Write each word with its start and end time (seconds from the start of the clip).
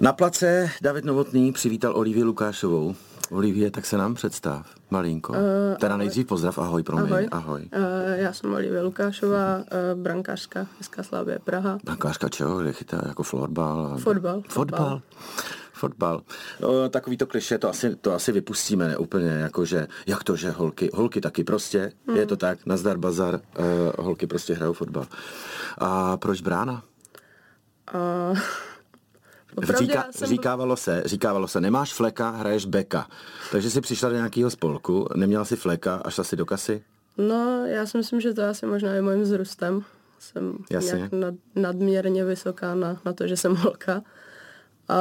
Na 0.00 0.12
place 0.12 0.70
David 0.82 1.04
Novotný 1.04 1.52
přivítal 1.52 1.96
Olivii 1.96 2.24
Lukášovou. 2.24 2.94
Olivie, 3.30 3.70
tak 3.70 3.86
se 3.86 3.96
nám 3.96 4.14
představ, 4.14 4.66
malinko. 4.90 5.32
Uh, 5.32 5.38
teda 5.80 5.94
ahoj. 5.94 5.98
nejdřív 5.98 6.26
pozdrav, 6.26 6.58
ahoj 6.58 6.82
pro 6.82 6.96
mě. 6.96 7.04
Ahoj. 7.04 7.28
ahoj. 7.30 7.60
Uh, 7.76 8.12
já 8.14 8.32
jsem 8.32 8.52
Olivie 8.52 8.82
Lukášová, 8.82 9.56
uh, 9.56 10.00
brankářka 10.02 10.66
SK 10.80 10.96
Slavě 11.02 11.38
Praha. 11.38 11.78
Brankářka 11.84 12.28
čeho? 12.28 12.58
Kde 12.58 12.72
chytá 12.72 13.02
jako 13.06 13.22
florbal? 13.22 13.98
Fotbal. 13.98 14.42
Fotbal. 14.48 15.00
Fotbal. 15.72 16.22
No, 16.60 16.88
takový 16.88 17.16
to 17.16 17.26
kliše, 17.26 17.58
to 17.58 17.68
asi, 17.68 17.96
to 17.96 18.14
asi 18.14 18.32
vypustíme, 18.32 18.88
ne 18.88 18.96
úplně, 18.96 19.28
jakože, 19.28 19.86
jak 20.06 20.24
to, 20.24 20.36
že 20.36 20.50
holky, 20.50 20.90
holky 20.94 21.20
taky 21.20 21.44
prostě, 21.44 21.92
mm. 22.06 22.16
je 22.16 22.26
to 22.26 22.36
tak, 22.36 22.66
nazdar 22.66 22.98
bazar, 22.98 23.34
uh, 23.34 24.04
holky 24.04 24.26
prostě 24.26 24.54
hrajou 24.54 24.72
fotbal. 24.72 25.06
A 25.78 26.16
proč 26.16 26.40
brána? 26.40 26.82
Uh... 27.94 28.38
Říká, 29.78 30.06
jsem... 30.10 30.28
Říkávalo 30.28 30.76
se, 30.76 31.02
říkávalo 31.04 31.48
se, 31.48 31.60
nemáš 31.60 31.94
fleka, 31.94 32.30
hraješ 32.30 32.66
beka. 32.66 33.06
Takže 33.52 33.70
jsi 33.70 33.80
přišla 33.80 34.08
do 34.08 34.14
nějakého 34.16 34.50
spolku, 34.50 35.08
neměla 35.14 35.44
si 35.44 35.56
fleka 35.56 36.02
a 36.04 36.10
šla 36.10 36.24
si 36.24 36.36
do 36.36 36.46
kasy? 36.46 36.82
No, 37.18 37.66
já 37.66 37.86
si 37.86 37.98
myslím, 37.98 38.20
že 38.20 38.34
to 38.34 38.44
asi 38.44 38.66
možná 38.66 38.92
je 38.92 39.02
mojím 39.02 39.22
vzrůstem. 39.22 39.82
Jsem 40.18 40.58
Jasně. 40.70 40.96
nějak 40.96 41.12
nad, 41.12 41.34
nadměrně 41.54 42.24
vysoká 42.24 42.74
na, 42.74 43.00
na 43.04 43.12
to, 43.12 43.26
že 43.26 43.36
jsem 43.36 43.56
holka. 43.56 44.02
A 44.88 44.98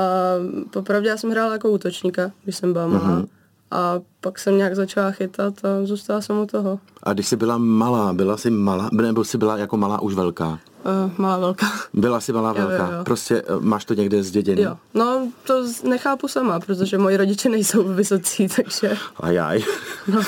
popravdě 0.72 1.10
já 1.10 1.18
jsem 1.18 1.32
hrála 1.32 1.54
jako 1.54 1.72
útočníka, 1.72 2.32
když 2.44 2.55
jsem 2.55 2.74
byla 2.74 2.88
malá. 2.88 3.22
Mm-hmm. 3.22 3.27
A 3.72 4.02
pak 4.22 4.40
jsem 4.40 4.58
nějak 4.58 4.76
začala 4.76 5.12
chytat 5.12 5.66
a 5.66 5.85
zůstala 5.85 6.22
jsem 6.22 6.40
u 6.40 6.46
toho. 6.46 6.80
A 7.04 7.13
když 7.13 7.27
jsi 7.27 7.35
byla 7.35 7.58
malá, 7.58 8.13
byla 8.13 8.38
jsi 8.38 8.49
malá, 8.49 8.90
nebo 8.91 9.24
jsi 9.24 9.38
byla 9.38 9.58
jako 9.58 9.77
malá 9.77 10.02
už 10.02 10.13
velká? 10.13 10.60
Uh, 10.85 11.12
malá 11.17 11.38
velká. 11.38 11.66
Byla 11.94 12.20
jsi 12.20 12.34
malá 12.34 12.53
velká. 12.53 12.73
Jo, 12.73 12.91
jo, 12.91 12.98
jo. 12.98 13.03
Prostě 13.03 13.41
uh, 13.41 13.63
máš 13.63 13.85
to 13.85 13.93
někde 13.93 14.23
zděděný? 14.23 14.62
Jo. 14.62 14.77
No, 14.93 15.27
to 15.43 15.63
nechápu 15.84 16.27
sama, 16.27 16.59
protože 16.59 16.98
moji 16.98 17.17
rodiče 17.17 17.49
nejsou 17.49 17.84
vysocí, 17.84 18.48
takže... 18.55 18.98
Ajaj. 19.20 19.63
No. 20.07 20.21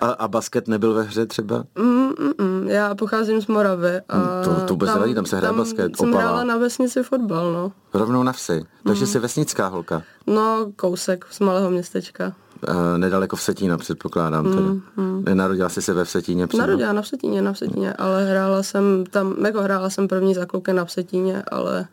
a, 0.00 0.06
a 0.10 0.28
basket 0.28 0.68
nebyl 0.68 0.94
ve 0.94 1.02
hře 1.02 1.26
třeba? 1.26 1.64
Mm, 1.78 2.12
mm, 2.18 2.32
mm. 2.40 2.68
Já 2.68 2.94
pocházím 2.94 3.42
z 3.42 3.46
Moravy. 3.46 4.00
A 4.08 4.16
mm, 4.16 4.44
to, 4.44 4.60
to 4.60 4.74
vůbec 4.74 4.94
nevadí, 4.94 5.14
tam 5.14 5.26
se 5.26 5.36
hraje 5.36 5.54
basket. 5.54 5.96
jsem 5.96 6.08
Opava. 6.08 6.22
hrála 6.22 6.44
na 6.44 6.56
vesnici 6.56 7.02
fotbal, 7.02 7.52
no. 7.52 7.72
Rovnou 7.94 8.22
na 8.22 8.32
vsi. 8.32 8.64
Takže 8.86 9.04
mm. 9.04 9.06
jsi 9.06 9.18
vesnická 9.18 9.66
holka? 9.66 10.02
No, 10.26 10.66
kousek 10.76 11.26
z 11.30 11.40
malého 11.40 11.70
městečka. 11.70 12.32
Nedaleko 12.96 13.36
v 13.36 13.42
Setína, 13.42 13.78
předpokládám. 13.78 14.44
Teda. 14.44 14.60
Mm, 14.60 14.82
mm. 14.96 15.24
Narodila 15.34 15.68
jsi 15.68 15.82
se 15.82 15.94
ve 15.94 16.04
Vsetíně 16.04 16.46
přímo? 16.46 16.60
Narodila 16.60 16.92
na 16.92 17.02
Vsetíně, 17.02 17.42
na 17.42 17.52
Vsetíně, 17.52 17.92
ale 17.92 18.30
hrála 18.30 18.62
jsem 18.62 19.04
tam, 19.10 19.44
jako 19.44 19.60
hrála 19.60 19.90
jsem 19.90 20.08
první 20.08 20.34
za 20.34 20.46
kluky 20.46 20.72
na 20.72 20.84
Vsetíně, 20.84 21.42
ale 21.42 21.86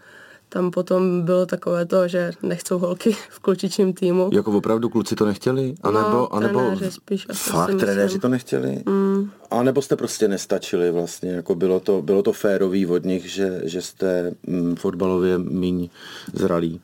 tam 0.53 0.71
potom 0.71 1.21
bylo 1.21 1.45
takové 1.45 1.85
to, 1.85 2.07
že 2.07 2.31
nechcou 2.43 2.77
holky 2.77 3.15
v 3.29 3.39
klučičním 3.39 3.93
týmu. 3.93 4.29
Jako 4.33 4.51
opravdu 4.51 4.89
kluci 4.89 5.15
to 5.15 5.25
nechtěli? 5.25 5.75
A 5.83 5.91
nebo, 5.91 6.09
no, 6.09 6.35
a 6.35 6.39
nebo 6.39 6.71
spíš. 6.89 7.27
Fakt, 7.33 7.79
trenéři 7.79 8.19
to 8.19 8.27
nechtěli? 8.27 8.83
Mm. 8.85 9.31
A 9.51 9.63
nebo 9.63 9.81
jste 9.81 9.95
prostě 9.95 10.27
nestačili 10.27 10.91
vlastně, 10.91 11.31
jako 11.31 11.55
bylo 11.55 11.79
to, 11.79 12.01
bylo 12.01 12.23
to 12.23 12.33
férový 12.33 12.87
od 12.87 13.05
nich, 13.05 13.31
že, 13.31 13.61
že 13.63 13.81
jste 13.81 14.31
mm, 14.47 14.75
fotbalově 14.75 15.37
míň 15.37 15.89
zralí? 16.33 16.81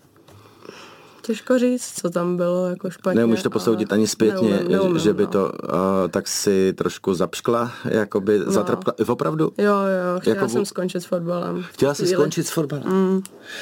Těžko 1.27 1.59
říct, 1.59 1.93
co 2.01 2.09
tam 2.09 2.37
bylo 2.37 2.69
jako 2.69 2.89
špatně. 2.89 3.21
Nemůžeš 3.21 3.43
to 3.43 3.49
posoudit 3.49 3.93
ani 3.93 4.07
zpětně, 4.07 4.49
neumím, 4.49 4.71
neumím, 4.71 4.99
že 4.99 5.13
by 5.13 5.23
no. 5.23 5.29
to, 5.29 5.51
uh, 5.63 5.79
tak 6.09 6.27
si 6.27 6.73
trošku 6.73 7.13
zapškla, 7.13 7.71
jakoby 7.85 8.39
no. 8.39 8.51
zatrpkla, 8.51 8.93
opravdu? 9.07 9.51
Jo, 9.57 9.65
jo, 9.65 10.19
chtěla 10.19 10.35
jako, 10.35 10.49
jsem 10.49 10.65
skončit 10.65 11.01
s 11.01 11.05
fotbalem. 11.05 11.63
Chtěla 11.63 11.93
jsi 11.93 12.07
skončit 12.07 12.47
s 12.47 12.49
fotbalem? 12.49 12.87
Mm. 12.87 13.21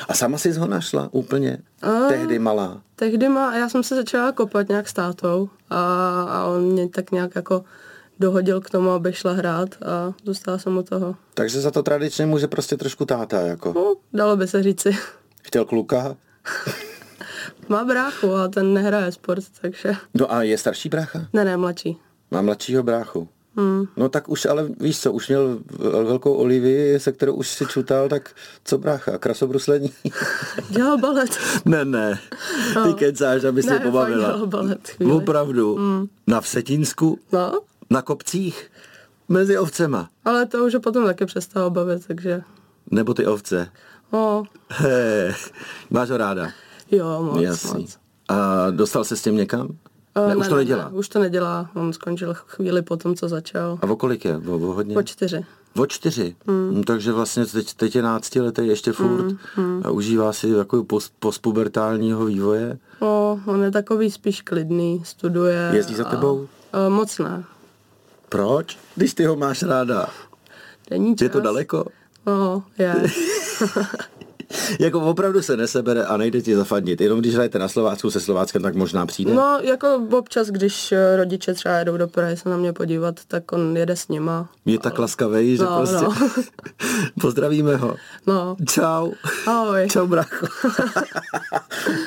A 0.09 0.13
sama 0.13 0.37
jsi 0.37 0.51
ho 0.51 0.67
našla 0.67 1.09
úplně? 1.11 1.57
A, 1.81 2.07
tehdy 2.07 2.39
malá? 2.39 2.81
Tehdy 2.95 3.29
má, 3.29 3.55
já 3.55 3.69
jsem 3.69 3.83
se 3.83 3.95
začala 3.95 4.31
kopat 4.31 4.69
nějak 4.69 4.89
s 4.89 4.93
tátou 4.93 5.49
a, 5.69 5.81
a 6.21 6.45
on 6.45 6.63
mě 6.63 6.89
tak 6.89 7.11
nějak 7.11 7.35
jako 7.35 7.63
dohodil 8.19 8.61
k 8.61 8.69
tomu, 8.69 8.91
aby 8.91 9.13
šla 9.13 9.33
hrát 9.33 9.69
a 9.83 10.13
dostala 10.25 10.57
jsem 10.57 10.77
u 10.77 10.83
toho. 10.83 11.15
Takže 11.33 11.61
za 11.61 11.71
to 11.71 11.83
tradičně 11.83 12.25
může 12.25 12.47
prostě 12.47 12.77
trošku 12.77 13.05
táta, 13.05 13.41
jako? 13.41 13.73
No, 13.75 13.95
dalo 14.13 14.37
by 14.37 14.47
se 14.47 14.63
říci. 14.63 14.97
Chtěl 15.43 15.65
kluka? 15.65 16.15
Má 17.69 17.83
bráchu 17.85 18.33
a 18.33 18.47
ten 18.47 18.73
nehraje 18.73 19.11
sport, 19.11 19.43
takže... 19.61 19.95
No 20.13 20.33
a 20.33 20.43
je 20.43 20.57
starší 20.57 20.89
brácha? 20.89 21.27
Ne, 21.33 21.45
ne, 21.45 21.57
mladší. 21.57 21.97
Má 22.31 22.41
mladšího 22.41 22.83
bráchu. 22.83 23.27
Hmm. 23.57 23.85
No 23.97 24.09
tak 24.09 24.29
už, 24.29 24.45
ale 24.45 24.69
víš 24.79 24.99
co, 24.99 25.11
už 25.11 25.27
měl 25.27 25.59
velkou 26.03 26.33
Olivii, 26.33 26.99
se 26.99 27.11
kterou 27.11 27.33
už 27.33 27.47
si 27.47 27.65
čutal, 27.65 28.09
tak 28.09 28.35
co 28.63 28.77
brácha, 28.77 29.17
krasobruslení? 29.17 29.93
Dělal 30.69 30.97
balet. 30.97 31.37
ne, 31.65 31.85
ne, 31.85 32.19
ty 32.73 32.75
no. 32.75 32.93
kecáš, 32.93 33.43
aby 33.43 33.63
se 33.63 33.79
pobavila. 33.79 34.19
dělal 34.19 34.47
balet. 34.47 34.87
Chvíli. 34.87 35.11
Opravdu, 35.11 35.75
hmm. 35.75 36.07
na 36.27 36.41
Vsetínsku, 36.41 37.19
no. 37.31 37.59
na 37.89 38.01
kopcích, 38.01 38.71
mezi 39.29 39.57
ovcema. 39.57 40.09
Ale 40.25 40.45
to 40.45 40.65
už 40.65 40.75
potom 40.83 41.05
taky 41.05 41.25
přestalo 41.25 41.69
bavit, 41.69 42.07
takže... 42.07 42.41
Nebo 42.91 43.13
ty 43.13 43.25
ovce. 43.25 43.69
No. 44.13 44.43
He, 44.69 45.35
máš 45.89 46.09
ho 46.09 46.17
ráda. 46.17 46.51
Jo, 46.91 47.23
moc, 47.23 47.41
Jasný. 47.41 47.81
moc. 47.81 47.97
A 48.27 48.69
dostal 48.71 49.03
se 49.03 49.17
s 49.17 49.21
tím 49.21 49.35
někam? 49.35 49.67
Uh, 50.17 50.27
ne, 50.29 50.35
už 50.35 50.47
to 50.47 50.55
nedělá? 50.55 50.83
Ne, 50.83 50.97
už 50.97 51.09
to 51.09 51.19
nedělá, 51.19 51.69
on 51.73 51.93
skončil 51.93 52.33
chvíli 52.33 52.81
po 52.81 52.97
tom, 52.97 53.15
co 53.15 53.29
začal. 53.29 53.79
A 53.81 53.87
o 53.89 53.95
kolik 53.95 54.25
je? 54.25 54.37
O, 54.37 54.55
o 54.55 54.73
hodně? 54.73 54.93
Po 54.93 55.03
čtyři. 55.03 55.45
O 55.77 55.85
čtyři? 55.85 56.35
Mm. 56.47 56.83
Takže 56.83 57.11
vlastně 57.11 57.45
teď, 57.45 57.73
teď 57.73 57.95
je 57.95 58.01
náctiletý 58.01 58.67
ještě 58.67 58.91
furt 58.91 59.23
mm, 59.23 59.37
mm. 59.57 59.81
a 59.85 59.89
užívá 59.89 60.33
si 60.33 60.49
jako 60.49 60.83
post, 60.83 61.13
postpubertálního 61.19 62.25
vývoje? 62.25 62.77
O, 62.99 63.39
on 63.45 63.63
je 63.63 63.71
takový 63.71 64.11
spíš 64.11 64.41
klidný, 64.41 65.01
studuje. 65.05 65.71
Jezdí 65.73 65.95
za 65.95 66.03
tebou? 66.03 66.47
A, 66.73 66.89
moc 66.89 67.19
ne. 67.19 67.43
Proč? 68.29 68.77
Když 68.95 69.13
ty 69.13 69.25
ho 69.25 69.35
máš 69.35 69.63
ráda. 69.63 70.07
Není 70.89 71.15
čas. 71.15 71.21
Je 71.21 71.29
to 71.29 71.39
daleko? 71.39 71.85
No, 72.25 72.63
je. 72.77 72.95
jako 74.79 75.01
opravdu 75.01 75.41
se 75.41 75.57
nesebere 75.57 76.05
a 76.05 76.17
nejde 76.17 76.41
ti 76.41 76.55
zafadnit. 76.55 77.01
Jenom 77.01 77.19
když 77.19 77.33
hrajete 77.33 77.59
na 77.59 77.67
Slovácku 77.67 78.11
se 78.11 78.19
Slováckem, 78.19 78.61
tak 78.61 78.75
možná 78.75 79.05
přijde. 79.05 79.33
No, 79.33 79.59
jako 79.61 80.07
občas, 80.11 80.47
když 80.47 80.91
eh, 80.91 81.15
rodiče 81.15 81.53
třeba 81.53 81.77
jedou 81.77 81.97
do 81.97 82.07
Prahy 82.07 82.37
se 82.37 82.49
na 82.49 82.57
mě 82.57 82.73
podívat, 82.73 83.19
tak 83.27 83.51
on 83.51 83.77
jede 83.77 83.95
s 83.95 84.07
nima. 84.07 84.49
Je 84.65 84.79
tak 84.79 84.99
laskavý, 84.99 85.57
že 85.57 85.63
no, 85.63 85.77
prostě... 85.77 86.05
No. 86.05 86.15
Pozdravíme 87.21 87.75
ho. 87.75 87.95
No. 88.27 88.55
Čau. 88.69 89.11
Ahoj. 89.47 89.87
Čau, 89.91 90.07
bracho. 90.07 90.47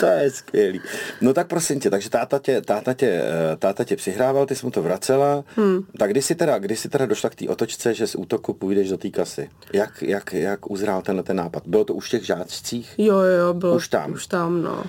to 0.00 0.06
je 0.06 0.30
skvělý. 0.30 0.80
No 1.20 1.34
tak 1.34 1.46
prosím 1.46 1.80
tě, 1.80 1.90
takže 1.90 2.10
táta 2.10 2.38
tě, 2.38 2.60
táta 2.60 2.94
tě, 2.94 3.22
eh, 3.24 3.56
táta 3.56 3.84
tě 3.84 3.96
přihrával, 3.96 4.46
ty 4.46 4.56
jsi 4.56 4.66
mu 4.66 4.70
to 4.70 4.82
vracela. 4.82 5.44
Hmm. 5.56 5.82
Tak 5.98 6.10
kdy 6.10 6.22
jsi 6.22 6.34
teda, 6.34 6.58
kdy 6.58 6.76
jsi 6.76 6.88
teda 6.88 7.06
došla 7.06 7.30
k 7.30 7.34
té 7.34 7.48
otočce, 7.48 7.94
že 7.94 8.06
z 8.06 8.14
útoku 8.14 8.54
půjdeš 8.54 8.88
do 8.88 8.98
té 8.98 9.10
kasy? 9.10 9.50
Jak, 9.72 10.02
jak, 10.02 10.32
jak 10.32 10.70
uzrál 10.70 11.02
tenhle 11.02 11.22
ten 11.22 11.36
nápad? 11.36 11.62
Bylo 11.66 11.84
to 11.84 11.94
už 11.94 12.10
těch 12.10 12.26
žáčcích? 12.38 12.94
Jo, 12.98 13.18
jo, 13.18 13.54
bylo 13.54 13.76
už 13.76 13.88
tam. 13.88 14.12
Už 14.12 14.26
tam, 14.26 14.62
no. 14.62 14.84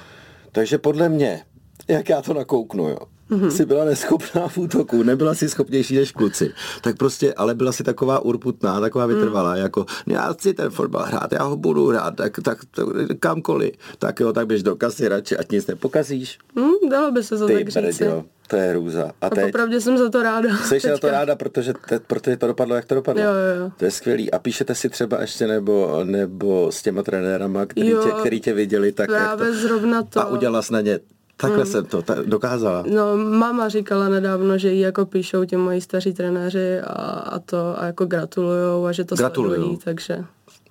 Takže 0.52 0.78
podle 0.78 1.10
mě, 1.10 1.46
jak 1.88 2.10
já 2.10 2.22
to 2.22 2.34
nakouknu, 2.34 2.90
jo, 2.90 3.00
mm-hmm. 3.32 3.50
jsi 3.50 3.66
byla 3.66 3.86
neschopná 3.86 4.48
v 4.48 4.58
útoku, 4.58 5.04
nebyla 5.04 5.34
si 5.34 5.50
schopnější 5.50 5.96
než 5.96 6.12
kluci. 6.12 6.52
Tak 6.82 6.98
prostě, 6.98 7.34
ale 7.34 7.56
byla 7.56 7.72
si 7.72 7.84
taková 7.84 8.20
urputná, 8.20 8.80
taková 8.80 9.08
mhm. 9.08 9.16
vytrvalá, 9.16 9.54
mm. 9.54 9.62
jako 9.62 9.86
já 10.08 10.34
chci 10.34 10.54
ten 10.54 10.70
fotbal 10.70 11.04
hrát, 11.04 11.32
já 11.32 11.44
ho 11.44 11.58
budu 11.58 11.88
hrát, 11.88 12.16
tak, 12.16 12.40
tak, 12.44 12.58
tak 12.76 12.88
kamkoliv. 13.20 13.72
Tak 14.00 14.20
jo, 14.20 14.34
tak 14.34 14.48
běž 14.48 14.64
do 14.64 14.76
kasy 14.76 15.08
radši, 15.08 15.38
ať 15.38 15.52
nic 15.52 15.68
nepokazíš. 15.68 16.38
Mm, 16.56 16.90
dalo 16.90 17.12
by 17.12 17.24
se 17.24 17.38
to 17.38 17.48
Ty 17.48 17.54
tak 17.54 17.84
říct. 17.84 18.02
To 18.50 18.56
je 18.56 18.70
hrůza. 18.70 19.12
A, 19.22 19.28
a 19.28 19.30
teď, 19.30 19.46
popravdě 19.46 19.82
jsem 19.82 19.98
za 19.98 20.10
to 20.10 20.24
ráda. 20.24 20.58
Jsi 20.68 20.80
za 20.80 20.98
to 20.98 21.12
ráda, 21.12 21.36
protože, 21.36 21.74
te, 21.90 22.00
protože 22.00 22.38
to 22.38 22.48
dopadlo, 22.48 22.76
jak 22.76 22.86
to 22.86 22.96
dopadlo. 22.96 23.24
Jo, 23.24 23.30
jo, 23.30 23.64
jo. 23.64 23.72
To 23.78 23.86
je 23.86 23.92
skvělý. 23.92 24.32
A 24.32 24.40
píšete 24.40 24.76
si 24.76 24.90
třeba 24.90 25.22
ještě 25.22 25.48
nebo, 25.48 26.02
nebo 26.04 26.72
s 26.72 26.82
těma 26.82 27.04
trenérama, 27.04 27.66
který, 27.66 27.90
jo, 27.90 28.04
tě, 28.04 28.12
který 28.20 28.42
tě 28.42 28.54
viděli, 28.54 28.92
tak 28.92 29.08
právě 29.08 29.48
jak 29.48 29.56
to, 29.56 29.62
zrovna 29.62 30.04
to. 30.04 30.20
A 30.20 30.26
udělala 30.26 30.62
na 30.72 30.82
ně 30.82 31.00
Takhle 31.42 31.64
hmm. 31.64 31.72
jsem 31.72 31.86
to 31.86 32.02
ta, 32.02 32.16
dokázala. 32.26 32.84
No, 32.96 33.18
máma 33.18 33.70
říkala 33.70 34.10
nedávno, 34.10 34.58
že 34.58 34.72
jí 34.72 34.80
jako 34.80 35.06
píšou 35.06 35.46
ti 35.46 35.58
moji 35.58 35.82
staří 35.82 36.14
trenéři 36.14 36.80
a, 36.80 36.94
a 37.04 37.40
to 37.40 37.76
a 37.78 37.86
jako 37.86 38.06
gratulujou 38.06 38.86
a 38.86 38.92
že 38.92 39.04
to 39.04 39.16
Gratulujou. 39.16 39.56
sledují, 39.56 39.78
takže... 39.84 40.26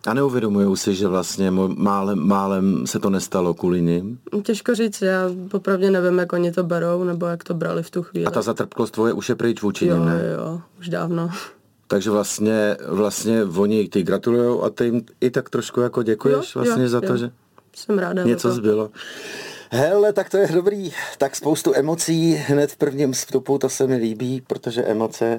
A 0.06 0.15
neuvědomují 0.15 0.76
si, 0.76 0.94
že 0.94 1.09
vlastně 1.09 1.50
málem, 1.50 2.19
málem 2.19 2.87
se 2.87 2.99
to 2.99 3.11
nestalo 3.11 3.55
kvůli 3.55 3.82
nim? 3.82 4.19
Těžko 4.43 4.75
říct, 4.75 5.03
já 5.03 5.31
popravdě 5.50 5.91
nevím, 5.91 6.19
jak 6.19 6.32
oni 6.32 6.53
to 6.53 6.62
berou, 6.65 7.05
nebo 7.05 7.26
jak 7.26 7.44
to 7.44 7.55
brali 7.55 7.82
v 7.82 7.91
tu 7.91 8.03
chvíli. 8.03 8.26
A 8.26 8.31
ta 8.31 8.43
zatrpklost 8.43 8.94
tvoje 8.94 9.12
už 9.12 9.29
je 9.29 9.35
pryč 9.35 9.62
vůči 9.62 9.87
jo, 9.87 10.05
ne? 10.05 10.21
Jo, 10.38 10.61
už 10.79 10.88
dávno. 10.88 11.31
Takže 11.87 12.11
vlastně, 12.11 12.76
vlastně 12.88 13.44
oni 13.44 13.88
ti 13.88 14.03
gratulujou 14.03 14.62
a 14.62 14.71
ty 14.71 14.85
jim 14.85 15.03
i 15.21 15.31
tak 15.31 15.50
trošku 15.50 15.81
jako 15.81 16.03
děkuješ 16.03 16.55
jo, 16.55 16.62
vlastně 16.62 16.82
jo, 16.82 16.88
za 16.88 17.00
to, 17.00 17.06
jo. 17.06 17.17
že 17.17 17.31
Jsem 17.76 17.99
ráda 17.99 18.23
něco 18.25 18.53
zbylo. 18.53 18.91
Hele, 19.70 20.12
tak 20.12 20.31
to 20.31 20.37
je 20.37 20.49
dobrý. 20.53 20.93
Tak 21.19 21.37
spoustu 21.37 21.75
emocí 21.75 22.35
hned 22.35 22.73
v 22.73 22.76
prvním 22.76 23.12
vstupu, 23.12 23.59
to 23.59 23.69
se 23.69 23.87
mi 23.87 23.97
líbí, 23.97 24.41
protože 24.47 24.82
emoce, 24.82 25.38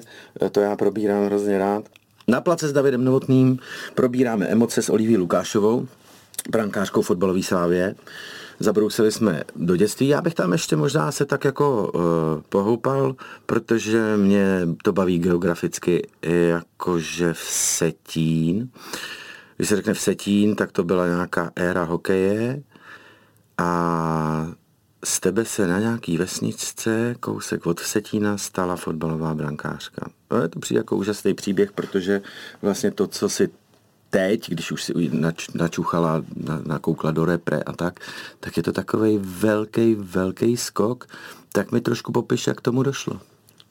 to 0.52 0.60
já 0.60 0.76
probírám 0.76 1.24
hrozně 1.24 1.58
rád. 1.58 1.84
Na 2.28 2.40
place 2.40 2.68
s 2.68 2.72
Davidem 2.72 3.04
Novotným 3.04 3.58
probíráme 3.94 4.46
emoce 4.46 4.82
s 4.82 4.88
Oliví 4.88 5.16
Lukášovou. 5.16 5.88
brankářkou 6.50 7.02
fotbalové 7.02 7.42
slávě. 7.42 7.94
Zabrousili 8.60 9.12
jsme 9.12 9.42
do 9.56 9.76
dětství. 9.76 10.08
Já 10.08 10.22
bych 10.22 10.34
tam 10.34 10.52
ještě 10.52 10.76
možná 10.76 11.12
se 11.12 11.26
tak 11.26 11.44
jako 11.44 11.92
uh, 11.94 12.00
pohoupal, 12.48 13.14
protože 13.46 14.16
mě 14.16 14.60
to 14.84 14.92
baví 14.92 15.18
geograficky, 15.18 16.08
jakože 16.22 17.32
v 17.32 17.44
Setín. 17.48 18.70
Když 19.56 19.68
se 19.68 19.76
řekne 19.76 19.94
v 19.94 20.00
Setín, 20.00 20.56
tak 20.56 20.72
to 20.72 20.84
byla 20.84 21.06
nějaká 21.06 21.50
éra 21.56 21.84
hokeje 21.84 22.62
a 23.60 24.46
z 25.04 25.20
tebe 25.20 25.44
se 25.44 25.66
na 25.66 25.78
nějaký 25.78 26.16
vesničce, 26.16 27.14
kousek 27.20 27.66
od 27.66 27.80
Setína, 27.80 28.38
stala 28.38 28.76
fotbalová 28.76 29.34
brankářka. 29.34 30.10
No, 30.30 30.42
je 30.42 30.48
to 30.48 30.58
přijde 30.58 30.78
jako 30.78 30.96
úžasný 30.96 31.34
příběh, 31.34 31.72
protože 31.72 32.22
vlastně 32.62 32.90
to, 32.90 33.06
co 33.06 33.28
si 33.28 33.48
teď, 34.10 34.50
když 34.50 34.72
už 34.72 34.84
si 34.84 34.92
nač, 35.12 35.48
načuchala, 35.48 36.24
na, 36.36 36.62
nakoukla 36.66 37.10
do 37.10 37.24
repre 37.24 37.62
a 37.62 37.72
tak, 37.72 38.00
tak 38.40 38.56
je 38.56 38.62
to 38.62 38.72
takový 38.72 39.18
velký, 39.22 39.94
velký 39.94 40.56
skok. 40.56 41.06
Tak 41.52 41.72
mi 41.72 41.80
trošku 41.80 42.12
popiš, 42.12 42.46
jak 42.46 42.60
tomu 42.60 42.82
došlo. 42.82 43.20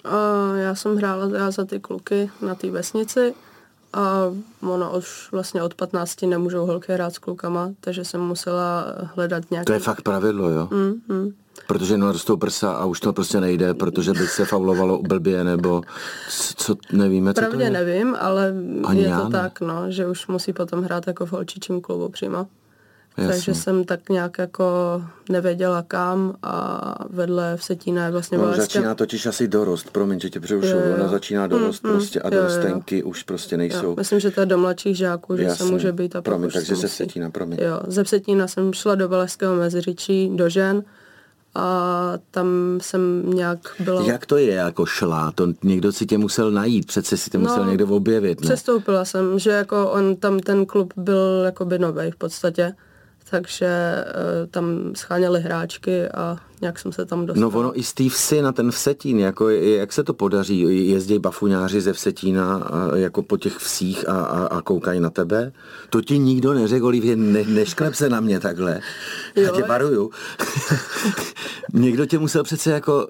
A 0.04 0.56
já 0.56 0.76
jsem 0.76 0.98
hrála 0.98 1.38
já 1.38 1.52
za 1.52 1.66
ty 1.66 1.80
kluky 1.80 2.30
na 2.42 2.56
té 2.56 2.72
vesnici 2.72 3.34
a 3.94 4.24
ono 4.62 4.98
už 4.98 5.28
vlastně 5.32 5.64
od 5.64 5.74
15 5.74 6.22
nemůžou 6.22 6.66
holky 6.66 6.94
hrát 6.94 7.14
s 7.14 7.18
klukama, 7.18 7.70
takže 7.82 8.06
jsem 8.06 8.22
musela 8.22 8.86
hledat 9.16 9.44
nějaký... 9.52 9.66
To 9.66 9.74
je 9.74 9.80
fakt 9.80 10.02
pravidlo, 10.02 10.50
jo? 10.50 10.68
Mm, 10.72 11.18
mm. 11.18 11.32
Protože 11.68 11.98
narostou 11.98 12.38
prsa 12.38 12.72
a 12.72 12.86
už 12.86 13.00
to 13.00 13.14
prostě 13.14 13.42
nejde, 13.42 13.74
protože 13.74 14.12
by 14.14 14.28
se 14.28 14.46
faulovalo 14.46 15.02
blbě, 15.02 15.44
nebo 15.44 15.82
co, 16.56 16.76
nevíme, 16.92 17.34
co 17.34 17.42
Pravdě 17.42 17.58
to 17.58 17.64
je? 17.64 17.70
nevím, 17.70 18.16
ale 18.20 18.54
Ani 18.86 19.02
je 19.02 19.10
to 19.10 19.24
ne. 19.24 19.30
tak, 19.30 19.62
no, 19.62 19.92
že 19.92 20.08
už 20.08 20.28
musí 20.28 20.54
potom 20.54 20.84
hrát 20.84 21.08
jako 21.08 21.26
v 21.26 21.32
holčičím 21.32 21.82
klubu 21.82 22.10
přímo. 22.10 22.48
Jasně. 23.22 23.34
Takže 23.34 23.56
jsem 23.56 23.84
tak 23.84 24.10
nějak 24.10 24.38
jako 24.38 24.66
nevěděla 25.30 25.84
kam 25.88 26.36
a 26.44 27.06
vedle 27.10 27.58
v 27.58 27.64
Setína 27.64 28.06
je 28.06 28.12
vlastně 28.12 28.38
no, 28.38 28.54
začíná 28.56 28.96
totiž 28.96 29.26
asi 29.26 29.48
dorost, 29.48 29.90
promiň, 29.92 30.20
že 30.20 30.30
tě 30.30 30.40
přerušu, 30.40 30.76
ona 30.96 31.08
začíná 31.08 31.48
dorost 31.48 31.84
mm, 31.84 31.92
prostě 31.92 32.22
a 32.22 32.30
dorostenky 32.30 33.04
už 33.04 33.24
prostě 33.24 33.58
nejsou. 33.58 33.86
Jo, 33.86 33.96
myslím, 33.98 34.20
že 34.20 34.32
to 34.32 34.40
je 34.40 34.46
do 34.46 34.58
mladších 34.58 34.98
žáků, 34.98 35.38
že 35.38 35.44
Jasně. 35.44 35.66
se 35.66 35.72
může 35.72 35.92
být 35.92 36.16
a 36.16 36.22
Promiň, 36.22 36.50
takže 36.50 36.76
ze 36.76 36.88
Setína, 36.88 37.30
promiň. 37.30 37.58
Jo, 37.62 37.80
ze 37.88 38.06
Setína 38.06 38.48
jsem 38.48 38.74
šla 38.74 38.96
do 38.96 39.10
Valašského 39.10 39.56
Meziříčí, 39.56 40.32
do 40.36 40.50
žen, 40.50 40.84
a 41.56 42.14
tam 42.32 42.48
jsem 42.82 43.30
nějak 43.30 43.60
byla... 43.80 44.04
Jak 44.04 44.26
to 44.26 44.38
je 44.38 44.54
jako 44.54 44.86
šla? 44.86 45.32
To 45.36 45.48
někdo 45.64 45.92
si 45.92 46.06
tě 46.06 46.18
musel 46.18 46.52
najít, 46.52 46.86
přece 46.86 47.18
si 47.18 47.30
tě 47.30 47.38
no, 47.38 47.42
musel 47.42 47.66
někdo 47.66 47.88
objevit, 47.88 48.42
ne? 48.42 48.46
Přestoupila 48.46 49.06
jsem, 49.06 49.40
že 49.40 49.50
jako 49.50 49.92
on 49.92 50.16
tam 50.16 50.40
ten 50.40 50.66
klub 50.66 50.94
byl 50.98 51.42
jako 51.46 51.66
by 51.66 51.80
novej 51.80 52.12
v 52.12 52.16
podstatě 52.16 52.74
takže 53.30 54.04
uh, 54.06 54.48
tam 54.52 54.96
scháněli 54.96 55.42
hráčky 55.42 56.10
a 56.10 56.38
nějak 56.62 56.80
jsem 56.80 56.92
se 56.92 57.06
tam 57.06 57.26
dostal. 57.26 57.42
No 57.50 57.60
ono 57.60 57.80
i 57.80 57.84
z 57.84 57.94
té 57.94 58.10
vsi 58.10 58.42
na 58.42 58.52
ten 58.52 58.72
Vsetín, 58.72 59.20
jako 59.20 59.50
jak 59.50 59.94
se 59.94 60.04
to 60.04 60.14
podaří? 60.14 60.90
Jezdí 60.90 61.20
bafuňáři 61.20 61.82
ze 61.82 61.94
Vsetína 61.94 62.56
a, 62.56 62.96
jako 62.96 63.24
po 63.24 63.38
těch 63.38 63.60
vsích 63.60 64.10
a, 64.10 64.22
a, 64.22 64.46
a 64.46 64.62
koukají 64.62 65.00
na 65.00 65.10
tebe? 65.10 65.52
To 65.90 66.02
ti 66.02 66.20
nikdo 66.20 66.54
neřekl, 66.54 66.86
Olivě, 66.86 67.16
ne, 67.16 67.44
nešklep 67.44 67.96
se 67.96 68.10
na 68.10 68.20
mě 68.20 68.40
takhle. 68.40 68.82
Jo, 69.36 69.44
Já 69.44 69.52
tě 69.52 69.64
varuju. 69.64 70.12
Někdo 71.74 72.06
tě 72.06 72.20
musel 72.20 72.44
přece 72.44 72.72
jako 72.72 73.08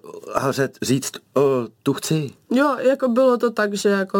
říct, 0.82 1.12
o, 1.36 1.68
tu 1.84 1.94
chci. 1.94 2.32
Jo, 2.52 2.76
jako 2.80 3.08
bylo 3.08 3.38
to 3.38 3.52
tak, 3.52 3.74
že 3.74 3.90
jako, 3.90 4.20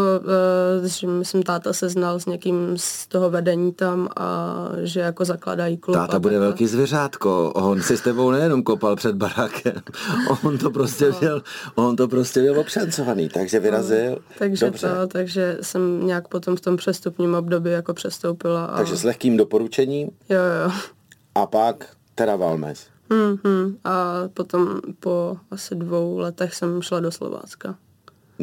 uh, 0.80 0.88
že 0.88 1.08
myslím, 1.08 1.44
táta 1.44 1.74
se 1.74 1.90
znal 1.90 2.20
s 2.20 2.26
někým 2.26 2.74
z 2.76 3.08
toho 3.08 3.30
vedení 3.30 3.74
tam 3.74 4.10
a 4.18 4.56
že 4.84 5.00
jako 5.00 5.26
zakladají 5.26 5.78
klub. 5.78 5.98
Táta 5.98 6.20
bude 6.20 6.40
velký 6.40 6.68
zvěřátko, 6.68 7.52
on 7.56 7.82
si 7.82 7.98
s 7.98 8.02
tebou 8.02 8.32
nejenom 8.32 8.64
kopal 8.64 8.96
před 8.96 9.16
barákem, 9.20 9.82
on 10.44 10.58
to 10.58 10.72
prostě 10.72 11.10
no. 11.10 11.18
měl, 11.20 11.44
on 11.76 11.96
to 11.96 12.08
prostě 12.08 12.42
měl 12.42 12.60
obšancovaný, 12.60 13.30
takže 13.30 13.60
vyrazil. 13.60 14.12
No, 14.12 14.18
takže 14.40 14.66
Dobře. 14.66 14.88
to, 14.88 15.08
takže 15.08 15.58
jsem 15.62 16.08
nějak 16.08 16.28
potom 16.28 16.56
v 16.56 16.62
tom 16.62 16.78
přestupním 16.78 17.36
období 17.36 17.72
jako 17.72 17.94
přestoupila. 17.94 18.66
A... 18.66 18.78
Takže 18.78 18.96
s 18.96 19.04
lehkým 19.04 19.38
doporučením? 19.38 20.10
Jo, 20.30 20.40
jo. 20.64 20.72
A 21.36 21.46
pak 21.46 21.88
teda 22.16 22.36
Valmes. 22.36 22.88
Mm-hmm. 23.10 23.76
A 23.84 24.28
potom 24.34 24.82
po 25.00 25.38
asi 25.52 25.76
dvou 25.76 26.18
letech 26.18 26.56
jsem 26.56 26.82
šla 26.82 27.00
do 27.00 27.12
Slovácka. 27.12 27.76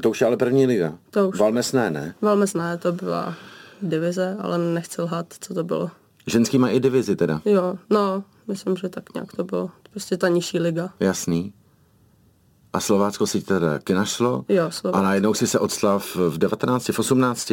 To 0.02 0.10
už 0.10 0.20
je 0.20 0.26
ale 0.26 0.36
první 0.36 0.66
liga. 0.66 0.98
To 1.10 1.28
už. 1.28 1.38
Valmes 1.38 1.72
ne, 1.72 1.90
ne? 1.90 2.14
Valmes 2.22 2.54
ne, 2.54 2.78
to 2.78 2.92
byla 2.92 3.34
divize, 3.82 4.36
ale 4.40 4.58
nechci 4.58 5.02
lhat, 5.02 5.26
co 5.40 5.54
to 5.54 5.64
bylo. 5.64 5.90
Ženský 6.26 6.58
má 6.58 6.68
i 6.68 6.80
divizi 6.80 7.16
teda? 7.16 7.40
Jo, 7.44 7.78
no, 7.90 8.24
myslím, 8.46 8.76
že 8.76 8.88
tak 8.88 9.14
nějak 9.14 9.32
to 9.32 9.44
bylo. 9.44 9.70
Prostě 9.96 10.16
ta 10.16 10.28
nižší 10.28 10.58
liga. 10.58 10.90
Jasný. 11.00 11.52
A 12.72 12.80
Slovácko 12.80 13.26
si 13.26 13.40
teda 13.40 13.80
našlo? 13.94 14.44
Jo, 14.48 14.70
Slovácko. 14.70 14.98
A 14.98 15.02
najednou 15.02 15.34
si 15.34 15.46
se 15.46 15.58
odstala 15.58 15.98
v 15.98 16.38
19, 16.38 16.88
v 16.88 16.98
18? 16.98 17.52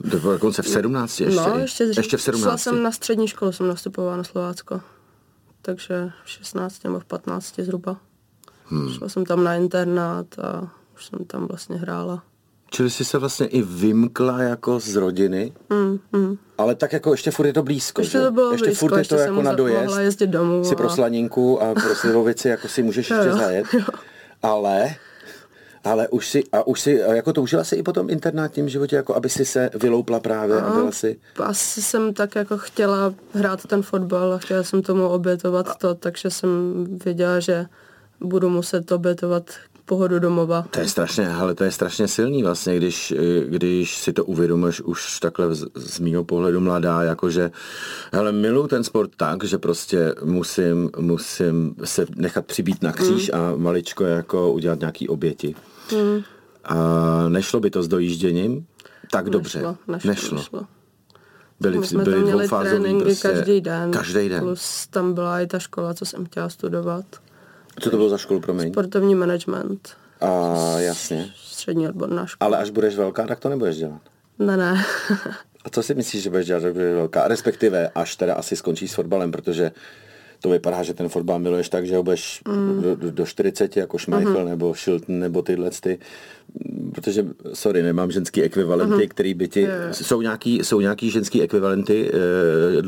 Dokonce 0.00 0.62
v 0.62 0.68
17 0.68 1.20
ještě? 1.20 1.40
No, 1.40 1.58
ještě, 1.58 1.84
ještě 1.84 2.16
v 2.16 2.22
17. 2.22 2.42
Šla 2.42 2.56
jsem 2.58 2.82
na 2.82 2.92
střední 2.92 3.28
školu, 3.28 3.52
jsem 3.52 3.68
nastupovala 3.68 4.16
na 4.16 4.24
Slovácko 4.24 4.80
takže 5.62 6.12
v 6.24 6.30
16 6.30 6.84
nebo 6.84 7.00
v 7.00 7.04
15 7.04 7.60
zhruba. 7.60 7.96
Hmm. 8.64 8.90
Šla 8.90 9.08
jsem 9.08 9.24
tam 9.24 9.44
na 9.44 9.54
internát 9.54 10.38
a 10.38 10.70
už 10.94 11.06
jsem 11.06 11.24
tam 11.24 11.46
vlastně 11.46 11.76
hrála. 11.76 12.22
Čili 12.70 12.90
jsi 12.90 13.04
se 13.04 13.18
vlastně 13.18 13.46
i 13.46 13.62
vymkla 13.62 14.42
jako 14.42 14.80
z 14.80 14.96
rodiny, 14.96 15.52
mm, 15.70 15.98
mm. 16.12 16.36
ale 16.58 16.74
tak 16.74 16.92
jako 16.92 17.10
ještě 17.10 17.30
furt 17.30 17.46
je 17.46 17.52
to 17.52 17.62
blízko, 17.62 18.00
ještě 18.00 18.20
to 18.20 18.30
bylo 18.30 18.52
ještě 18.52 18.66
blízko, 18.66 18.86
furt 18.86 18.92
je 18.92 19.00
ještě 19.00 19.14
to 19.14 19.20
jako 19.20 19.42
na 19.42 19.54
dojezd, 19.54 19.98
jezdit 19.98 20.26
domů 20.26 20.64
si 20.64 20.74
a... 20.74 20.76
pro 20.76 20.90
slaninku 20.90 21.62
a 21.62 21.74
pro 21.74 21.94
slivovici 21.94 22.48
jako 22.48 22.68
si 22.68 22.82
můžeš 22.82 23.10
ještě 23.10 23.32
zajet, 23.32 23.66
ale 24.42 24.94
ale 25.84 26.08
už 26.08 26.28
si, 26.28 26.44
a 26.52 26.66
už 26.66 26.80
si, 26.80 27.02
jako 27.14 27.32
toužila 27.32 27.64
si 27.64 27.76
i 27.76 27.82
po 27.82 27.92
tom 27.92 28.10
internátním 28.10 28.68
životě, 28.68 28.96
jako 28.96 29.16
aby 29.16 29.28
si 29.28 29.44
se 29.44 29.70
vyloupla 29.74 30.20
právě 30.20 30.60
a 30.60 30.70
byla 30.70 30.92
si... 30.92 31.20
Asi 31.42 31.82
jsem 31.82 32.14
tak 32.14 32.34
jako 32.34 32.58
chtěla 32.58 33.14
hrát 33.32 33.66
ten 33.66 33.82
fotbal 33.82 34.32
a 34.32 34.38
chtěla 34.38 34.62
jsem 34.62 34.82
tomu 34.82 35.08
obětovat 35.08 35.68
a... 35.68 35.74
to, 35.74 35.94
takže 35.94 36.30
jsem 36.30 36.50
věděla, 37.04 37.40
že 37.40 37.66
budu 38.20 38.48
muset 38.48 38.92
obětovat 38.92 39.50
pohodu 39.88 40.18
domova. 40.18 40.64
To 40.70 40.80
je 40.80 40.88
strašně, 40.88 41.28
ale 41.28 41.54
to 41.54 41.64
je 41.64 41.70
strašně 41.70 42.08
silný 42.08 42.42
vlastně, 42.42 42.76
když, 42.76 43.14
když 43.46 43.98
si 43.98 44.12
to 44.12 44.24
uvědomíš 44.24 44.80
už 44.80 45.20
takhle 45.20 45.54
z, 45.54 45.66
z 45.74 46.00
mýho 46.00 46.24
pohledu 46.24 46.60
mladá, 46.60 47.02
jakože, 47.02 47.50
hele, 48.12 48.32
miluji 48.32 48.66
ten 48.66 48.84
sport 48.84 49.10
tak, 49.16 49.44
že 49.44 49.58
prostě 49.58 50.14
musím, 50.24 50.90
musím 50.98 51.74
se 51.84 52.06
nechat 52.16 52.46
přibít 52.46 52.82
na 52.82 52.92
kříž 52.92 53.30
mm. 53.30 53.40
a 53.40 53.56
maličko 53.56 54.04
jako 54.04 54.52
udělat 54.52 54.80
nějaký 54.80 55.08
oběti. 55.08 55.54
Mm. 55.92 56.22
A 56.64 56.74
nešlo 57.28 57.60
by 57.60 57.70
to 57.70 57.82
s 57.82 57.88
dojížděním? 57.88 58.66
Tak 59.10 59.24
nešlo, 59.24 59.32
dobře. 59.32 59.58
Nešlo. 59.88 60.08
nešlo. 60.10 60.38
nešlo. 60.38 60.66
Byli, 61.60 61.78
My 61.78 61.86
jsme 61.86 62.04
byli 62.04 62.16
tam 62.16 62.24
měli 62.24 62.48
tréninky 62.48 63.04
prostě, 63.04 63.28
každý 63.28 63.60
den. 63.60 63.90
Každý 63.90 64.28
den. 64.28 64.40
Plus 64.40 64.86
tam 64.86 65.14
byla 65.14 65.40
i 65.40 65.46
ta 65.46 65.58
škola, 65.58 65.94
co 65.94 66.04
jsem 66.04 66.26
chtěla 66.26 66.48
studovat. 66.48 67.04
Co 67.80 67.90
to 67.90 67.96
bylo 67.96 68.08
za 68.08 68.18
školu, 68.18 68.40
promiň? 68.40 68.72
Sportovní 68.72 69.14
management. 69.14 69.88
A 70.20 70.54
jasně. 70.78 71.30
Střední 71.36 71.88
odborná 71.88 72.26
škola. 72.26 72.46
Ale 72.46 72.58
až 72.58 72.70
budeš 72.70 72.96
velká, 72.96 73.26
tak 73.26 73.40
to 73.40 73.48
nebudeš 73.48 73.76
dělat. 73.76 74.00
Ne, 74.38 74.56
ne. 74.56 74.84
A 75.64 75.70
co 75.70 75.82
si 75.82 75.94
myslíš, 75.94 76.22
že 76.22 76.30
budeš 76.30 76.46
dělat, 76.46 76.60
že 76.60 76.72
budeš 76.72 76.94
velká? 76.94 77.28
Respektive, 77.28 77.90
až 77.94 78.16
teda 78.16 78.34
asi 78.34 78.56
skončíš 78.56 78.90
s 78.90 78.94
fotbalem, 78.94 79.30
protože 79.30 79.72
to 80.40 80.48
vypadá, 80.48 80.82
že 80.82 80.94
ten 80.94 81.08
fotbal 81.08 81.38
miluješ 81.38 81.68
tak, 81.68 81.86
že 81.86 81.96
ho 81.96 82.02
budeš 82.02 82.42
mm. 82.48 82.82
do, 82.82 83.10
do 83.10 83.26
40 83.26 83.76
jako 83.76 83.98
Schmeichel 83.98 84.34
mm-hmm. 84.34 84.48
nebo 84.48 84.74
Shilton 84.74 85.18
nebo 85.18 85.42
tyhle 85.42 85.70
ty, 85.70 85.98
protože, 86.94 87.26
sorry, 87.52 87.82
nemám 87.82 88.10
ženský 88.10 88.42
ekvivalenty, 88.42 88.94
mm-hmm. 88.94 89.08
který 89.08 89.34
by 89.34 89.48
ti, 89.48 89.60
yeah. 89.60 89.94
jsou, 89.94 90.22
nějaký, 90.22 90.58
jsou 90.58 90.80
nějaký 90.80 91.10
ženský 91.10 91.42
ekvivalenty 91.42 92.10
eh, 92.12 92.82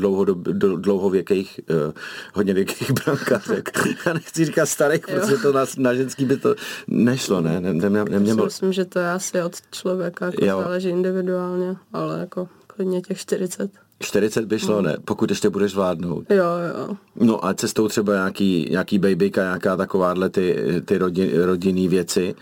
dlouhověkých, 0.75 1.59
eh, 1.69 1.93
hodně 2.33 2.53
věkých 2.53 2.91
brankářek. 2.91 3.71
Já 4.05 4.13
nechci 4.13 4.45
říkat 4.45 4.65
starých, 4.65 5.01
jo. 5.07 5.19
protože 5.19 5.37
to 5.37 5.53
na, 5.53 5.65
na 5.77 5.93
ženský 5.93 6.25
by 6.25 6.37
to 6.37 6.55
nešlo, 6.87 7.41
ne? 7.41 7.61
ne, 7.61 7.73
ne, 7.73 7.89
ne, 7.89 8.05
ne, 8.05 8.19
ne 8.19 8.35
myslím, 8.35 8.73
že 8.73 8.85
to 8.85 8.99
je 8.99 9.11
asi 9.11 9.41
od 9.41 9.55
člověka, 9.71 10.25
jako 10.25 10.61
záleží 10.61 10.89
individuálně, 10.89 11.75
ale 11.93 12.19
jako 12.19 12.47
klidně 12.67 13.01
těch 13.01 13.17
40. 13.17 13.71
40 14.01 14.45
by 14.45 14.59
šlo, 14.59 14.77
mm. 14.79 14.85
ne? 14.85 14.97
Pokud 15.05 15.29
ještě 15.29 15.49
budeš 15.49 15.75
vládnout. 15.75 16.25
Jo, 16.29 16.45
jo. 16.77 16.95
No 17.15 17.45
a 17.45 17.53
cestou 17.53 17.87
třeba 17.87 18.13
nějaký, 18.13 18.67
nějaký 18.71 18.99
babyka, 18.99 19.41
nějaká 19.41 19.77
takováhle 19.77 20.29
ty, 20.29 20.65
ty 20.85 20.97
rodin, 20.97 21.41
rodinný 21.43 21.87
věci. 21.87 22.35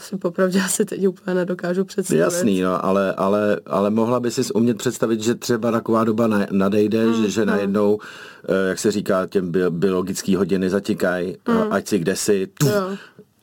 Si 0.00 0.16
popravdě 0.16 0.60
asi 0.60 0.84
teď 0.84 1.08
úplně 1.08 1.34
nedokážu 1.34 1.84
představit. 1.84 2.20
Jasný, 2.20 2.60
no, 2.60 2.84
ale, 2.84 3.12
ale, 3.12 3.60
ale 3.66 3.90
mohla 3.90 4.20
by 4.20 4.30
si 4.30 4.52
umět 4.52 4.78
představit, 4.78 5.20
že 5.20 5.34
třeba 5.34 5.70
taková 5.70 6.04
doba 6.04 6.28
nadejde, 6.50 7.06
mm, 7.06 7.14
že, 7.14 7.30
že 7.30 7.40
mm. 7.40 7.46
najednou, 7.46 7.98
eh, 8.48 8.68
jak 8.68 8.78
se 8.78 8.90
říká, 8.90 9.26
těm 9.26 9.52
biologický 9.70 10.36
hodiny 10.36 10.70
zatikají, 10.70 11.36
mm. 11.48 11.72
ať 11.72 11.88
si 11.88 11.98
kde 11.98 12.16
si, 12.16 12.48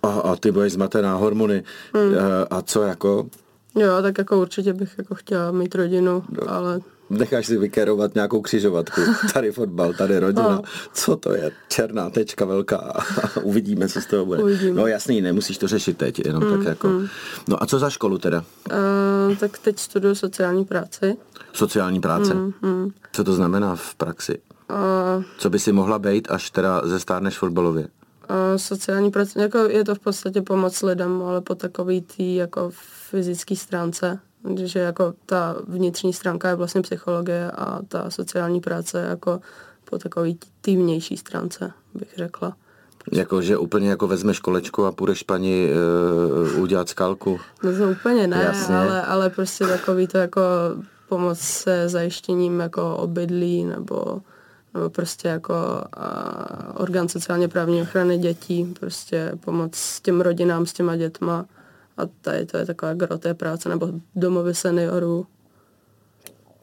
a, 0.04 0.08
a 0.08 0.36
ty 0.36 0.52
budeš 0.52 0.74
zmatená 0.74 1.16
hormony. 1.16 1.64
Mm. 1.94 2.16
A, 2.50 2.58
a 2.58 2.62
co 2.62 2.82
jako? 2.82 3.30
Jo, 3.76 4.02
tak 4.02 4.18
jako 4.18 4.42
určitě 4.42 4.74
bych 4.74 4.96
jako 4.98 5.16
chtěla 5.16 5.52
mít 5.52 5.76
rodinu, 5.76 6.24
no. 6.30 6.52
ale 6.52 6.80
necháš 7.10 7.46
si 7.46 7.58
vykerovat 7.58 8.16
nějakou 8.16 8.42
křižovatku. 8.42 9.02
Tady 9.34 9.52
fotbal, 9.52 9.94
tady 9.94 10.20
rodina. 10.20 10.50
No. 10.50 10.62
Co 10.94 11.16
to 11.16 11.36
je? 11.36 11.52
Černá 11.68 12.10
tečka 12.10 12.46
velká. 12.46 13.04
Uvidíme, 13.44 13.90
co 13.90 14.02
z 14.02 14.06
toho 14.06 14.26
bude. 14.26 14.44
Uvidíme. 14.44 14.82
No 14.82 14.88
jasný, 14.88 15.22
nemusíš 15.22 15.58
to 15.58 15.68
řešit 15.68 15.98
teď, 15.98 16.26
jenom 16.26 16.44
mm, 16.44 16.58
tak 16.58 16.68
jako. 16.68 16.88
Mm. 16.88 17.08
No 17.48 17.64
a 17.64 17.66
co 17.66 17.80
za 17.80 17.90
školu 17.90 18.18
teda? 18.18 18.44
Uh, 19.30 19.36
tak 19.36 19.58
teď 19.58 19.80
studuju 19.80 20.16
sociální 20.16 20.66
práci. 20.66 21.18
Sociální 21.54 22.02
práce? 22.02 22.34
Mm, 22.34 22.54
mm. 22.62 22.90
Co 23.12 23.24
to 23.24 23.34
znamená 23.34 23.76
v 23.76 23.96
praxi? 23.96 24.40
Uh, 24.70 25.24
co 25.38 25.50
by 25.50 25.60
si 25.60 25.72
mohla 25.72 26.00
být, 26.00 26.32
až 26.32 26.50
teda 26.52 26.88
zestárneš 26.88 27.38
fotbalově? 27.38 27.88
Uh, 28.30 28.58
sociální 28.58 29.12
práce, 29.12 29.42
jako 29.42 29.58
je 29.58 29.84
to 29.84 29.96
v 29.96 30.00
podstatě 30.00 30.42
pomoc 30.42 30.82
lidem, 30.82 31.22
ale 31.22 31.42
po 31.42 31.56
takový 31.56 32.02
tý 32.02 32.36
jako 32.36 32.72
fyzické 33.10 33.56
stránce 33.56 34.20
že 34.64 34.80
jako 34.80 35.14
ta 35.26 35.56
vnitřní 35.68 36.14
stránka 36.14 36.50
je 36.50 36.56
vlastně 36.56 36.82
psychologie 36.82 37.52
a 37.52 37.80
ta 37.88 38.10
sociální 38.10 38.62
práce 38.62 39.00
je 39.00 39.06
jako 39.06 39.42
po 39.90 39.98
takový 39.98 40.40
té 40.62 40.72
vnější 40.72 41.18
stránce, 41.18 41.72
bych 41.94 42.14
řekla. 42.18 42.56
Jako, 43.12 43.42
že 43.42 43.58
úplně 43.58 43.90
jako 43.90 44.08
vezmeš 44.08 44.40
kolečko 44.40 44.86
a 44.86 44.92
půjdeš 44.92 45.24
paní 45.24 45.68
uh, 46.56 46.62
udělat 46.62 46.90
skalku? 46.90 47.40
No 47.64 47.78
to 47.78 47.92
úplně 47.92 48.28
ne, 48.28 48.54
ale, 48.70 49.02
ale 49.02 49.30
prostě 49.30 49.68
takový 49.68 50.08
to 50.08 50.18
jako 50.18 50.42
pomoc 51.10 51.40
se 51.40 51.90
zajištěním 51.90 52.60
jako 52.60 52.96
obydlí 52.96 53.66
nebo, 53.66 54.22
nebo 54.74 54.90
prostě 54.90 55.28
jako 55.28 55.54
uh, 55.54 56.82
orgán 56.82 57.08
sociálně 57.08 57.48
právní 57.48 57.82
ochrany 57.82 58.18
dětí, 58.18 58.74
prostě 58.80 59.32
pomoc 59.40 60.00
těm 60.02 60.22
rodinám 60.22 60.66
s 60.66 60.74
těma 60.74 60.96
dětma 60.96 61.46
a 62.00 62.10
tady 62.22 62.46
to 62.46 62.58
je 62.58 62.66
taková 62.66 62.94
gro 62.94 63.18
té 63.18 63.34
práce, 63.34 63.70
nebo 63.70 63.90
domovy 64.16 64.54
seniorů. 64.54 65.28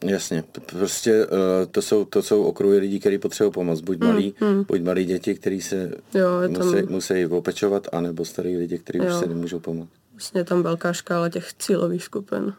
Jasně, 0.03 0.43
prostě 0.65 1.25
uh, 1.25 1.37
to, 1.71 1.81
jsou, 1.81 2.05
to 2.05 2.23
jsou 2.23 2.43
okruhy 2.43 2.77
lidí, 2.77 2.99
kteří 2.99 3.17
potřebují 3.17 3.53
pomoc. 3.53 3.81
Buď 3.81 3.99
mm, 3.99 4.07
malí, 4.07 4.35
mm. 4.41 4.63
buď 4.63 4.81
malí 4.81 5.05
děti, 5.05 5.35
kteří 5.35 5.61
se 5.61 5.91
jo, 6.13 6.27
musí, 6.47 6.81
tam... 6.81 6.89
musí 6.89 7.25
opečovat, 7.25 7.87
anebo 7.91 8.25
starý 8.25 8.57
lidi, 8.57 8.77
kteří 8.77 8.99
už 8.99 9.13
se 9.13 9.25
nemůžou 9.25 9.59
pomoct. 9.59 9.89
Vlastně 10.13 10.41
je 10.41 10.45
tam 10.45 10.63
velká 10.63 10.93
škála 10.93 11.29
těch 11.29 11.53
cílových 11.53 12.03
skupin. 12.03 12.53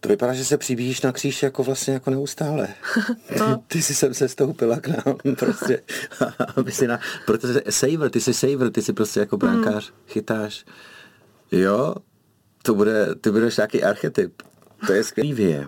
To 0.00 0.08
vypadá, 0.08 0.32
že 0.32 0.44
se 0.44 0.58
přibíjíš 0.58 1.02
na 1.02 1.12
kříž 1.12 1.42
jako 1.42 1.62
vlastně 1.62 1.94
jako 1.94 2.10
neustále. 2.10 2.68
no. 3.38 3.62
Ty 3.66 3.82
jsi 3.82 3.94
sem 3.94 4.14
se 4.14 4.28
stoupila 4.28 4.80
k 4.80 4.88
nám 4.88 5.16
prostě. 5.38 5.82
aby 6.56 6.72
si 6.72 6.86
na, 6.86 7.00
protože 7.26 7.62
saver, 7.70 8.10
ty 8.10 8.20
jsi 8.20 8.34
saver, 8.34 8.70
ty 8.70 8.82
jsi 8.82 8.92
prostě 8.92 9.20
jako 9.20 9.36
brankář, 9.36 9.90
mm. 9.90 9.96
chytáš. 10.06 10.64
Jo, 11.52 11.94
to 12.62 12.74
bude, 12.74 13.14
ty 13.20 13.30
budeš 13.30 13.56
nějaký 13.56 13.82
archetyp. 13.82 14.42
To 14.86 14.92
je 14.92 15.04
skvělý 15.04 15.66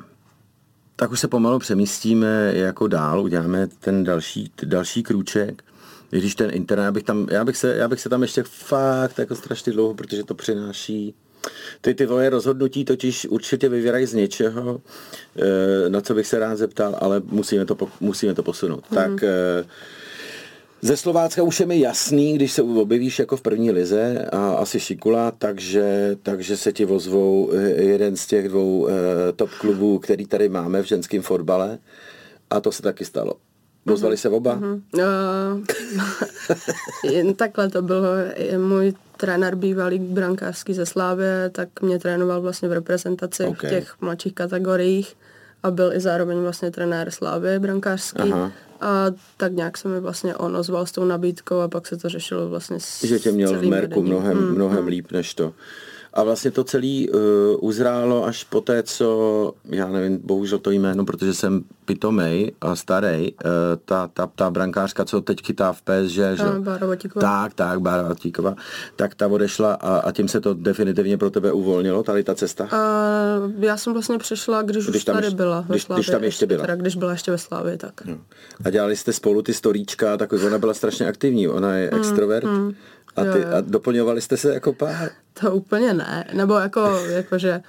Tak 0.97 1.13
už 1.13 1.21
se 1.21 1.29
pomalu 1.29 1.59
přemístíme 1.59 2.53
jako 2.55 2.87
dál, 2.87 3.21
uděláme 3.21 3.67
ten 3.67 4.05
další, 4.05 4.53
další 4.65 5.03
krůček. 5.03 5.65
Když 6.11 6.35
ten 6.35 6.51
internet, 6.53 6.85
já 6.85 6.93
bych, 6.93 7.03
tam, 7.03 7.27
já, 7.31 7.45
bych 7.45 7.57
se, 7.57 7.77
já 7.77 7.89
bych 7.89 8.01
se 8.01 8.09
tam 8.09 8.23
ještě 8.23 8.43
fakt 8.43 9.19
jako 9.19 9.35
strašně 9.35 9.73
dlouho, 9.73 9.95
protože 9.95 10.25
to 10.25 10.35
přináší 10.35 11.15
ty 11.81 11.95
ty 11.95 12.07
tvoje 12.07 12.31
rozhodnutí 12.31 12.85
totiž 12.85 13.27
určitě 13.31 13.69
vyvírají 13.69 14.07
z 14.07 14.15
něčeho, 14.15 14.81
eh, 15.37 15.89
na 15.89 16.01
co 16.01 16.15
bych 16.15 16.27
se 16.27 16.39
rád 16.39 16.57
zeptal, 16.57 16.97
ale 17.01 17.23
musíme 17.25 17.65
to, 17.65 17.77
musíme 18.01 18.35
to 18.35 18.43
posunout. 18.43 18.85
Mm-hmm. 18.85 18.95
Tak 18.95 19.23
eh, 19.23 19.65
ze 20.85 20.97
Slovácka 20.97 21.43
už 21.43 21.61
je 21.61 21.67
mi 21.67 21.81
jasný, 21.81 22.35
když 22.35 22.53
se 22.53 22.63
objevíš 22.63 23.19
jako 23.19 23.37
v 23.37 23.41
první 23.41 23.71
lize 23.71 24.29
a 24.33 24.55
asi 24.55 24.81
Šikula, 24.81 25.31
takže, 25.31 26.17
takže 26.23 26.57
se 26.57 26.73
ti 26.73 26.85
vozvou 26.85 27.51
eh, 27.53 27.83
jeden 27.83 28.17
z 28.17 28.27
těch 28.27 28.49
dvou 28.49 28.81
uh, 28.81 28.91
top 29.37 29.51
klubů, 29.61 29.99
který 29.99 30.27
tady 30.27 30.49
máme 30.49 30.83
v 30.83 30.85
ženském 30.85 31.23
fotbale 31.23 31.79
a 32.51 32.61
to 32.61 32.73
se 32.73 32.83
taky 32.83 33.05
stalo. 33.05 33.33
Vozvali 33.87 34.17
se 34.17 34.29
oba? 34.29 34.61
Mm-hmm. 34.61 34.81
Uh, 34.95 35.65
jen 37.13 37.35
takhle 37.35 37.69
to 37.69 37.83
bylo. 37.83 38.09
Můj 38.69 38.93
trenér 39.17 39.55
bývalý 39.55 39.99
brankářský 39.99 40.75
ze 40.75 40.87
Slávě, 40.87 41.51
tak 41.53 41.83
mě 41.83 41.99
trénoval 41.99 42.41
vlastně 42.41 42.69
v 42.69 42.73
reprezentaci 42.73 43.45
okay. 43.45 43.71
v 43.71 43.75
těch 43.75 43.95
mladších 44.01 44.35
kategoriích 44.35 45.17
a 45.63 45.71
byl 45.71 45.93
i 45.93 46.01
zároveň 46.01 46.39
vlastně 46.39 46.71
trenér 46.71 47.11
Slávy 47.11 47.59
brankářský. 47.59 48.33
Aha. 48.33 48.53
A 48.81 49.07
tak 49.37 49.53
nějak 49.53 49.79
se 49.79 49.89
mi 49.89 50.01
vlastně 50.01 50.37
on 50.37 50.57
ozval 50.57 50.87
s 50.87 50.93
tou 50.93 51.05
nabídkou 51.05 51.61
a 51.61 51.69
pak 51.69 51.87
se 51.87 51.97
to 51.97 52.09
řešilo 52.09 52.49
vlastně 52.49 52.81
s 52.81 53.05
Že 53.05 53.19
tě 53.19 53.33
měl 53.33 53.61
v 53.61 53.63
Merku 53.63 54.03
mnohem, 54.03 54.39
mm, 54.39 54.55
mnohem 54.55 54.83
mm. 54.83 54.89
líp 54.89 55.13
než 55.13 55.35
to. 55.35 55.53
A 56.15 56.23
vlastně 56.23 56.51
to 56.51 56.65
celé 56.65 57.07
uh, 57.09 57.21
uzrálo 57.61 58.25
až 58.25 58.45
po 58.45 58.61
té, 58.61 58.83
co, 58.83 59.53
já 59.65 59.89
nevím, 59.89 60.21
bohužel 60.25 60.59
to 60.59 60.71
jméno, 60.71 61.05
protože 61.05 61.35
jsem 61.35 61.65
pitomej 61.85 62.53
a 62.61 62.77
starý, 62.77 63.33
uh, 63.33 63.51
ta, 63.85 64.09
ta, 64.09 64.27
ta 64.27 64.51
brankářka, 64.51 65.05
co 65.05 65.21
teď 65.21 65.47
chytá 65.47 65.73
v 65.73 65.83
PSG, 65.83 66.15
že? 66.15 66.45
Tak, 67.21 67.55
tak, 67.55 67.81
Bára. 67.81 68.15
Tak 68.97 69.15
ta 69.15 69.27
odešla 69.27 69.75
a, 69.75 69.97
a 69.97 70.13
tím 70.13 70.29
se 70.29 70.41
to 70.41 70.55
definitivně 70.55 71.19
pro 71.19 71.31
tebe 71.31 71.53
uvolnilo, 71.53 72.03
tady 72.03 72.25
ta 72.25 72.35
cesta? 72.35 72.65
Uh, 72.65 73.65
já 73.65 73.77
jsem 73.77 73.93
vlastně 73.93 74.19
přešla, 74.19 74.63
když, 74.63 74.85
když 74.85 74.97
už 74.97 75.05
tady 75.05 75.27
ještě, 75.27 75.37
byla 75.37 75.61
ve 75.61 75.67
když, 75.69 75.83
Slávě, 75.83 76.01
když 76.01 76.07
tam 76.07 76.25
ještě 76.25 76.47
byla. 76.47 76.61
Teda, 76.61 76.77
když 76.77 76.97
byla 76.97 77.13
ještě 77.13 77.31
ve 77.31 77.39
Slávě, 77.39 77.77
tak. 77.77 78.05
No. 78.05 78.19
A 78.65 78.71
dělali 78.71 78.97
jste 78.97 79.13
spolu 79.13 79.43
ty 79.43 79.55
storíčka, 79.55 80.17
tak 80.17 80.33
ona 80.33 80.59
byla 80.59 80.75
strašně 80.75 81.07
aktivní, 81.07 81.49
ona 81.49 81.75
je 81.75 81.91
mm, 81.93 81.99
extrovert. 81.99 82.45
Mm. 82.45 82.75
A, 83.17 83.25
ty, 83.25 83.45
a 83.45 83.61
doplňovali 83.61 84.21
jste 84.21 84.37
se 84.37 84.55
jako 84.55 84.73
pár? 84.73 85.11
To 85.41 85.55
úplně 85.55 85.95
ne, 85.95 86.25
nebo 86.33 86.55
jako, 86.55 87.01
jako 87.07 87.39
že 87.39 87.63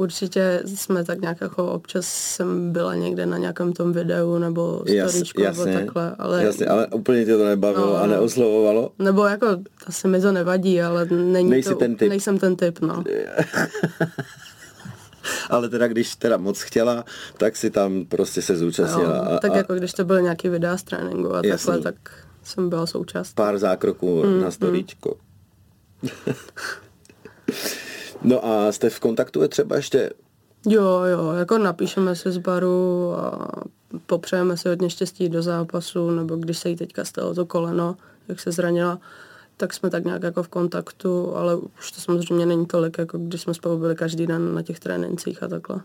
určitě 0.00 0.62
jsme 0.64 1.04
tak 1.04 1.20
nějak 1.20 1.40
jako 1.40 1.72
občas 1.72 2.06
jsem 2.06 2.72
byla 2.72 2.94
někde 2.94 3.26
na 3.26 3.38
nějakém 3.38 3.72
tom 3.72 3.92
videu 3.92 4.38
nebo 4.38 4.82
storíčku 5.06 5.42
nebo 5.42 5.64
takhle, 5.64 6.14
ale... 6.18 6.44
Jasně, 6.44 6.66
ale 6.66 6.86
úplně 6.86 7.24
tě 7.24 7.36
to 7.36 7.44
nebavilo 7.44 7.86
no, 7.86 7.96
a 7.96 8.06
neoslovovalo? 8.06 8.90
Nebo 8.98 9.24
jako, 9.24 9.46
asi 9.86 10.08
mi 10.08 10.20
to 10.20 10.32
nevadí, 10.32 10.82
ale 10.82 11.04
není 11.04 11.50
Nejsi 11.50 11.68
to, 11.68 11.74
ten 11.74 11.96
typ. 11.96 12.08
nejsem 12.08 12.38
ten 12.38 12.56
typ, 12.56 12.80
no. 12.80 13.04
ale 15.50 15.68
teda 15.68 15.88
když 15.88 16.16
teda 16.16 16.36
moc 16.36 16.60
chtěla, 16.60 17.04
tak 17.36 17.56
si 17.56 17.70
tam 17.70 18.04
prostě 18.08 18.42
se 18.42 18.56
zúčastnila. 18.56 19.16
Jo, 19.16 19.38
tak 19.42 19.52
a, 19.52 19.56
jako 19.56 19.74
když 19.74 19.92
to 19.92 20.04
byly 20.04 20.22
nějaký 20.22 20.48
videa 20.48 20.76
z 20.76 20.82
tréninku 20.82 21.34
a 21.34 21.40
jasný. 21.44 21.72
takhle, 21.72 21.92
tak 21.92 22.12
jsem 22.42 22.68
byla 22.68 22.86
součást. 22.86 23.34
Pár 23.34 23.58
zákroků 23.58 24.22
mm, 24.22 24.40
na 24.40 24.50
storíčko. 24.50 25.16
Mm. 26.02 26.10
no 28.22 28.46
a 28.46 28.72
jste 28.72 28.90
v 28.90 29.00
kontaktu 29.00 29.42
je 29.42 29.48
třeba 29.48 29.76
ještě? 29.76 30.10
Jo, 30.66 31.00
jo, 31.04 31.32
jako 31.32 31.58
napíšeme 31.58 32.16
se 32.16 32.32
z 32.32 32.38
baru 32.38 33.12
a 33.16 33.48
popřejeme 34.06 34.56
si 34.56 34.68
hodně 34.68 34.90
štěstí 34.90 35.28
do 35.28 35.42
zápasu, 35.42 36.10
nebo 36.10 36.36
když 36.36 36.58
se 36.58 36.68
jí 36.68 36.76
teďka 36.76 37.04
stalo 37.04 37.34
to 37.34 37.46
koleno, 37.46 37.96
jak 38.28 38.40
se 38.40 38.52
zranila, 38.52 38.98
tak 39.56 39.74
jsme 39.74 39.90
tak 39.90 40.04
nějak 40.04 40.22
jako 40.22 40.42
v 40.42 40.48
kontaktu, 40.48 41.36
ale 41.36 41.56
už 41.56 41.92
to 41.92 42.00
samozřejmě 42.00 42.46
není 42.46 42.66
tolik, 42.66 42.98
jako 42.98 43.18
když 43.18 43.40
jsme 43.40 43.54
spolu 43.54 43.78
byli 43.78 43.94
každý 43.94 44.26
den 44.26 44.54
na 44.54 44.62
těch 44.62 44.80
trénincích 44.80 45.42
a 45.42 45.48
takhle. 45.48 45.80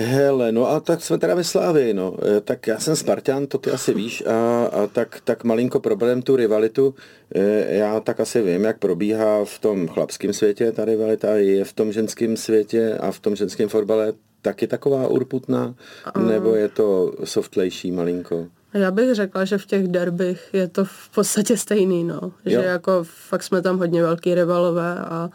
Hele, 0.00 0.52
no 0.52 0.68
a 0.68 0.80
tak 0.80 1.02
jsme 1.02 1.18
teda 1.18 1.34
ve 1.34 1.44
Slávii, 1.44 1.94
no. 1.94 2.16
E, 2.36 2.40
tak 2.40 2.66
já 2.66 2.78
jsem 2.78 2.96
Spartan, 2.96 3.46
to 3.46 3.58
ty 3.58 3.70
asi 3.70 3.94
víš, 3.94 4.24
a, 4.26 4.66
a 4.66 4.86
tak, 4.86 5.20
tak 5.24 5.44
malinko 5.44 5.80
problém 5.80 6.22
tu 6.22 6.36
rivalitu. 6.36 6.94
E, 7.34 7.74
já 7.76 8.00
tak 8.00 8.20
asi 8.20 8.42
vím, 8.42 8.64
jak 8.64 8.78
probíhá 8.78 9.44
v 9.44 9.58
tom 9.58 9.88
chlapském 9.88 10.32
světě 10.32 10.72
ta 10.72 10.84
rivalita, 10.84 11.36
je 11.36 11.64
v 11.64 11.72
tom 11.72 11.92
ženském 11.92 12.36
světě 12.36 12.98
a 13.00 13.10
v 13.10 13.20
tom 13.20 13.36
ženském 13.36 13.68
fotbale 13.68 14.12
taky 14.42 14.66
taková 14.66 15.08
urputná, 15.08 15.74
nebo 16.18 16.54
je 16.54 16.68
to 16.68 17.12
softlejší 17.24 17.90
malinko? 17.90 18.46
Já 18.74 18.90
bych 18.90 19.14
řekla, 19.14 19.44
že 19.44 19.58
v 19.58 19.66
těch 19.66 19.88
derbych 19.88 20.50
je 20.52 20.68
to 20.68 20.84
v 20.84 21.08
podstatě 21.14 21.56
stejný, 21.56 22.04
no. 22.04 22.32
Že 22.46 22.54
jo. 22.54 22.62
jako 22.62 23.04
fakt 23.04 23.42
jsme 23.42 23.62
tam 23.62 23.78
hodně 23.78 24.02
velký 24.02 24.34
rivalové 24.34 24.94
a 24.98 25.30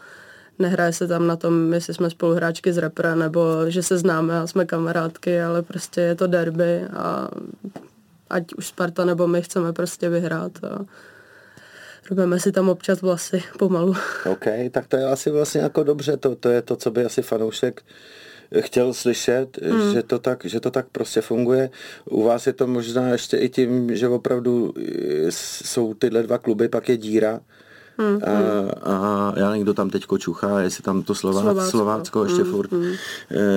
nehraje 0.58 0.92
se 0.92 1.08
tam 1.08 1.26
na 1.26 1.36
tom, 1.36 1.72
jestli 1.72 1.94
jsme 1.94 2.10
spoluhráčky 2.10 2.72
z 2.72 2.78
repra, 2.78 3.14
nebo 3.14 3.40
že 3.68 3.82
se 3.82 3.98
známe 3.98 4.38
a 4.38 4.46
jsme 4.46 4.64
kamarádky, 4.64 5.40
ale 5.40 5.62
prostě 5.62 6.00
je 6.00 6.14
to 6.14 6.26
derby 6.26 6.84
a 6.84 7.28
ať 8.30 8.54
už 8.54 8.66
Sparta 8.66 9.04
nebo 9.04 9.26
my 9.26 9.42
chceme 9.42 9.72
prostě 9.72 10.08
vyhrát 10.08 10.64
a 10.64 10.84
robíme 12.10 12.40
si 12.40 12.52
tam 12.52 12.68
občas 12.68 13.02
vlasy 13.02 13.42
pomalu. 13.58 13.94
OK, 14.30 14.46
tak 14.70 14.86
to 14.86 14.96
je 14.96 15.04
asi 15.04 15.30
vlastně 15.30 15.60
jako 15.60 15.82
dobře, 15.82 16.16
to, 16.16 16.36
to 16.36 16.48
je 16.48 16.62
to, 16.62 16.76
co 16.76 16.90
by 16.90 17.04
asi 17.04 17.22
fanoušek 17.22 17.82
chtěl 18.60 18.94
slyšet, 18.94 19.58
mm. 19.62 19.92
že, 19.92 20.02
to 20.02 20.18
tak, 20.18 20.44
že 20.44 20.60
to 20.60 20.70
tak 20.70 20.86
prostě 20.92 21.20
funguje. 21.20 21.70
U 22.04 22.22
vás 22.22 22.46
je 22.46 22.52
to 22.52 22.66
možná 22.66 23.08
ještě 23.08 23.36
i 23.36 23.48
tím, 23.48 23.96
že 23.96 24.08
opravdu 24.08 24.74
jsou 25.30 25.94
tyhle 25.94 26.22
dva 26.22 26.38
kluby, 26.38 26.68
pak 26.68 26.88
je 26.88 26.96
díra, 26.96 27.40
Hmm, 27.98 28.18
a, 28.24 28.90
a 28.92 29.32
já 29.36 29.48
nevím, 29.50 29.62
kdo 29.62 29.74
tam 29.74 29.90
teď 29.90 30.04
čuchá, 30.18 30.60
jestli 30.60 30.82
tam 30.82 31.02
to 31.02 31.14
Slová, 31.14 31.40
Slovácko, 31.40 31.70
Slovácko 31.70 32.24
ještě 32.24 32.42
hmm, 32.42 32.52
furt, 32.52 32.72
hmm. 32.72 32.92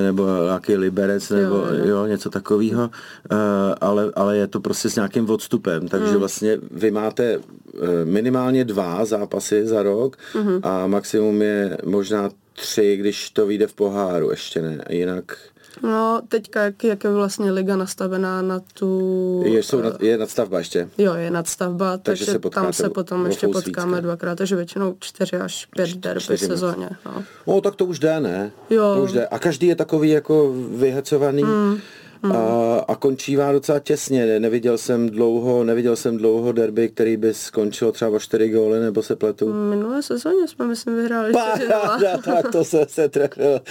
Nebo 0.04 0.28
nějaký 0.44 0.76
Liberec, 0.76 1.30
nebo 1.30 1.56
jo, 1.56 1.66
jo. 1.74 1.86
jo 1.86 2.06
něco 2.06 2.30
takového, 2.30 2.90
eh, 3.32 3.36
ale, 3.82 4.12
ale 4.16 4.38
je 4.38 4.48
to 4.48 4.60
prostě 4.60 4.90
s 4.90 4.96
nějakým 4.96 5.30
odstupem, 5.30 5.88
takže 5.88 6.10
hmm. 6.10 6.20
vlastně 6.20 6.58
vy 6.72 6.92
máte 6.92 7.24
eh, 7.34 8.06
minimálně 8.06 8.66
dva 8.66 9.06
zápasy 9.06 9.68
za 9.68 9.84
rok 9.84 10.18
hmm. 10.34 10.60
a 10.64 10.88
maximum 10.88 11.42
je 11.42 11.78
možná 11.86 12.30
tři, 12.54 12.98
když 12.98 13.30
to 13.30 13.46
vyjde 13.46 13.68
v 13.68 13.74
poháru, 13.74 14.30
ještě 14.32 14.62
ne, 14.62 14.84
jinak... 14.90 15.38
No, 15.84 16.22
teďka, 16.28 16.64
jak, 16.64 16.84
jak 16.84 17.04
je 17.04 17.10
vlastně 17.10 17.52
liga 17.52 17.76
nastavená 17.76 18.42
na 18.42 18.62
tu... 18.74 19.42
Je, 19.46 19.64
jsou 19.64 19.82
nad, 19.82 20.02
je 20.02 20.18
nadstavba 20.18 20.58
ještě? 20.58 20.90
Jo, 20.98 21.14
je 21.14 21.32
nadstavba, 21.32 21.98
takže, 21.98 22.26
takže 22.26 22.40
se 22.44 22.50
tam 22.50 22.74
se 22.74 22.90
potom 22.90 23.26
ještě 23.26 23.48
potkáme 23.48 24.02
dvakrát, 24.02 24.38
takže 24.38 24.56
většinou 24.56 24.96
čtyři 25.00 25.36
až 25.36 25.66
pět 25.66 25.90
derby 25.90 26.38
v 26.38 26.40
sezóně. 26.40 26.90
No. 27.06 27.24
no, 27.48 27.62
tak 27.62 27.76
to 27.76 27.86
už 27.86 28.00
jde, 28.00 28.20
ne? 28.20 28.52
Jo. 28.70 28.96
To 28.96 29.04
už 29.04 29.12
jde. 29.12 29.28
A 29.28 29.40
každý 29.40 29.68
je 29.68 29.76
takový 29.76 30.10
jako 30.10 30.54
vyhecovaný. 30.76 31.44
Mm. 31.44 31.78
Hmm. 32.24 32.32
A, 32.32 32.80
a 32.88 32.96
končívá 32.96 33.52
docela 33.52 33.80
těsně. 33.80 34.40
Neviděl 34.40 34.78
jsem 34.78 35.10
dlouho, 35.10 35.64
neviděl 35.64 35.96
jsem 35.96 36.18
dlouho 36.18 36.52
derby, 36.52 36.90
který 36.90 37.18
by 37.18 37.34
skončil 37.34 37.92
třeba 37.92 38.12
o 38.12 38.20
4 38.20 38.50
góly, 38.50 38.80
nebo 38.80 39.04
se 39.04 39.16
pletu. 39.16 39.54
Minulé 39.54 40.04
sezóně 40.04 40.48
jsme, 40.48 40.68
myslím, 40.68 40.96
vyhráli 40.96 41.34
Páda, 41.34 42.18
tak 42.26 42.52
to 42.52 42.64
se, 42.64 42.86
se 42.90 43.10
trefil. 43.10 43.62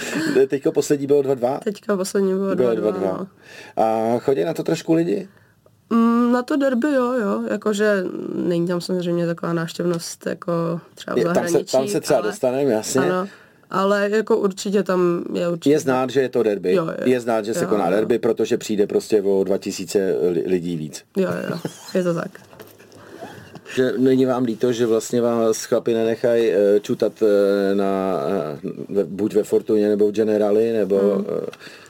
Teďka 0.47 0.71
poslední 0.71 1.07
bylo 1.07 1.21
2-2? 1.21 1.59
Teďka 1.59 1.97
poslední 1.97 2.33
bylo 2.33 2.51
2-2. 2.55 3.01
No. 3.01 3.27
A 3.83 4.19
chodí 4.19 4.43
na 4.43 4.53
to 4.53 4.63
trošku 4.63 4.93
lidi? 4.93 5.27
Mm, 5.89 6.31
na 6.31 6.43
to 6.43 6.57
derby 6.57 6.87
jo, 6.87 7.13
jo, 7.13 7.43
jakože 7.51 8.03
není 8.35 8.67
tam 8.67 8.81
samozřejmě 8.81 9.27
taková 9.27 9.53
návštěvnost 9.53 10.25
jako 10.25 10.81
třeba 10.95 11.15
v 11.15 11.23
zahraničí. 11.23 11.53
Tam 11.53 11.65
se, 11.65 11.71
tam 11.71 11.87
se 11.87 12.01
třeba 12.01 12.19
ale, 12.19 12.27
dostaneme, 12.27 12.71
jasně. 12.71 13.01
Ano, 13.01 13.27
ale 13.69 14.09
jako 14.09 14.37
určitě 14.37 14.83
tam 14.83 15.23
je 15.33 15.49
určitě... 15.49 15.69
Je 15.69 15.79
znát, 15.79 16.09
že 16.09 16.21
je 16.21 16.29
to 16.29 16.43
derby. 16.43 16.73
Jo, 16.73 16.87
je. 17.05 17.13
je 17.13 17.19
znát, 17.19 17.45
že 17.45 17.53
se 17.53 17.63
jo, 17.63 17.69
koná 17.69 17.85
jo. 17.85 17.91
derby, 17.91 18.19
protože 18.19 18.57
přijde 18.57 18.87
prostě 18.87 19.21
o 19.21 19.43
2000 19.43 20.15
lidí 20.45 20.77
víc. 20.77 21.03
Jo, 21.17 21.29
jo, 21.49 21.57
je 21.93 22.03
to 22.03 22.13
tak. 22.13 22.31
že 23.75 23.93
není 23.97 24.25
vám 24.25 24.43
líto, 24.43 24.71
že 24.71 24.85
vlastně 24.85 25.21
vás 25.21 25.63
chlapi 25.63 25.93
nenechají 25.93 26.49
uh, 26.49 26.55
čutat 26.81 27.21
uh, 27.21 27.27
na, 27.73 28.13
buď 29.03 29.33
ve 29.33 29.43
Fortuně 29.43 29.89
nebo 29.89 30.07
v 30.07 30.11
Generali, 30.11 30.73
nebo 30.73 30.99
hmm. 30.99 31.25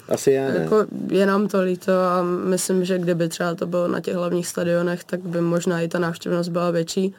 asi 0.10 0.32
je, 0.32 0.52
ne? 0.52 0.60
Jako 0.60 0.86
je 1.10 1.26
nám 1.26 1.48
to 1.48 1.62
líto 1.62 1.92
a 1.92 2.24
myslím, 2.24 2.86
že 2.86 3.00
kdyby 3.00 3.30
třeba 3.30 3.56
to 3.56 3.68
bylo 3.68 3.88
na 3.88 4.00
těch 4.00 4.16
hlavních 4.16 4.48
stadionech, 4.48 5.04
tak 5.04 5.20
by 5.20 5.42
možná 5.42 5.82
i 5.82 5.88
ta 5.88 6.00
návštěvnost 6.00 6.50
byla 6.50 6.72
větší 6.72 7.16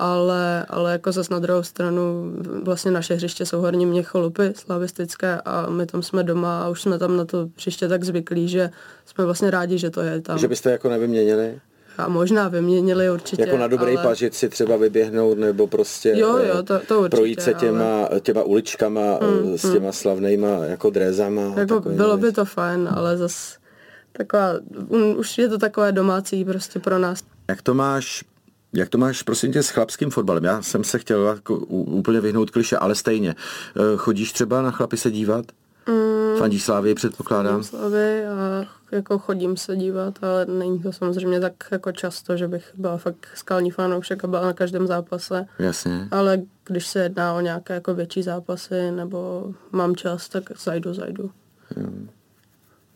ale, 0.00 0.66
ale 0.68 0.92
jako 0.92 1.12
zase 1.12 1.34
na 1.34 1.38
druhou 1.38 1.62
stranu 1.62 2.32
vlastně 2.64 2.90
naše 2.90 3.14
hřiště 3.14 3.46
jsou 3.46 3.60
horní 3.60 3.86
mě 3.86 4.02
cholupy 4.02 4.52
slavistické 4.56 5.40
a 5.44 5.70
my 5.70 5.86
tam 5.86 6.02
jsme 6.02 6.22
doma 6.22 6.62
a 6.62 6.68
už 6.68 6.82
jsme 6.82 6.98
tam 6.98 7.16
na 7.16 7.24
to 7.24 7.48
hřiště 7.56 7.88
tak 7.88 8.04
zvyklí, 8.04 8.48
že 8.48 8.70
jsme 9.06 9.24
vlastně 9.24 9.50
rádi, 9.50 9.78
že 9.78 9.90
to 9.90 10.00
je 10.00 10.20
tam. 10.20 10.38
Že 10.38 10.48
byste 10.48 10.70
jako 10.70 10.88
nevyměnili? 10.88 11.60
A 11.98 12.08
možná 12.08 12.48
vyměnili 12.48 13.10
určitě. 13.10 13.42
Jako 13.42 13.56
na 13.56 13.66
dobrý 13.66 13.96
ale... 13.96 14.02
pažit 14.02 14.34
si 14.34 14.48
třeba 14.48 14.76
vyběhnout 14.76 15.38
nebo 15.38 15.66
prostě 15.66 16.14
jo, 16.16 16.38
jo, 16.38 16.62
to, 16.62 16.78
to 16.88 17.00
určitě, 17.00 17.16
projít 17.16 17.42
se 17.42 17.54
těma, 17.54 18.04
ale... 18.04 18.20
těma 18.20 18.42
uličkama 18.42 19.18
mm, 19.22 19.58
s 19.58 19.72
těma 19.72 19.86
mm. 19.86 19.92
slavnýma 19.92 20.48
jako 20.48 20.90
drézama. 20.90 21.54
Jako 21.56 21.80
bylo 21.80 22.16
by 22.16 22.32
to 22.32 22.44
fajn, 22.44 22.88
ale 22.92 23.16
zas 23.16 23.56
taková, 24.12 24.52
už 25.16 25.38
je 25.38 25.48
to 25.48 25.58
takové 25.58 25.92
domácí 25.92 26.44
prostě 26.44 26.78
pro 26.78 26.98
nás. 26.98 27.20
Jak 27.48 27.62
to 27.62 27.74
máš 27.74 28.24
jak 28.72 28.88
to 28.88 28.98
máš, 28.98 29.22
prosím 29.22 29.52
tě, 29.52 29.62
s 29.62 29.68
chlapským 29.68 30.10
fotbalem? 30.10 30.44
Já 30.44 30.62
jsem 30.62 30.84
se 30.84 30.98
chtěl 30.98 31.26
jako 31.26 31.56
úplně 31.68 32.20
vyhnout 32.20 32.50
kliše, 32.50 32.76
ale 32.76 32.94
stejně. 32.94 33.34
Eh, 33.76 33.96
chodíš 33.96 34.32
třeba 34.32 34.62
na 34.62 34.70
chlapy 34.70 34.96
se 34.96 35.10
dívat? 35.10 35.46
Mm, 35.88 36.38
Fandíš 36.38 36.64
Slávy, 36.64 36.94
předpokládám? 36.94 37.62
Slávy 37.62 38.26
a 38.26 38.66
jako 38.92 39.18
chodím 39.18 39.56
se 39.56 39.76
dívat, 39.76 40.18
ale 40.22 40.46
není 40.46 40.78
to 40.78 40.92
samozřejmě 40.92 41.40
tak 41.40 41.52
jako 41.70 41.92
často, 41.92 42.36
že 42.36 42.48
bych 42.48 42.70
byla 42.74 42.96
fakt 42.96 43.28
skalní 43.34 43.70
fanoušek 43.70 44.24
a 44.24 44.26
byla 44.26 44.42
na 44.42 44.52
každém 44.52 44.86
zápase. 44.86 45.46
Jasně. 45.58 46.08
Ale 46.10 46.42
když 46.66 46.86
se 46.86 47.02
jedná 47.02 47.34
o 47.34 47.40
nějaké 47.40 47.74
jako 47.74 47.94
větší 47.94 48.22
zápasy 48.22 48.90
nebo 48.90 49.50
mám 49.72 49.96
čas, 49.96 50.28
tak 50.28 50.42
zajdu, 50.64 50.94
zajdu. 50.94 51.30
Hmm. 51.76 52.10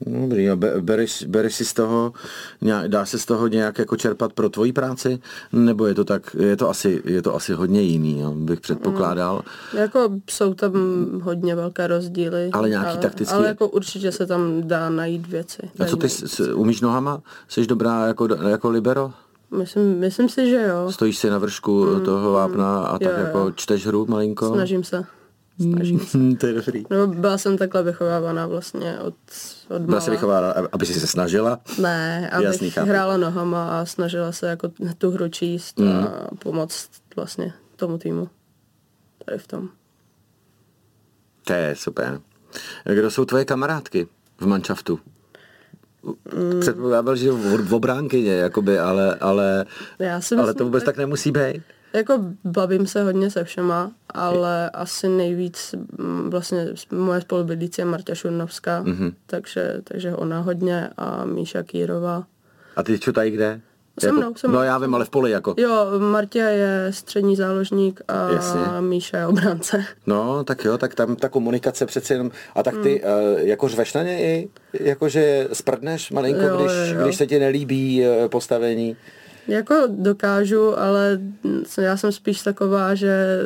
Dobrý, 0.01 0.51
a 0.51 0.57
bereš, 0.81 1.25
bereš 1.25 1.55
si 1.55 1.65
z 1.65 1.73
toho, 1.73 2.13
dá 2.87 3.07
se 3.07 3.19
z 3.19 3.27
toho 3.27 3.49
nějak 3.49 3.79
jako 3.79 3.97
čerpat 3.97 4.33
pro 4.33 4.49
tvoji 4.49 4.73
práci? 4.73 5.19
Nebo 5.53 5.87
je 5.87 5.95
to 5.95 6.05
tak, 6.05 6.37
je 6.39 6.57
to 6.57 6.71
asi, 6.71 7.03
je 7.05 7.23
to 7.23 7.35
asi 7.35 7.53
hodně 7.53 7.83
jiný, 7.83 8.21
jo, 8.21 8.31
bych 8.35 8.61
předpokládal. 8.61 9.43
Mm, 9.73 9.79
jako 9.79 10.09
jsou 10.31 10.55
tam 10.55 10.73
hodně 11.23 11.55
velké 11.55 11.87
rozdíly. 11.87 12.51
Ale 12.53 12.69
nějaký 12.69 12.91
ale, 12.91 12.99
taktický... 12.99 13.35
Ale 13.35 13.49
jako 13.49 13.69
určitě 13.69 14.13
se 14.13 14.27
tam 14.27 14.69
dá 14.69 14.91
najít 14.91 15.27
věci. 15.27 15.71
A 15.79 15.85
co 15.85 15.97
ty 15.97 16.09
s, 16.09 16.41
umíš 16.55 16.81
nohama? 16.81 17.23
Jsi 17.49 17.67
dobrá 17.67 18.07
jako, 18.07 18.29
jako 18.49 18.71
libero? 18.71 19.13
Myslím, 19.59 19.99
myslím 19.99 20.29
si, 20.29 20.51
že 20.51 20.63
jo. 20.69 20.93
Stojíš 20.93 21.19
si 21.19 21.31
na 21.31 21.39
vršku 21.39 21.85
mm, 21.85 22.01
toho 22.01 22.33
vápna 22.33 22.79
a 22.79 22.99
tak 22.99 23.19
jo, 23.19 23.25
jako 23.25 23.39
jo. 23.39 23.51
čteš 23.51 23.87
hru 23.87 24.07
malinko? 24.09 24.55
Snažím 24.55 24.85
se. 24.85 25.05
Snažím 25.61 26.01
se. 26.01 26.19
to 26.41 26.47
je 26.47 26.53
dobrý. 26.53 26.85
No, 26.91 27.07
byla 27.07 27.39
jsem 27.39 27.59
takhle 27.59 27.83
vychovávaná 27.83 28.47
vlastně 28.47 28.99
od, 28.99 29.15
od 29.69 29.83
Byla 29.83 30.01
jsi 30.01 30.11
vychovávána, 30.11 30.69
aby 30.73 30.87
si 30.87 31.01
se 31.01 31.07
snažila? 31.07 31.61
Ne, 31.79 32.31
abych 32.31 32.47
Jasný, 32.47 32.71
hrála 32.71 33.17
nohama 33.17 33.81
a 33.81 33.87
snažila 33.87 34.33
se 34.33 34.47
jako 34.47 34.71
tu 34.99 35.11
hru 35.11 35.29
číst 35.29 35.79
mm. 35.79 35.89
a 35.89 36.29
pomoct 36.39 36.91
vlastně 37.17 37.53
tomu 37.77 37.99
týmu. 37.99 38.29
Tady 39.25 39.39
v 39.39 39.47
tom. 39.47 39.69
To 41.45 41.53
je 41.53 41.77
super. 41.77 42.21
Kdo 42.85 43.11
jsou 43.11 43.25
tvoje 43.25 43.45
kamarádky 43.45 44.09
v 44.39 44.47
manšaftu? 44.47 45.01
Mm. 46.35 46.61
Předpokládal, 46.61 47.17
že 47.17 47.33
v 47.33 47.75
obránkyně, 47.75 48.33
jakoby, 48.33 48.79
ale, 48.79 49.15
ale, 49.15 49.65
Já 49.99 50.21
si 50.21 50.35
myslím, 50.35 50.41
ale 50.41 50.55
to 50.55 50.65
vůbec 50.65 50.85
tak, 50.85 50.95
tak 50.95 50.99
nemusí 50.99 51.33
být. 51.33 51.63
Jako 51.95 52.21
bavím 52.45 52.87
se 52.87 53.03
hodně 53.03 53.31
se 53.31 53.45
všema, 53.45 53.93
ale 54.11 54.71
asi 54.71 55.09
nejvíc 55.09 55.75
mm, 55.99 56.31
vlastně 56.31 56.67
moje 56.93 57.21
spolubydlící 57.21 57.81
je 57.81 57.85
Marta 57.85 58.15
Šurnovská, 58.15 58.83
mm-hmm. 58.83 59.15
takže, 59.27 59.81
takže 59.85 60.15
ona 60.15 60.41
hodně 60.41 60.91
a 60.97 61.25
Míša 61.25 61.63
Kýrová. 61.63 62.25
A 62.77 62.83
ty 62.83 62.99
čo 62.99 63.13
tady 63.13 63.31
kde? 63.31 63.61
Se 64.01 64.07
jako- 64.07 64.19
mnou, 64.19 64.35
se 64.35 64.49
mnou. 64.49 64.59
No 64.59 64.63
já 64.63 64.79
vím, 64.79 64.95
ale 64.95 65.05
v 65.05 65.11
poli 65.11 65.31
jako. 65.31 65.55
Jo, 65.59 65.87
Martě 65.99 66.39
je 66.39 66.87
střední 66.91 67.37
záložník 67.37 68.01
a 68.09 68.33
Jasně. 68.33 68.61
Míša 68.81 69.19
je 69.19 69.27
obránce. 69.27 69.85
No, 70.07 70.45
tak 70.45 70.65
jo, 70.65 70.79
tak 70.79 70.95
tam 70.95 71.17
ta 71.17 71.29
komunikace 71.29 71.87
přece 71.87 72.15
jenom... 72.15 72.31
A 72.55 72.63
tak 72.63 72.75
ty 72.83 73.03
mm. 73.05 73.35
uh, 73.35 73.41
jako 73.41 73.69
řveš 73.69 73.95
na 73.95 74.03
něj? 74.03 74.49
Jakože 74.73 75.49
sprdneš 75.53 76.11
malinko, 76.11 76.43
jo, 76.43 76.57
když, 76.57 76.73
jo. 76.95 77.05
když 77.05 77.17
se 77.17 77.27
ti 77.27 77.39
nelíbí 77.39 78.03
uh, 78.03 78.29
postavení? 78.29 78.97
Jako 79.49 79.75
dokážu, 79.89 80.79
ale 80.79 81.21
já 81.81 81.97
jsem 81.97 82.13
spíš 82.13 82.43
taková, 82.43 82.95
že 82.95 83.39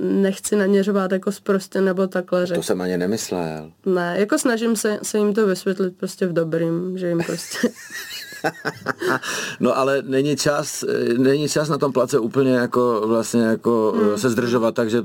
nechci 0.00 0.56
naměřovat 0.56 1.12
jako 1.12 1.32
zprostě 1.32 1.80
nebo 1.80 2.06
takhle 2.06 2.46
řek. 2.46 2.56
To 2.56 2.62
jsem 2.62 2.80
ani 2.80 2.98
nemyslel. 2.98 3.72
Ne, 3.86 4.16
jako 4.18 4.38
snažím 4.38 4.76
se, 4.76 4.98
se 5.02 5.18
jim 5.18 5.34
to 5.34 5.46
vysvětlit 5.46 5.96
prostě 5.96 6.26
v 6.26 6.32
dobrým, 6.32 6.98
že 6.98 7.08
jim 7.08 7.22
prostě... 7.26 7.68
no 9.60 9.78
ale 9.78 10.02
není 10.02 10.36
čas, 10.36 10.84
není 11.18 11.48
čas 11.48 11.68
na 11.68 11.78
tom 11.78 11.92
place 11.92 12.18
úplně 12.18 12.54
jako 12.54 13.02
vlastně 13.06 13.42
jako 13.42 13.94
hmm. 13.96 14.18
se 14.18 14.30
zdržovat, 14.30 14.74
takže 14.74 15.02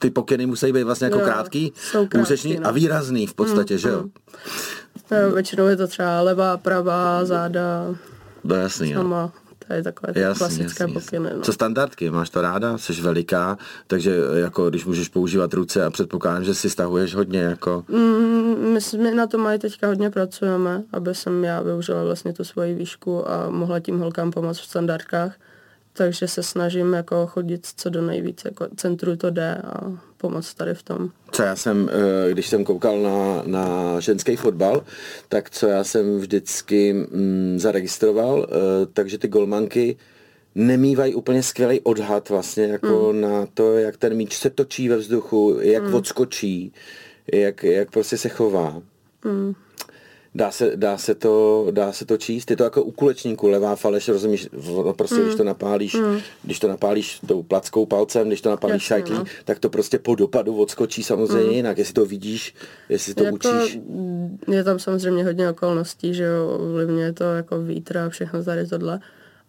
ty 0.00 0.10
pokyny 0.10 0.46
musí 0.46 0.72
být 0.72 0.82
vlastně 0.82 1.04
jako 1.04 1.18
jo, 1.18 1.24
krátký, 1.24 1.72
krátký 1.92 2.18
úsečný 2.18 2.56
no. 2.56 2.68
a 2.68 2.70
výrazný 2.70 3.26
v 3.26 3.34
podstatě, 3.34 3.74
hmm, 3.74 3.80
že 3.80 3.88
jo? 3.88 3.98
Hmm. 3.98 5.20
jo? 5.22 5.34
Většinou 5.34 5.66
je 5.66 5.76
to 5.76 5.86
třeba 5.86 6.20
levá, 6.20 6.56
pravá, 6.56 7.24
záda. 7.24 7.86
No 8.44 8.54
jasný, 8.54 8.92
no. 8.92 9.32
To 9.72 9.76
je 9.76 9.82
takové 9.82 10.12
jasný, 10.16 10.38
klasické 10.38 10.82
jasný, 10.84 10.94
pokyny. 10.94 11.30
No. 11.36 11.40
Co 11.40 11.52
standardky? 11.52 12.10
Máš 12.10 12.30
to 12.30 12.40
ráda? 12.40 12.78
Jsi 12.78 12.92
veliká, 12.92 13.58
takže 13.86 14.16
jako 14.34 14.70
když 14.70 14.84
můžeš 14.84 15.08
používat 15.08 15.54
ruce 15.54 15.84
a 15.84 15.90
předpokládám, 15.90 16.44
že 16.44 16.54
si 16.54 16.70
stahuješ 16.70 17.14
hodně 17.14 17.40
jako... 17.40 17.84
Mm, 17.88 18.72
my, 18.72 18.80
my 18.98 19.14
na 19.14 19.26
tom 19.26 19.40
mají 19.40 19.58
teďka 19.58 19.86
hodně 19.86 20.10
pracujeme, 20.10 20.82
aby 20.92 21.14
jsem 21.14 21.44
já 21.44 21.60
využila 21.60 22.04
vlastně 22.04 22.32
tu 22.32 22.44
svoji 22.44 22.74
výšku 22.74 23.30
a 23.30 23.50
mohla 23.50 23.80
tím 23.80 23.98
holkám 23.98 24.30
pomoct 24.30 24.60
v 24.60 24.64
standardkách 24.64 25.34
takže 25.92 26.28
se 26.28 26.42
snažím 26.42 26.92
jako 26.92 27.26
chodit 27.26 27.66
co 27.76 27.90
do 27.90 28.02
nejvíce, 28.02 28.48
jako 28.48 28.68
centru 28.76 29.16
to 29.16 29.30
jde 29.30 29.54
a 29.54 29.92
pomoct 30.16 30.54
tady 30.54 30.74
v 30.74 30.82
tom. 30.82 31.10
Co 31.32 31.42
já 31.42 31.56
jsem, 31.56 31.90
eh, 31.92 32.32
když 32.32 32.46
jsem 32.46 32.64
koukal 32.64 33.00
na, 33.00 33.42
na 33.46 34.00
ženský 34.00 34.36
fotbal, 34.36 34.84
tak 35.28 35.50
co 35.50 35.66
já 35.66 35.84
jsem 35.84 36.18
vždycky 36.18 36.92
mm, 36.92 37.54
zaregistroval, 37.58 38.46
eh, 38.50 38.86
takže 38.92 39.18
ty 39.18 39.28
golmanky 39.28 39.96
nemývají 40.54 41.14
úplně 41.14 41.42
skvělý 41.42 41.80
odhad 41.80 42.28
vlastně 42.28 42.64
jako 42.64 43.12
mm. 43.12 43.20
na 43.20 43.46
to, 43.54 43.78
jak 43.78 43.96
ten 43.96 44.14
míč 44.14 44.36
se 44.36 44.50
točí 44.50 44.88
ve 44.88 44.96
vzduchu, 44.96 45.58
jak 45.60 45.82
mm. 45.82 45.94
odskočí, 45.94 46.72
jak, 47.32 47.64
jak 47.64 47.90
prostě 47.90 48.18
se 48.18 48.28
chová. 48.28 48.82
Mm. 49.24 49.54
Dá 50.34 50.50
se, 50.50 50.72
dá, 50.76 50.98
se 50.98 51.14
to, 51.14 51.66
dá 51.70 51.92
se 51.92 52.04
to 52.04 52.16
číst, 52.16 52.50
je 52.50 52.56
to 52.56 52.64
jako 52.64 52.82
u 52.82 52.90
kulečníku, 52.90 53.48
levá 53.48 53.76
faleš, 53.76 54.08
rozumíš, 54.08 54.48
prostě 54.96 55.16
mm. 55.16 55.22
když 55.22 55.34
to 55.34 55.44
napálíš, 55.44 55.94
mm. 55.94 56.18
když 56.42 56.58
to 56.58 56.68
napálíš 56.68 57.20
tou 57.26 57.42
plackou 57.42 57.86
palcem, 57.86 58.26
když 58.26 58.40
to 58.40 58.50
napálíš 58.50 58.82
šajtlí, 58.82 59.14
no. 59.14 59.24
tak 59.44 59.58
to 59.58 59.70
prostě 59.70 59.98
po 59.98 60.14
dopadu 60.14 60.56
odskočí 60.56 61.02
samozřejmě 61.02 61.46
mm. 61.46 61.56
jinak, 61.56 61.78
jestli 61.78 61.94
to 61.94 62.06
vidíš, 62.06 62.54
jestli 62.88 63.14
to 63.14 63.24
jako, 63.24 63.36
učíš. 63.36 63.78
Je 64.48 64.64
tam 64.64 64.78
samozřejmě 64.78 65.24
hodně 65.24 65.50
okolností, 65.50 66.14
že 66.14 66.24
jo, 66.24 66.58
ovlivňuje 66.60 67.12
to 67.12 67.24
jako 67.24 67.62
vítr 67.62 67.98
a 67.98 68.08
všechno 68.08 68.44
tady 68.44 68.66
tohle, 68.66 69.00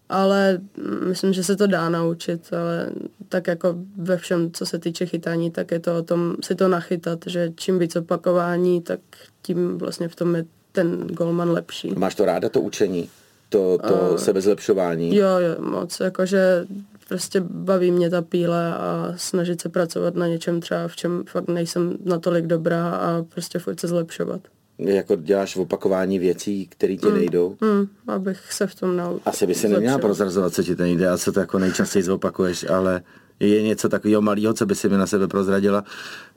ale 0.09 0.59
myslím, 1.07 1.33
že 1.33 1.43
se 1.43 1.55
to 1.55 1.67
dá 1.67 1.89
naučit, 1.89 2.53
ale 2.53 2.91
tak 3.29 3.47
jako 3.47 3.75
ve 3.97 4.17
všem, 4.17 4.51
co 4.51 4.65
se 4.65 4.79
týče 4.79 5.05
chytání, 5.05 5.51
tak 5.51 5.71
je 5.71 5.79
to 5.79 5.97
o 5.97 6.01
tom 6.01 6.35
si 6.43 6.55
to 6.55 6.67
nachytat, 6.67 7.19
že 7.25 7.51
čím 7.55 7.79
víc 7.79 7.95
opakování, 7.95 8.81
tak 8.81 8.99
tím 9.41 9.77
vlastně 9.77 10.07
v 10.07 10.15
tom 10.15 10.35
je 10.35 10.45
ten 10.73 11.07
golman 11.07 11.51
lepší. 11.51 11.93
Máš 11.97 12.15
to 12.15 12.25
ráda, 12.25 12.49
to 12.49 12.61
učení? 12.61 13.09
To, 13.49 13.77
to 13.87 13.93
uh, 13.93 14.17
sebezlepšování? 14.17 15.15
Jo, 15.15 15.27
jo, 15.27 15.61
moc, 15.71 15.99
jakože 15.99 16.65
prostě 17.07 17.41
baví 17.41 17.91
mě 17.91 18.09
ta 18.09 18.21
píle 18.21 18.73
a 18.73 19.13
snažit 19.17 19.61
se 19.61 19.69
pracovat 19.69 20.15
na 20.15 20.27
něčem 20.27 20.61
třeba, 20.61 20.87
v 20.87 20.95
čem 20.95 21.23
fakt 21.27 21.47
nejsem 21.47 21.97
natolik 22.05 22.45
dobrá 22.45 22.89
a 22.89 23.23
prostě 23.23 23.59
furt 23.59 23.79
se 23.79 23.87
zlepšovat 23.87 24.41
jako 24.77 25.15
děláš 25.15 25.55
v 25.55 25.59
opakování 25.59 26.19
věcí, 26.19 26.67
které 26.67 26.95
ti 26.95 27.07
mm, 27.07 27.17
nejdou? 27.17 27.57
Mm, 27.61 27.87
abych 28.07 28.53
se 28.53 28.67
v 28.67 28.75
tom 28.75 28.97
naučil. 28.97 29.21
Asi 29.25 29.47
by 29.47 29.55
si 29.55 29.69
neměla 29.69 29.97
prozrazovat, 29.97 30.53
co 30.53 30.63
ti 30.63 30.75
to 30.75 30.83
nejde 30.83 31.09
a 31.09 31.17
co 31.17 31.31
to 31.31 31.39
jako 31.39 31.59
nejčastěji 31.59 32.03
zopakuješ, 32.03 32.69
ale 32.69 33.01
je 33.39 33.61
něco 33.61 33.89
takového 33.89 34.21
malého, 34.21 34.53
co 34.53 34.65
by 34.65 34.75
si 34.75 34.89
mi 34.89 34.97
na 34.97 35.07
sebe 35.07 35.27
prozradila? 35.27 35.83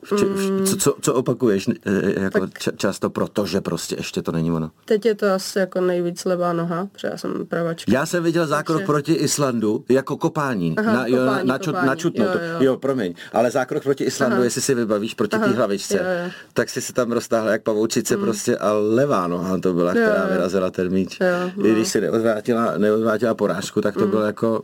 V 0.03 0.11
v, 0.11 0.63
co, 0.65 0.77
co, 0.77 0.95
co 1.01 1.13
opakuješ 1.13 1.67
e, 1.67 2.21
jako 2.21 2.39
tak, 2.39 2.77
často, 2.77 3.09
protože 3.09 3.61
prostě 3.61 3.95
ještě 3.95 4.21
to 4.21 4.31
není 4.31 4.51
ono? 4.51 4.71
Teď 4.85 5.05
je 5.05 5.15
to 5.15 5.31
asi 5.31 5.59
jako 5.59 5.81
nejvíc 5.81 6.25
levá 6.25 6.53
noha, 6.53 6.87
protože 6.91 7.07
já 7.07 7.17
jsem 7.17 7.45
pravačka. 7.45 7.91
Já 7.91 8.05
jsem 8.05 8.23
viděl 8.23 8.47
zákrok 8.47 8.77
takže... 8.77 8.85
proti 8.85 9.13
Islandu 9.13 9.85
jako 9.89 10.17
kopání. 10.17 10.75
Aha, 10.77 10.93
na, 10.93 11.07
jo, 11.07 11.17
kopání, 11.17 11.47
na, 11.47 11.59
kopání. 11.59 11.87
na 11.87 11.95
čutno. 11.95 12.25
Jo, 12.25 12.31
jo. 12.31 12.57
jo, 12.59 12.77
promiň. 12.77 13.13
Ale 13.33 13.51
zákrok 13.51 13.83
proti 13.83 14.03
Islandu, 14.03 14.35
Aha. 14.35 14.43
jestli 14.43 14.61
si 14.61 14.75
vybavíš 14.75 15.13
proti 15.13 15.39
té 15.39 15.47
hlavičce, 15.47 15.97
jo, 15.97 16.03
jo. 16.25 16.31
tak 16.53 16.69
si 16.69 16.81
se 16.81 16.93
tam 16.93 17.11
roztáhla 17.11 17.51
jak 17.51 17.63
pavoučice 17.63 18.17
mm. 18.17 18.23
prostě 18.23 18.57
a 18.57 18.71
levá 18.73 19.27
noha 19.27 19.57
to 19.57 19.73
byla, 19.73 19.93
jo, 19.93 20.01
která 20.01 20.23
jo. 20.23 20.29
vyrazila 20.31 20.71
ten 20.71 20.89
míč. 20.89 21.17
Jo, 21.21 21.51
no. 21.57 21.65
I 21.65 21.71
když 21.71 21.87
si 21.87 22.01
neodvrátila, 22.01 22.77
neodvrátila 22.77 23.33
porážku, 23.33 23.81
tak 23.81 23.93
to 23.93 24.03
mm. 24.03 24.09
bylo 24.09 24.21
jako 24.21 24.63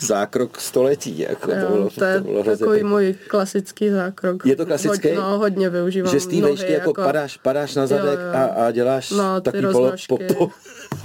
zákrok 0.00 0.60
století. 0.60 1.18
Jako 1.18 1.50
jo, 1.50 1.56
to, 1.60 1.72
bylo, 1.72 1.90
to 1.90 2.04
je 2.04 2.18
to 2.18 2.24
bylo 2.24 2.44
takový 2.44 2.82
můj 2.82 3.14
klasický 3.28 3.90
zákrok. 3.90 4.46
Je 4.46 4.56
to 4.56 4.66
klasický? 4.66 5.08
Hodně, 5.08 5.20
no, 5.20 5.38
hodně 5.38 5.70
využívám 5.70 6.12
Že 6.12 6.20
z 6.20 6.26
té 6.26 6.40
vejšky 6.40 6.72
jako, 6.72 6.90
jako 6.90 7.02
padáš, 7.02 7.36
padáš 7.36 7.74
na 7.74 7.86
zadek 7.86 8.18
jo, 8.18 8.26
jo. 8.26 8.32
A, 8.34 8.44
a 8.66 8.70
děláš 8.70 9.10
no, 9.10 9.40
takový 9.40 9.66
polo, 9.72 9.92
po, 10.08 10.18
po, 10.18 10.50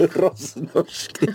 roznožky, 0.16 1.26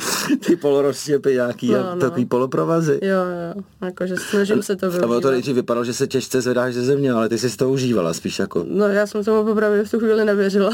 ty 0.46 0.56
polorozštěpy 0.56 1.34
nějaký, 1.34 1.72
no, 1.72 1.96
no. 1.96 2.02
takový 2.02 2.26
poloprovazy. 2.26 3.00
Jo, 3.02 3.18
jo, 3.18 3.64
jakože 3.82 4.16
snažím 4.18 4.64
se 4.64 4.76
to 4.76 4.92
využívat. 4.92 5.18
A 5.18 5.22
to 5.22 5.32
nejdřív 5.32 5.56
vypadalo, 5.56 5.86
že 5.86 5.94
se 5.94 6.08
těžce 6.08 6.42
zvedáš 6.42 6.74
ze 6.74 6.82
země, 6.82 7.12
ale 7.12 7.30
ty 7.30 7.38
jsi 7.38 7.58
to 7.58 7.70
užívala 7.70 8.14
spíš 8.14 8.40
jako. 8.40 8.66
No 8.68 8.88
já 8.88 9.08
jsem 9.08 9.24
tomu 9.24 9.46
popravdě 9.46 9.84
v 9.84 9.92
tu 9.92 10.00
chvíli 10.00 10.26
nevěřila. 10.26 10.72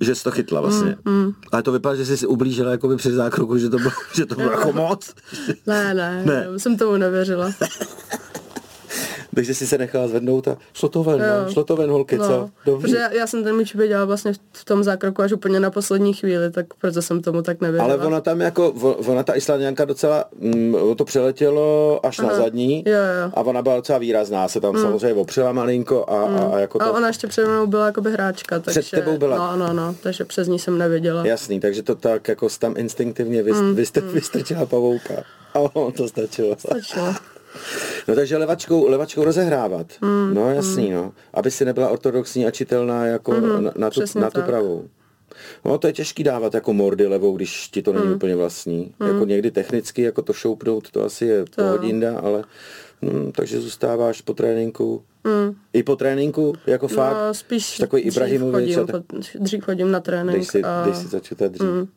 Že 0.00 0.14
jsi 0.14 0.24
to 0.24 0.30
chytla 0.30 0.60
vlastně. 0.60 0.96
Mm, 1.04 1.14
mm. 1.14 1.32
Ale 1.52 1.62
to 1.62 1.72
vypadá, 1.72 1.94
že 1.94 2.06
jsi 2.06 2.16
si 2.16 2.26
ublížila 2.26 2.70
jako 2.70 2.88
by 2.88 2.96
při 2.96 3.12
zákroku, 3.12 3.58
že 3.58 3.70
to 3.70 3.78
bylo, 3.78 3.90
že 4.14 4.26
to 4.26 4.34
bylo 4.34 4.50
jako 4.50 4.72
moc. 4.72 5.14
Ne, 5.66 5.94
ne, 5.94 6.22
ne. 6.24 6.46
jsem 6.58 6.76
tomu 6.76 6.96
nevěřila. 6.96 7.50
Takže 9.34 9.54
si 9.54 9.66
se 9.66 9.78
nechala 9.78 10.08
zvednout 10.08 10.48
a 10.48 10.56
šlo 10.72 10.88
to 10.88 11.04
ven, 11.04 11.18
no. 11.18 11.52
šlo 11.52 11.64
to 11.64 11.76
ven, 11.76 11.90
holky, 11.90 12.18
no. 12.18 12.26
co? 12.26 12.50
Dobrý. 12.66 12.82
Protože 12.82 12.96
já, 12.96 13.12
já 13.12 13.26
jsem 13.26 13.44
ten 13.44 13.56
míč 13.56 13.74
viděla 13.74 14.04
vlastně 14.04 14.32
v 14.52 14.64
tom 14.64 14.84
zákroku 14.84 15.22
až 15.22 15.32
úplně 15.32 15.60
na 15.60 15.70
poslední 15.70 16.12
chvíli, 16.14 16.50
tak 16.50 16.66
proto 16.80 17.02
jsem 17.02 17.22
tomu 17.22 17.42
tak 17.42 17.60
nevěděla. 17.60 17.94
Ale 17.94 18.06
ona 18.06 18.20
tam 18.20 18.40
jako, 18.40 18.70
ona 19.06 19.22
ta 19.22 19.36
Islandianka 19.36 19.84
docela, 19.84 20.24
mm, 20.38 20.74
to 20.96 21.04
přeletělo 21.04 22.00
až 22.06 22.18
Aha. 22.18 22.28
na 22.28 22.36
zadní 22.36 22.84
jo, 22.86 22.94
jo. 22.94 23.30
a 23.34 23.40
ona 23.40 23.62
byla 23.62 23.76
docela 23.76 23.98
výrazná, 23.98 24.48
se 24.48 24.60
tam 24.60 24.74
mm. 24.74 24.82
samozřejmě 24.82 25.14
opřela 25.14 25.52
malinko 25.52 26.04
a, 26.08 26.26
mm. 26.26 26.36
a, 26.36 26.40
a 26.40 26.58
jako 26.58 26.78
to... 26.78 26.84
A 26.84 26.90
ona 26.90 27.08
ještě 27.08 27.26
před 27.26 27.46
mnou 27.46 27.66
byla 27.66 27.86
jakoby 27.86 28.12
hráčka, 28.12 28.58
takže... 28.58 28.80
Před 28.80 28.96
tebou 28.96 29.18
byla? 29.18 29.56
No, 29.56 29.66
no, 29.66 29.72
no, 29.72 29.94
takže 30.02 30.24
přes 30.24 30.48
ní 30.48 30.58
jsem 30.58 30.78
nevěděla. 30.78 31.26
Jasný, 31.26 31.60
takže 31.60 31.82
to 31.82 31.94
tak 31.94 32.28
jako 32.28 32.48
tam 32.58 32.74
instinktivně 32.76 33.42
vyst, 33.42 33.60
mm. 33.60 34.06
mm. 34.06 34.12
vystrčila 34.12 34.66
pavouka. 34.66 35.14
A 35.54 35.58
on 35.58 35.92
to 35.92 36.08
stačilo. 36.08 36.56
Stačilo. 36.58 37.14
No 38.08 38.14
takže 38.14 38.36
levačkou, 38.36 38.88
levačkou 38.88 39.24
rozehrávat. 39.24 39.86
Mm, 40.00 40.34
no 40.34 40.50
jasný, 40.50 40.88
mm. 40.88 40.94
no. 40.94 41.12
Aby 41.34 41.50
si 41.50 41.64
nebyla 41.64 41.88
ortodoxní 41.88 42.46
a 42.46 42.50
čitelná 42.50 43.06
jako 43.06 43.32
mm, 43.32 43.64
na, 43.64 43.72
na, 43.76 43.90
tu, 43.90 44.00
na 44.18 44.30
tu 44.30 44.42
pravou. 44.42 44.88
No 45.64 45.78
to 45.78 45.86
je 45.86 45.92
těžký 45.92 46.24
dávat 46.24 46.54
jako 46.54 46.72
mordy 46.72 47.06
levou, 47.06 47.36
když 47.36 47.68
ti 47.68 47.82
to 47.82 47.92
není 47.92 48.06
mm. 48.06 48.14
úplně 48.14 48.36
vlastní. 48.36 48.94
Mm. 49.00 49.08
Jako 49.08 49.24
někdy 49.24 49.50
technicky 49.50 50.02
jako 50.02 50.22
to 50.22 50.32
šoupnout, 50.32 50.90
to 50.90 51.04
asi 51.04 51.26
je 51.26 51.44
to. 51.44 51.62
pohodinda, 51.62 52.18
ale 52.18 52.44
hm, 53.02 53.32
takže 53.32 53.60
zůstáváš 53.60 54.20
po 54.20 54.34
tréninku. 54.34 55.02
Mm. 55.24 55.54
I 55.72 55.82
po 55.82 55.96
tréninku, 55.96 56.54
jako 56.66 56.88
no, 56.90 56.94
fakt? 56.96 57.34
spíš 57.34 57.78
takový 57.78 58.02
Ibrahimovič. 58.02 58.76
Dřív, 58.76 59.40
dřív 59.40 59.64
chodím 59.64 59.90
na 59.90 60.00
trénink. 60.00 60.36
Dej 60.36 60.44
si, 60.44 60.62
a... 60.62 60.84
dej 60.84 60.94
si 60.94 61.06
začít 61.06 61.38
dřív. 61.38 61.68
Mm. 61.68 61.88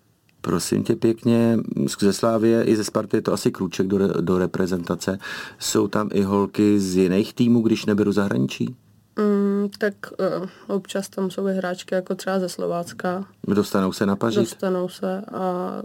Prosím 0.42 0.84
tě 0.84 0.96
pěkně, 0.96 1.58
ze 2.00 2.14
Slávie 2.14 2.64
i 2.64 2.76
ze 2.76 2.84
Sparty 2.84 3.18
je 3.18 3.22
to 3.22 3.34
asi 3.34 3.52
krůček 3.52 3.88
do, 3.88 4.22
do 4.22 4.38
reprezentace. 4.38 5.20
Jsou 5.60 5.88
tam 5.88 6.10
i 6.14 6.22
holky 6.22 6.80
z 6.80 6.96
jiných 6.96 7.34
týmů, 7.34 7.62
když 7.62 7.86
neberu 7.86 8.12
zahraničí? 8.12 8.76
Mm, 9.20 9.70
tak 9.78 9.94
uh, 10.40 10.76
občas 10.76 11.10
tam 11.10 11.32
jsou 11.32 11.48
i 11.48 11.54
hráčky 11.54 11.96
jako 11.96 12.16
třeba 12.16 12.40
ze 12.40 12.50
Slovácka. 12.50 13.26
Dostanou 13.48 13.92
se 13.92 14.06
na 14.06 14.16
pažit? 14.16 14.40
Dostanou 14.40 14.90
se, 14.90 15.22
a, 15.34 15.82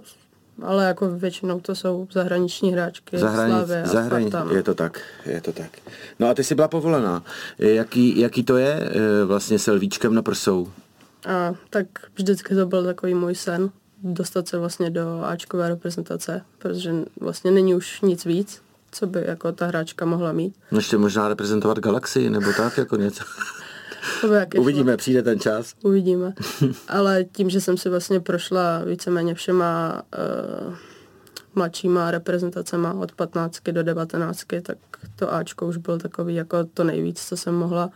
ale 0.62 0.85
jako 0.85 1.11
většinou 1.11 1.61
to 1.61 1.75
jsou 1.75 2.09
zahraniční 2.12 2.73
hráčky. 2.73 3.19
Zahranic, 3.19 3.55
Slávě 3.55 3.83
zahranic, 3.87 4.35
je 4.55 4.62
to 4.62 4.75
tak, 4.75 5.01
je 5.27 5.41
to 5.41 5.53
tak. 5.53 5.71
No 6.19 6.29
a 6.29 6.35
ty 6.35 6.45
jsi 6.45 6.55
byla 6.55 6.69
povolená. 6.69 7.25
Jaký, 7.59 8.19
jaký 8.21 8.43
to 8.43 8.57
je 8.57 8.81
eh, 8.81 9.25
vlastně 9.25 9.59
s 9.59 9.71
lvíčkem 9.73 10.15
na 10.15 10.23
prsou? 10.23 10.69
A, 11.27 11.55
tak 11.71 11.87
vždycky 12.15 12.55
to 12.55 12.67
byl 12.67 12.85
takový 12.85 13.15
můj 13.15 13.35
sen 13.35 13.71
dostat 14.03 14.49
se 14.49 14.59
vlastně 14.59 14.91
do 14.91 15.23
Ačkové 15.25 15.69
reprezentace, 15.69 16.43
protože 16.59 16.95
vlastně 17.21 17.51
není 17.51 17.75
už 17.75 18.01
nic 18.01 18.25
víc, 18.25 18.62
co 18.91 19.07
by 19.07 19.25
jako 19.27 19.53
ta 19.53 19.67
hráčka 19.67 20.05
mohla 20.05 20.33
mít. 20.33 20.55
No 20.71 20.79
ještě 20.79 20.99
možná 20.99 21.29
reprezentovat 21.29 21.79
galaxii 21.79 22.31
nebo 22.31 22.53
tak 22.57 22.79
jako 22.79 22.97
něco. 22.97 23.25
Uvidíme, 24.59 24.93
šlo. 24.93 24.97
přijde 24.97 25.23
ten 25.23 25.41
čas. 25.41 25.75
Uvidíme. 25.83 26.33
Ale 26.88 27.25
tím, 27.25 27.51
že 27.51 27.61
jsem 27.61 27.77
si 27.77 27.88
vlastně 27.88 28.21
prošla 28.21 28.85
víceméně 28.85 29.35
všema 29.35 30.03
uh, 30.69 30.75
mladšíma 31.55 32.11
reprezentacema 32.11 32.93
od 32.95 33.12
15 33.12 33.62
do 33.71 33.83
19, 33.83 34.45
tak 34.62 34.79
to 35.17 35.35
Ačko 35.35 35.67
už 35.67 35.77
byl 35.77 35.99
takový 35.99 36.35
jako 36.35 36.65
to 36.65 36.85
nejvíc, 36.85 37.25
co 37.29 37.37
jsem 37.37 37.55
mohla 37.55 37.91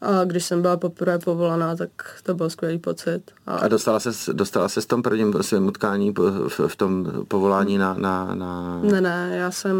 a 0.00 0.24
když 0.24 0.44
jsem 0.44 0.62
byla 0.62 0.76
poprvé 0.76 1.18
povolaná, 1.18 1.76
tak 1.76 1.90
to 2.22 2.34
byl 2.34 2.50
skvělý 2.50 2.78
pocit. 2.78 3.22
A, 3.46 3.56
a 3.56 3.68
dostala 3.68 4.00
se 4.00 4.32
dostala 4.32 4.68
se 4.68 4.82
s 4.82 4.86
tom 4.86 5.02
prvním 5.02 5.34
svém 5.40 5.66
utkání 5.66 6.14
v, 6.18 6.68
v 6.68 6.76
tom 6.76 7.12
povolání 7.28 7.78
na, 7.78 7.94
na, 7.94 8.34
na... 8.34 8.80
Ne, 8.82 9.00
ne, 9.00 9.30
já 9.36 9.50
jsem... 9.50 9.76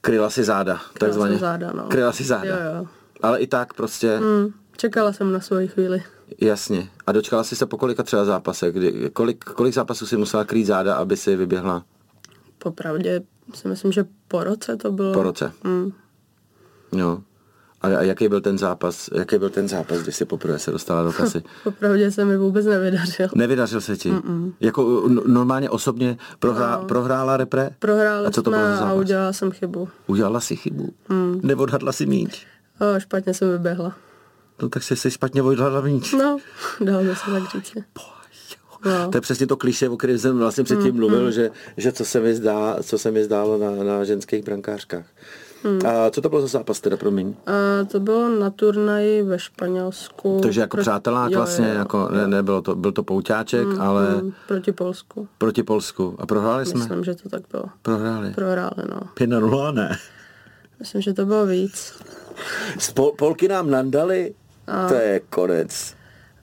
Kryla 0.00 0.30
si 0.30 0.44
záda, 0.44 0.80
takzvaně. 0.98 1.36
Kryla 1.36 1.50
záda, 1.52 1.72
no. 1.72 1.84
Kryla 1.84 2.12
si 2.12 2.24
záda. 2.24 2.48
Jo, 2.48 2.56
jo. 2.76 2.86
Ale 3.22 3.38
i 3.38 3.46
tak 3.46 3.74
prostě... 3.74 4.20
Mm, 4.20 4.48
čekala 4.76 5.12
jsem 5.12 5.32
na 5.32 5.40
svoji 5.40 5.68
chvíli. 5.68 6.02
Jasně. 6.40 6.88
A 7.06 7.12
dočkala 7.12 7.44
jsi 7.44 7.56
se 7.56 7.66
po 7.66 7.78
kolika 7.78 8.02
třeba 8.02 8.24
zápasech? 8.24 8.74
Kdy, 8.74 9.10
kolik, 9.12 9.44
kolik 9.44 9.74
zápasů 9.74 10.06
si 10.06 10.16
musela 10.16 10.44
krýt 10.44 10.66
záda, 10.66 10.94
aby 10.94 11.16
si 11.16 11.36
vyběhla? 11.36 11.84
Popravdě 12.58 13.22
si 13.54 13.68
myslím, 13.68 13.92
že 13.92 14.04
po 14.28 14.44
roce 14.44 14.76
to 14.76 14.92
bylo. 14.92 15.14
Po 15.14 15.22
roce. 15.22 15.52
Mm. 15.64 15.92
Jo. 16.92 17.20
A, 17.82 17.86
a 17.86 18.02
jaký 18.02 18.28
byl 18.28 18.40
ten 18.40 18.58
zápas, 18.58 19.10
jaký 19.14 19.38
byl 19.38 19.50
ten 19.50 19.68
zápas, 19.68 19.98
kdy 19.98 20.12
jsi 20.12 20.24
poprvé 20.24 20.58
se 20.58 20.70
dostala 20.70 21.02
do 21.02 21.12
kasy? 21.12 21.42
Popravdě 21.64 22.10
se 22.10 22.24
mi 22.24 22.36
vůbec 22.36 22.66
nevydařil. 22.66 23.28
Nevydařil 23.34 23.80
se 23.80 23.96
ti? 23.96 24.12
Mm-mm. 24.12 24.52
Jako 24.60 25.08
normálně 25.26 25.70
osobně 25.70 26.16
prohrá, 26.38 26.78
no. 26.80 26.84
prohrála 26.84 27.36
repre? 27.36 27.70
Prohrála 27.78 28.28
a 28.28 28.30
co 28.30 28.42
to 28.42 28.50
bylo 28.50 28.62
za 28.62 28.76
zápas? 28.76 28.90
a 28.90 28.94
udělala 28.94 29.32
jsem 29.32 29.50
chybu. 29.50 29.88
Udělala 30.06 30.40
si 30.40 30.56
chybu? 30.56 30.94
Mm. 31.08 31.40
Neodhadla 31.42 31.92
si 31.92 32.06
míč? 32.06 32.46
O, 32.80 33.00
špatně 33.00 33.34
jsem 33.34 33.52
vyběhla. 33.52 33.96
No 34.62 34.68
tak 34.68 34.82
jsi 34.82 34.96
si 34.96 35.10
špatně 35.10 35.42
odhadla 35.42 35.80
míč. 35.80 36.12
No, 36.12 36.38
dalo 36.80 37.04
by 37.04 37.16
se 37.16 37.30
tak 37.30 37.50
říct. 37.50 37.84
No. 38.84 39.10
To 39.10 39.16
je 39.16 39.20
přesně 39.20 39.46
to 39.46 39.56
kliše, 39.56 39.88
o 39.88 39.96
kterém 39.96 40.18
jsem 40.18 40.38
vlastně 40.38 40.64
předtím 40.64 40.90
mm, 40.90 40.96
mluvil, 40.96 41.24
mm. 41.24 41.32
Že, 41.32 41.50
že 41.76 41.92
co 41.92 42.04
se 42.04 42.20
mi 42.20 42.34
zdá, 42.34 42.76
co 42.82 42.98
se 42.98 43.10
mi 43.10 43.24
zdálo 43.24 43.58
na, 43.58 43.84
na 43.84 44.04
ženských 44.04 44.44
brankářkách. 44.44 45.06
Hmm. 45.64 45.78
A 45.86 46.10
co 46.10 46.20
to 46.20 46.28
bylo 46.28 46.40
za 46.40 46.46
zápas 46.46 46.80
teda, 46.80 46.96
promiň? 46.96 47.34
A 47.46 47.84
to 47.84 48.00
bylo 48.00 48.28
na 48.28 48.50
turnaji 48.50 49.22
ve 49.22 49.38
Španělsku. 49.38 50.40
Takže 50.42 50.60
jako 50.60 50.76
Pro... 50.76 50.82
přátelák 50.82 51.30
jo, 51.30 51.38
vlastně, 51.38 51.68
jo, 51.68 51.74
jako, 51.74 51.98
jo. 51.98 52.08
Ne, 52.10 52.26
nebylo 52.26 52.62
to, 52.62 52.74
byl 52.74 52.92
to 52.92 53.02
pouťáček, 53.02 53.66
hmm, 53.66 53.80
ale... 53.80 54.14
Hmm, 54.14 54.32
proti 54.48 54.72
Polsku. 54.72 55.28
Proti 55.38 55.62
Polsku. 55.62 56.16
A 56.18 56.26
prohráli 56.26 56.60
Myslím, 56.60 56.82
jsme? 56.82 56.96
Myslím, 56.96 57.04
že 57.04 57.22
to 57.22 57.28
tak 57.28 57.42
bylo. 57.52 57.64
Prohráli? 57.82 58.30
Prohráli, 58.30 58.82
no. 58.90 59.00
5 59.14 59.26
na 59.26 59.40
0, 59.40 59.72
ne? 59.72 59.96
Myslím, 60.78 61.02
že 61.02 61.14
to 61.14 61.26
bylo 61.26 61.46
víc. 61.46 61.92
Pol- 62.94 63.12
Polky 63.18 63.48
nám 63.48 63.70
nandali? 63.70 64.34
A... 64.66 64.88
To 64.88 64.94
je 64.94 65.20
konec. 65.20 65.94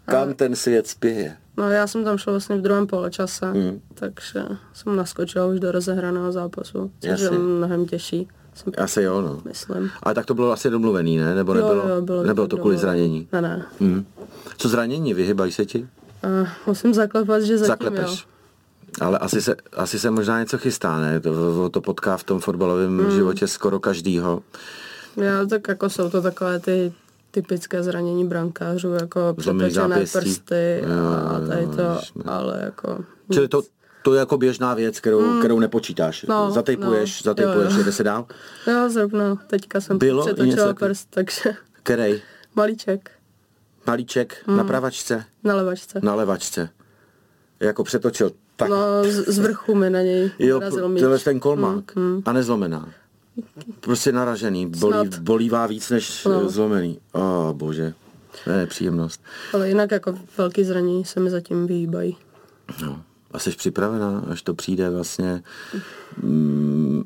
Kam 0.05 0.29
a... 0.29 0.33
ten 0.33 0.55
svět 0.55 0.87
spěje? 0.87 1.37
No 1.57 1.69
já 1.69 1.87
jsem 1.87 2.03
tam 2.03 2.17
šel 2.17 2.33
vlastně 2.33 2.55
v 2.55 2.61
druhém 2.61 2.87
poločase, 2.87 3.51
hmm. 3.51 3.81
takže 3.93 4.45
jsem 4.73 4.95
naskočila 4.95 5.45
už 5.45 5.59
do 5.59 5.71
rozehraného 5.71 6.31
zápasu, 6.31 6.91
což 6.99 7.09
Jasně. 7.09 7.25
je 7.25 7.31
mnohem 7.31 7.85
těžší. 7.85 8.27
Asi 8.77 9.01
jo, 9.01 9.21
no. 9.21 9.41
Myslím. 9.45 9.89
Ale 10.03 10.15
tak 10.15 10.25
to 10.25 10.33
bylo 10.33 10.51
asi 10.51 10.69
domluvený, 10.69 11.17
ne? 11.17 11.35
Nebo 11.35 11.53
nebylo, 11.53 11.73
jo, 11.73 11.87
jo, 11.87 12.01
bylo 12.01 12.23
nebylo 12.23 12.47
to 12.47 12.57
kvůli 12.57 12.77
zranění? 12.77 13.27
Ne, 13.31 13.41
ne. 13.41 13.65
Hmm. 13.79 14.05
Co 14.57 14.69
zranění? 14.69 15.13
Vyhybají 15.13 15.51
se 15.51 15.65
ti? 15.65 15.87
Uh, 16.41 16.47
musím 16.67 16.93
zaklepat, 16.93 17.41
že 17.41 17.57
zatím 17.57 17.67
Zaklepeš. 17.67 18.11
jo. 18.11 18.33
Ale 19.01 19.17
asi 19.17 19.41
se, 19.41 19.55
asi 19.73 19.99
se 19.99 20.11
možná 20.11 20.39
něco 20.39 20.57
chystá, 20.57 20.99
ne? 20.99 21.19
To, 21.19 21.69
to 21.69 21.81
potká 21.81 22.17
v 22.17 22.23
tom 22.23 22.39
fotbalovém 22.39 22.99
hmm. 22.99 23.11
životě 23.11 23.47
skoro 23.47 23.79
každýho. 23.79 24.43
Já 25.17 25.45
tak 25.45 25.67
jako 25.67 25.89
jsou 25.89 26.09
to 26.09 26.21
takové 26.21 26.59
ty 26.59 26.93
typické 27.31 27.83
zranění 27.83 28.27
brankářů, 28.27 28.93
jako 28.93 29.35
přepečené 29.37 30.05
prsty 30.13 30.81
a 31.35 31.39
tady 31.47 31.67
to, 31.67 31.99
ale 32.25 32.61
jako... 32.63 33.05
Čili 33.33 33.47
to, 33.47 33.61
to 34.03 34.13
je 34.13 34.19
jako 34.19 34.37
běžná 34.37 34.73
věc, 34.73 34.99
kterou, 34.99 35.21
mm. 35.21 35.39
kterou 35.39 35.59
nepočítáš. 35.59 36.25
No, 36.29 36.51
zatejpuješ, 36.51 37.23
no, 37.23 37.29
zatejpuješ, 37.29 37.73
jde 37.73 37.91
se 37.91 38.03
dál? 38.03 38.25
Jo, 38.67 38.89
zrovna, 38.89 39.35
teďka 39.35 39.81
jsem 39.81 39.97
Bylo 39.97 40.25
přetočila 40.25 40.73
prst, 40.73 41.07
takže... 41.09 41.53
Kerej? 41.83 42.21
Malíček. 42.55 43.11
Malíček 43.87 44.43
mm. 44.47 44.57
na 44.57 44.63
pravačce? 44.63 45.25
Na 45.43 45.55
levačce. 45.55 45.99
Na 46.03 46.15
levačce. 46.15 46.69
Jako 47.59 47.83
přetočil. 47.83 48.31
Tak. 48.55 48.69
No, 48.69 49.03
z, 49.03 49.29
z 49.29 49.39
vrchu 49.39 49.75
mi 49.75 49.89
na 49.89 50.01
něj 50.01 50.31
Jo, 50.39 50.59
to 50.99 51.09
je 51.13 51.19
ten 51.19 51.39
kolmák. 51.39 51.95
Mm, 51.95 52.03
mm. 52.03 52.21
A 52.25 52.33
nezlomená. 52.33 52.89
Prostě 53.79 54.11
naražený. 54.11 54.67
Bolí, 54.67 55.09
bolívá 55.19 55.67
víc 55.67 55.89
než 55.89 56.25
no. 56.25 56.49
zlomený. 56.49 56.99
O, 57.11 57.19
oh, 57.19 57.55
bože. 57.55 57.93
To 58.43 58.49
je 58.49 58.65
příjemnost. 58.65 59.21
Ale 59.53 59.67
jinak 59.67 59.91
jako 59.91 60.19
velký 60.37 60.63
zranění 60.63 61.05
se 61.05 61.19
mi 61.19 61.29
zatím 61.29 61.67
vyhýbají. 61.67 62.17
No. 62.81 63.03
A 63.33 63.39
jsi 63.39 63.51
připravená, 63.51 64.23
až 64.29 64.41
to 64.41 64.53
přijde 64.53 64.89
vlastně... 64.89 65.43
Mm, 66.21 67.03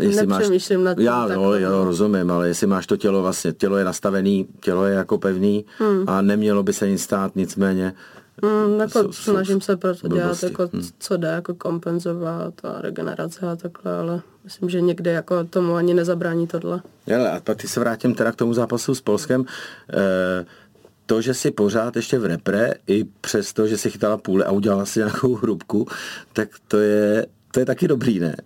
jestli 0.00 0.26
máš, 0.26 0.44
nad 0.76 0.98
já, 0.98 1.26
no, 1.26 1.54
jo, 1.54 1.84
rozumím, 1.84 2.30
ale 2.30 2.48
jestli 2.48 2.66
máš 2.66 2.86
to 2.86 2.96
tělo 2.96 3.22
vlastně, 3.22 3.52
tělo 3.52 3.76
je 3.76 3.84
nastavený, 3.84 4.46
tělo 4.60 4.84
je 4.84 4.94
jako 4.94 5.18
pevný 5.18 5.64
hmm. 5.78 6.04
a 6.06 6.22
nemělo 6.22 6.62
by 6.62 6.72
se 6.72 6.90
nic 6.90 7.02
stát, 7.02 7.36
nicméně 7.36 7.94
Mm, 8.42 8.80
jako 8.80 9.02
jsou, 9.02 9.12
snažím 9.12 9.60
se 9.60 9.76
proto 9.76 10.08
dělat, 10.08 10.42
jako, 10.42 10.70
hmm. 10.72 10.82
co 10.98 11.16
jde, 11.16 11.28
jako 11.28 11.54
kompenzovat 11.54 12.54
a 12.64 12.80
regenerace 12.80 13.46
a 13.46 13.56
takhle, 13.56 13.96
ale 13.96 14.20
myslím, 14.44 14.70
že 14.70 14.80
někde 14.80 15.12
jako 15.12 15.44
tomu 15.44 15.74
ani 15.74 15.94
nezabrání 15.94 16.46
tohle. 16.46 16.80
Jele, 17.06 17.30
a 17.30 17.40
pak 17.40 17.56
ty 17.56 17.68
se 17.68 17.80
vrátím 17.80 18.14
teda 18.14 18.32
k 18.32 18.36
tomu 18.36 18.54
zápasu 18.54 18.94
s 18.94 19.00
Polskem. 19.00 19.44
E, 19.92 20.46
to, 21.08 21.20
že 21.20 21.34
si 21.34 21.50
pořád 21.50 21.96
ještě 21.96 22.18
v 22.18 22.24
repre, 22.24 22.74
i 22.86 23.04
přesto, 23.20 23.66
že 23.66 23.78
si 23.78 23.90
chytala 23.90 24.16
půle 24.16 24.44
a 24.44 24.50
udělala 24.50 24.86
si 24.86 24.98
nějakou 24.98 25.34
hrubku, 25.34 25.86
tak 26.32 26.48
to 26.68 26.78
je, 26.78 27.26
to 27.50 27.60
je 27.60 27.66
taky 27.66 27.88
dobrý, 27.88 28.20
ne? 28.20 28.36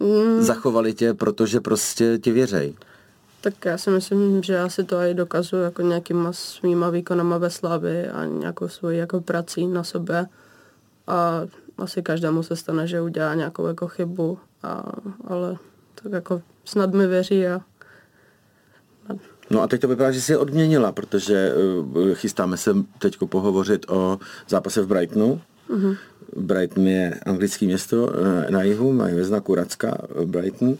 Mm. 0.00 0.42
Zachovali 0.42 0.94
tě, 0.94 1.14
protože 1.14 1.60
prostě 1.60 2.18
ti 2.18 2.32
věřej. 2.32 2.74
Tak 3.40 3.64
já 3.64 3.78
si 3.78 3.90
myslím, 3.90 4.42
že 4.42 4.52
já 4.52 4.68
si 4.68 4.84
to 4.84 4.96
i 4.96 5.14
dokazuju 5.14 5.62
jako 5.62 5.82
nějakýma 5.82 6.32
svýma 6.32 6.90
výkonama 6.90 7.38
ve 7.38 7.50
slavy 7.50 8.08
a 8.08 8.24
nějakou 8.24 8.68
svoji 8.68 8.98
jako 8.98 9.20
prací 9.20 9.66
na 9.66 9.84
sobě. 9.84 10.26
A 11.06 11.42
asi 11.78 12.02
každému 12.02 12.42
se 12.42 12.56
stane, 12.56 12.86
že 12.86 13.00
udělá 13.00 13.34
nějakou 13.34 13.66
jako 13.66 13.88
chybu, 13.88 14.38
a, 14.62 14.92
ale 15.28 15.56
tak 16.02 16.12
jako 16.12 16.42
snad 16.64 16.92
mi 16.92 17.06
věří 17.06 17.46
a 17.46 17.60
No 19.50 19.62
a 19.62 19.66
teď 19.66 19.80
to 19.80 19.88
vypadá, 19.88 20.10
že 20.10 20.20
si 20.20 20.32
je 20.32 20.38
odměnila, 20.38 20.92
protože 20.92 21.52
uh, 21.54 22.14
chystáme 22.14 22.56
se 22.56 22.74
teď 22.98 23.16
pohovořit 23.28 23.90
o 23.90 24.18
zápase 24.48 24.82
v 24.82 24.86
Brightonu. 24.86 25.40
Uh-huh. 25.70 25.96
Brighton 26.36 26.86
je 26.86 27.20
anglické 27.26 27.66
město 27.66 27.96
uh, 27.96 28.50
na 28.50 28.62
jihu, 28.62 28.92
mají 28.92 29.14
ve 29.14 29.24
znaku 29.24 29.54
Racka, 29.54 29.98
Brighton. 30.24 30.76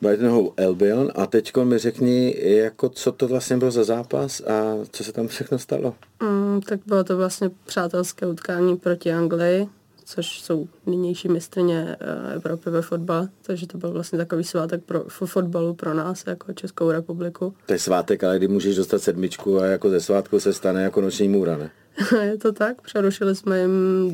Brighton 0.00 0.48
Albion 0.66 1.12
a 1.14 1.26
teď 1.26 1.56
mi 1.56 1.78
řekni, 1.78 2.34
jako 2.38 2.88
co 2.88 3.12
to 3.12 3.28
vlastně 3.28 3.56
bylo 3.56 3.70
za 3.70 3.84
zápas 3.84 4.40
a 4.40 4.76
co 4.90 5.04
se 5.04 5.12
tam 5.12 5.28
všechno 5.28 5.58
stalo. 5.58 5.94
Mm, 6.22 6.60
tak 6.60 6.80
bylo 6.86 7.04
to 7.04 7.16
vlastně 7.16 7.50
přátelské 7.66 8.26
utkání 8.26 8.76
proti 8.76 9.12
Anglii, 9.12 9.68
což 10.10 10.40
jsou 10.40 10.68
nynější 10.86 11.28
mistrně 11.28 11.96
eh, 12.00 12.34
Evropy 12.34 12.70
ve 12.70 12.82
fotbale, 12.82 13.28
takže 13.42 13.66
to 13.66 13.78
byl 13.78 13.90
vlastně 13.90 14.18
takový 14.18 14.44
svátek 14.44 14.84
pro 14.84 15.04
fotbalu 15.08 15.74
pro 15.74 15.94
nás, 15.94 16.24
jako 16.26 16.52
Českou 16.52 16.90
republiku. 16.90 17.54
To 17.66 17.72
je 17.72 17.78
svátek, 17.78 18.24
ale 18.24 18.38
kdy 18.38 18.48
můžeš 18.48 18.76
dostat 18.76 19.02
sedmičku 19.02 19.60
a 19.60 19.66
jako 19.66 19.90
ze 19.90 20.00
svátku 20.00 20.40
se 20.40 20.52
stane 20.52 20.82
jako 20.82 21.00
noční 21.00 21.28
můra, 21.28 21.56
ne? 21.56 21.70
je 22.22 22.38
to 22.38 22.52
tak, 22.52 22.82
přerušili 22.82 23.36
jsme 23.36 23.60
jim 23.60 23.70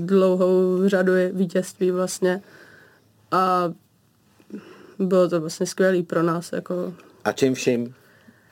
dlouhou 0.06 0.88
řadu 0.88 1.12
vítězství 1.32 1.90
vlastně 1.90 2.42
a 3.30 3.72
bylo 4.98 5.28
to 5.28 5.40
vlastně 5.40 5.66
skvělý 5.66 6.02
pro 6.02 6.22
nás. 6.22 6.52
Jako... 6.52 6.94
A 7.24 7.32
čím 7.32 7.54
vším? 7.54 7.94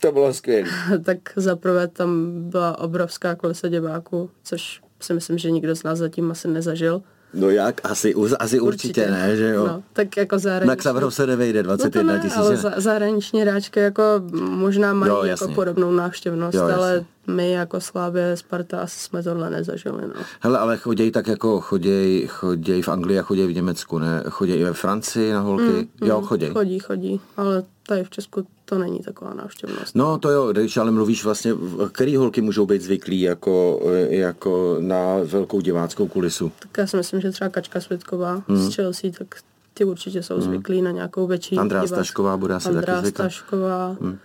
To 0.01 0.13
bylo 0.13 0.35
skvělé. 0.35 0.69
tak 1.05 1.19
zaprvé 1.37 1.89
tam 1.89 2.41
byla 2.51 2.79
obrovská 2.79 3.35
kolesa 3.35 3.69
diváků, 3.69 4.31
což 4.43 4.83
si 5.01 5.15
myslím, 5.15 5.39
že 5.39 5.51
nikdo 5.51 5.77
z 5.77 5.83
nás 5.83 5.99
zatím 5.99 6.31
asi 6.31 6.49
nezažil. 6.49 7.03
No 7.35 7.51
jak? 7.51 7.81
Asi, 7.91 8.15
asi 8.39 8.61
určitě, 8.61 8.61
určitě 8.61 9.11
ne, 9.11 9.37
že 9.37 9.49
jo? 9.49 9.67
No, 9.67 9.83
tak 9.93 10.17
jako 10.17 10.39
zahraniční... 10.39 10.69
Na 10.69 10.77
Xavrov 10.77 11.15
se 11.15 11.27
nevejde 11.27 11.63
21 11.63 12.13
no 12.13 12.23
tisíc. 12.23 12.39
ale 12.39 12.57
za, 12.57 12.73
zahraniční 12.77 13.41
hráčky 13.41 13.81
jako 13.81 14.03
možná 14.41 14.95
mají 14.95 15.11
jo, 15.11 15.25
jako 15.25 15.49
podobnou 15.49 15.91
návštěvnost, 15.91 16.55
jo, 16.55 16.63
ale 16.77 17.05
my 17.27 17.51
jako 17.51 17.81
Slávě, 17.81 18.37
Sparta 18.37 18.81
asi 18.81 19.01
jsme 19.01 19.23
tohle 19.23 19.51
nezažili. 19.51 20.03
No. 20.03 20.15
Hele, 20.41 20.59
ale 20.59 20.77
chodějí 20.77 21.11
tak 21.11 21.27
jako 21.27 21.61
chodějí, 21.61 22.27
chodějí 22.27 22.83
v 22.83 22.89
Anglii 22.89 23.19
a 23.19 23.23
chodějí 23.23 23.49
v 23.49 23.55
Německu, 23.55 23.99
ne? 23.99 24.25
Chodějí 24.29 24.61
i 24.61 24.65
ve 24.65 24.73
Francii 24.73 25.33
na 25.33 25.41
holky? 25.41 25.63
Mm, 25.65 26.09
jo, 26.09 26.21
mm, 26.21 26.27
chodějí. 26.27 26.53
Chodí, 26.53 26.79
chodí, 26.79 27.21
ale 27.37 27.63
tady 27.87 28.05
v 28.05 28.11
Česku 28.11 28.47
to 28.65 28.79
není 28.79 28.99
taková 28.99 29.35
návštěvnost. 29.35 29.95
No 29.95 30.19
to 30.19 30.31
jo, 30.31 30.53
když 30.53 30.77
ale 30.77 30.91
mluvíš 30.91 31.25
vlastně, 31.25 31.55
který 31.93 32.17
holky 32.17 32.41
můžou 32.41 32.67
být 32.67 32.83
zvyklí 32.83 33.21
jako, 33.21 33.81
jako 34.09 34.77
na 34.81 35.17
velkou 35.25 35.61
diváckou 35.61 36.09
kulisu? 36.09 36.53
Tak 36.59 36.79
já 36.79 36.87
si 36.87 36.97
myslím, 36.97 37.21
že 37.21 37.31
třeba 37.31 37.51
Kačka 37.51 37.81
Světková 37.81 38.43
hmm. 38.49 38.59
z 38.59 38.75
Chelsea, 38.75 39.11
tak 39.19 39.35
ty 39.75 39.85
určitě 39.85 40.23
jsou 40.23 40.35
hmm. 40.35 40.43
zvyklí 40.43 40.83
na 40.83 40.91
nějakou 40.91 41.27
větší 41.27 41.59
Andrá 41.59 41.87
Stašková 41.87 42.37
bude 42.37 42.55
asi 42.55 42.69
Andrá 42.69 42.95
taky 42.95 43.01
zvyklá. 43.01 43.25
Stašková. 43.25 43.97
Hmm. 44.01 44.19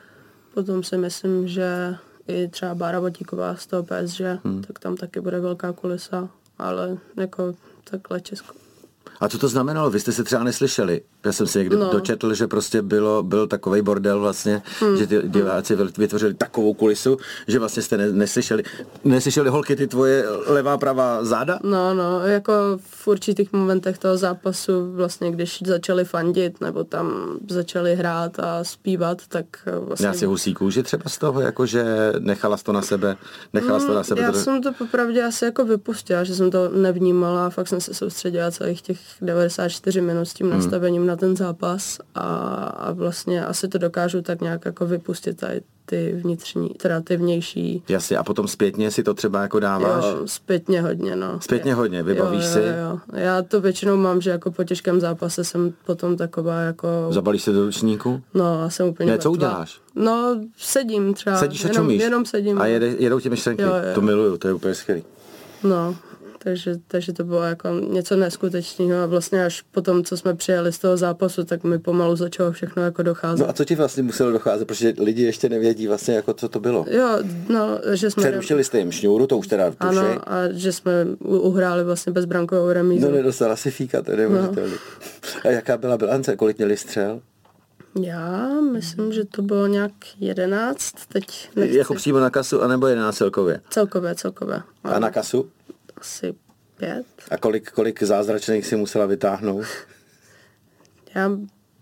Potom 0.53 0.83
si 0.83 0.97
myslím, 0.97 1.47
že 1.47 1.95
i 2.29 2.47
třeba 2.47 2.75
Bára 2.75 2.99
Votíková 2.99 3.55
z 3.55 3.67
toho 3.67 3.83
PSG, 3.83 4.21
hmm. 4.43 4.61
tak 4.61 4.79
tam 4.79 4.95
taky 4.95 5.21
bude 5.21 5.39
velká 5.39 5.73
kulisa, 5.73 6.29
ale 6.57 6.97
jako 7.17 7.53
takhle 7.83 8.21
Česko, 8.21 8.53
a 9.19 9.29
co 9.29 9.37
to 9.37 9.47
znamenalo? 9.47 9.89
Vy 9.89 9.99
jste 9.99 10.11
se 10.11 10.23
třeba 10.23 10.43
neslyšeli. 10.43 11.01
Já 11.25 11.31
jsem 11.31 11.47
si 11.47 11.59
někdy 11.59 11.75
no. 11.75 11.89
dočetl, 11.91 12.33
že 12.33 12.47
prostě 12.47 12.81
bylo, 12.81 13.23
byl 13.23 13.47
takový 13.47 13.81
bordel 13.81 14.19
vlastně, 14.19 14.61
hmm. 14.79 14.97
že 14.97 15.07
ty 15.07 15.21
diváci 15.25 15.75
vytvořili 15.75 16.33
takovou 16.33 16.73
kulisu, 16.73 17.17
že 17.47 17.59
vlastně 17.59 17.83
jste 17.83 17.97
ne, 17.97 18.11
neslyšeli. 18.11 18.63
Neslyšeli 19.03 19.49
holky 19.49 19.75
ty 19.75 19.87
tvoje 19.87 20.25
levá, 20.47 20.77
pravá 20.77 21.23
záda? 21.23 21.59
No, 21.63 21.93
no, 21.93 22.27
jako 22.27 22.53
v 22.77 23.07
určitých 23.07 23.53
momentech 23.53 23.97
toho 23.97 24.17
zápasu 24.17 24.91
vlastně, 24.91 25.31
když 25.31 25.61
začali 25.65 26.05
fandit 26.05 26.61
nebo 26.61 26.83
tam 26.83 27.37
začali 27.49 27.95
hrát 27.95 28.39
a 28.39 28.63
zpívat, 28.63 29.27
tak 29.27 29.45
vlastně... 29.79 30.07
Já 30.07 30.13
si 30.13 30.25
husí 30.25 30.53
kůži 30.53 30.83
třeba 30.83 31.03
z 31.07 31.17
toho, 31.17 31.41
jako 31.41 31.65
že 31.65 32.13
nechala 32.19 32.57
to 32.57 32.73
na 32.73 32.81
sebe, 32.81 33.17
nechala 33.53 33.79
to 33.79 33.93
na 33.93 34.03
sebe. 34.03 34.21
Já 34.21 34.31
to... 34.31 34.39
jsem 34.39 34.61
to 34.61 34.73
popravdě 34.73 35.23
asi 35.23 35.45
jako 35.45 35.65
vypustila, 35.65 36.23
že 36.23 36.35
jsem 36.35 36.51
to 36.51 36.69
nevnímala, 36.69 37.49
fakt 37.49 37.67
jsem 37.67 37.81
se 37.81 37.93
soustředila 37.93 38.51
celých 38.51 38.81
těch 38.81 38.99
94 39.21 40.01
minut 40.01 40.25
s 40.25 40.33
tím 40.33 40.47
hmm. 40.47 40.55
nastavením 40.55 41.08
na 41.09 41.15
ten 41.15 41.35
zápas 41.35 41.99
a, 42.15 42.27
a 42.63 42.91
vlastně 42.91 43.45
asi 43.45 43.67
to 43.67 43.77
dokážu 43.77 44.21
tak 44.21 44.41
nějak 44.41 44.65
jako 44.65 44.85
vypustit 44.85 45.37
tady 45.37 45.61
ty 45.85 46.19
vnitřní, 46.23 46.69
teda 46.69 47.01
ty 47.01 47.17
vnější. 47.17 47.83
Jasně, 47.89 48.17
a 48.17 48.23
potom 48.23 48.47
zpětně 48.47 48.91
si 48.91 49.03
to 49.03 49.13
třeba 49.13 49.41
jako 49.41 49.59
dáváš? 49.59 50.03
Jo, 50.03 50.21
zpětně 50.25 50.81
hodně, 50.81 51.15
no. 51.15 51.41
Zpětně 51.41 51.73
hodně, 51.73 52.03
vybavíš 52.03 52.43
jo, 52.43 52.49
si? 52.49 52.59
Jo, 52.59 52.65
jo. 52.81 52.99
Já 53.13 53.41
to 53.41 53.61
většinou 53.61 53.97
mám, 53.97 54.21
že 54.21 54.29
jako 54.29 54.51
po 54.51 54.63
těžkém 54.63 54.99
zápase 54.99 55.43
jsem 55.43 55.73
potom 55.85 56.17
taková 56.17 56.59
jako... 56.59 56.87
Zabalíš 57.09 57.43
se 57.43 57.51
do 57.51 57.65
ručníku? 57.65 58.21
No, 58.33 58.61
a 58.61 58.69
jsem 58.69 58.87
úplně 58.87 59.11
Ne, 59.11 59.17
co 59.17 59.31
uděláš? 59.31 59.81
No, 59.95 60.41
sedím 60.57 61.13
třeba. 61.13 61.37
Sedíš 61.37 61.65
a 61.65 61.67
jenom, 61.67 61.83
čumíš? 61.83 62.01
Jenom 62.01 62.25
sedím. 62.25 62.61
A 62.61 62.65
jede, 62.65 62.87
jedou 62.87 63.19
ti 63.19 63.29
myšlenky? 63.29 63.63
Jo, 63.63 63.69
jo. 63.69 63.95
To 63.95 64.01
miluju, 64.01 64.37
to 64.37 64.47
je 64.47 64.53
úplně 64.53 64.75
skvělý. 64.75 65.03
No, 65.63 65.95
takže, 66.43 66.75
takže 66.87 67.13
to 67.13 67.23
bylo 67.23 67.43
jako 67.43 67.69
něco 67.69 68.15
neskutečného 68.15 69.03
a 69.03 69.05
vlastně 69.05 69.45
až 69.45 69.61
po 69.61 69.81
tom, 69.81 70.03
co 70.03 70.17
jsme 70.17 70.35
přijeli 70.35 70.73
z 70.73 70.79
toho 70.79 70.97
zápasu, 70.97 71.43
tak 71.43 71.63
mi 71.63 71.79
pomalu 71.79 72.15
začalo 72.15 72.51
všechno 72.51 72.83
jako 72.83 73.03
docházet. 73.03 73.43
No 73.43 73.49
a 73.49 73.53
co 73.53 73.65
ti 73.65 73.75
vlastně 73.75 74.03
muselo 74.03 74.31
docházet, 74.31 74.65
protože 74.65 74.93
lidi 74.99 75.23
ještě 75.23 75.49
nevědí 75.49 75.87
vlastně 75.87 76.15
jako 76.15 76.33
co 76.33 76.49
to 76.49 76.59
bylo. 76.59 76.85
Jo, 76.89 77.09
no, 77.49 77.79
že 77.93 78.11
jsme... 78.11 78.23
Přerušili 78.23 78.63
jste 78.63 78.79
jim 78.79 78.91
šňůru, 78.91 79.27
to 79.27 79.37
už 79.37 79.47
teda 79.47 79.71
tušej. 79.71 79.99
Ano, 79.99 80.21
a 80.25 80.51
že 80.51 80.73
jsme 80.73 80.91
uhráli 81.19 81.83
vlastně 81.83 82.13
bezbrankovou 82.13 82.71
remízu. 82.71 83.05
No 83.05 83.11
nedostala 83.11 83.55
si 83.55 83.71
fíka, 83.71 84.01
to 84.01 84.11
je. 84.11 84.29
No. 84.29 84.51
A 85.43 85.47
jaká 85.47 85.77
byla 85.77 85.97
bilance, 85.97 86.35
kolik 86.35 86.57
měli 86.57 86.77
střel? 86.77 87.21
Já 88.01 88.47
myslím, 88.73 89.13
že 89.13 89.25
to 89.25 89.41
bylo 89.41 89.67
nějak 89.67 89.91
jedenáct, 90.19 90.93
teď 91.13 91.49
nechci. 91.55 91.77
Jako 91.77 91.93
přímo 91.93 92.19
na 92.19 92.29
kasu, 92.29 92.61
anebo 92.61 92.87
jedenáct 92.87 93.17
celkově? 93.17 93.61
Celkově, 93.69 94.15
celkově. 94.15 94.61
A 94.83 94.99
na 94.99 95.11
kasu? 95.11 95.49
Asi 95.99 96.35
pět. 96.77 97.05
A 97.31 97.37
kolik, 97.37 97.71
kolik 97.71 98.03
zázračných 98.03 98.65
si 98.65 98.75
musela 98.75 99.05
vytáhnout? 99.05 99.65
Já 101.15 101.31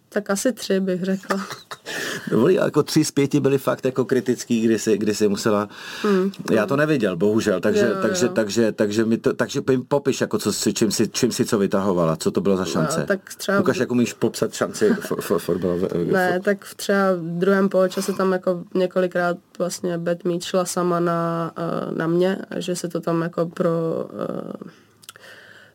tak 0.10 0.30
asi 0.30 0.54
tři 0.54 0.80
bych 0.80 1.04
řekla. 1.04 1.48
Byli 2.30 2.54
jako 2.54 2.84
tři 2.84 3.06
z 3.06 3.12
pěti 3.12 3.40
byli 3.40 3.58
fakt 3.58 3.86
jako 3.86 4.06
kritický, 4.06 4.62
kdy 4.62 4.80
si, 4.80 4.98
kdy 4.98 5.16
si 5.16 5.28
musela... 5.28 5.70
Hmm. 6.04 6.32
Já 6.52 6.66
to 6.66 6.76
neviděl, 6.76 7.18
bohužel, 7.18 7.60
takže, 7.60 7.88
jo, 7.88 8.02
takže, 8.02 8.26
jo. 8.26 8.32
takže, 8.32 8.72
takže, 8.72 9.06
mi 9.06 9.18
to, 9.18 9.34
takže 9.34 9.62
popiš, 9.88 10.22
jako 10.22 10.38
co, 10.38 10.72
čím, 10.74 10.92
si, 10.92 11.08
čím 11.08 11.32
si 11.32 11.46
co 11.46 11.58
vytahovala, 11.58 12.16
co 12.16 12.32
to 12.32 12.42
bylo 12.42 12.58
za 12.58 12.66
šance. 12.66 13.00
No, 13.00 13.06
tak 13.06 13.20
třeba... 13.38 13.60
Ukaž, 13.60 13.78
jak 13.78 13.92
umíš 13.92 14.14
popsat 14.14 14.54
šanci 14.54 14.96
fotbalové. 15.38 15.88
Ne, 16.12 16.40
tak 16.44 16.66
v 16.66 16.76
třeba 16.76 17.14
v 17.14 17.40
druhém 17.40 17.70
poločase 17.70 18.14
tam 18.14 18.32
jako 18.32 18.64
několikrát 18.74 19.38
vlastně 19.60 19.98
Batmeet 19.98 20.44
šla 20.44 20.66
sama 20.66 21.00
na, 21.00 21.52
eh, 21.58 21.96
na 21.96 22.08
mě, 22.08 22.38
že 22.58 22.76
se 22.76 22.88
to 22.88 23.02
tam 23.02 23.22
jako 23.22 23.46
pro 23.46 23.70
uh, 24.14 24.72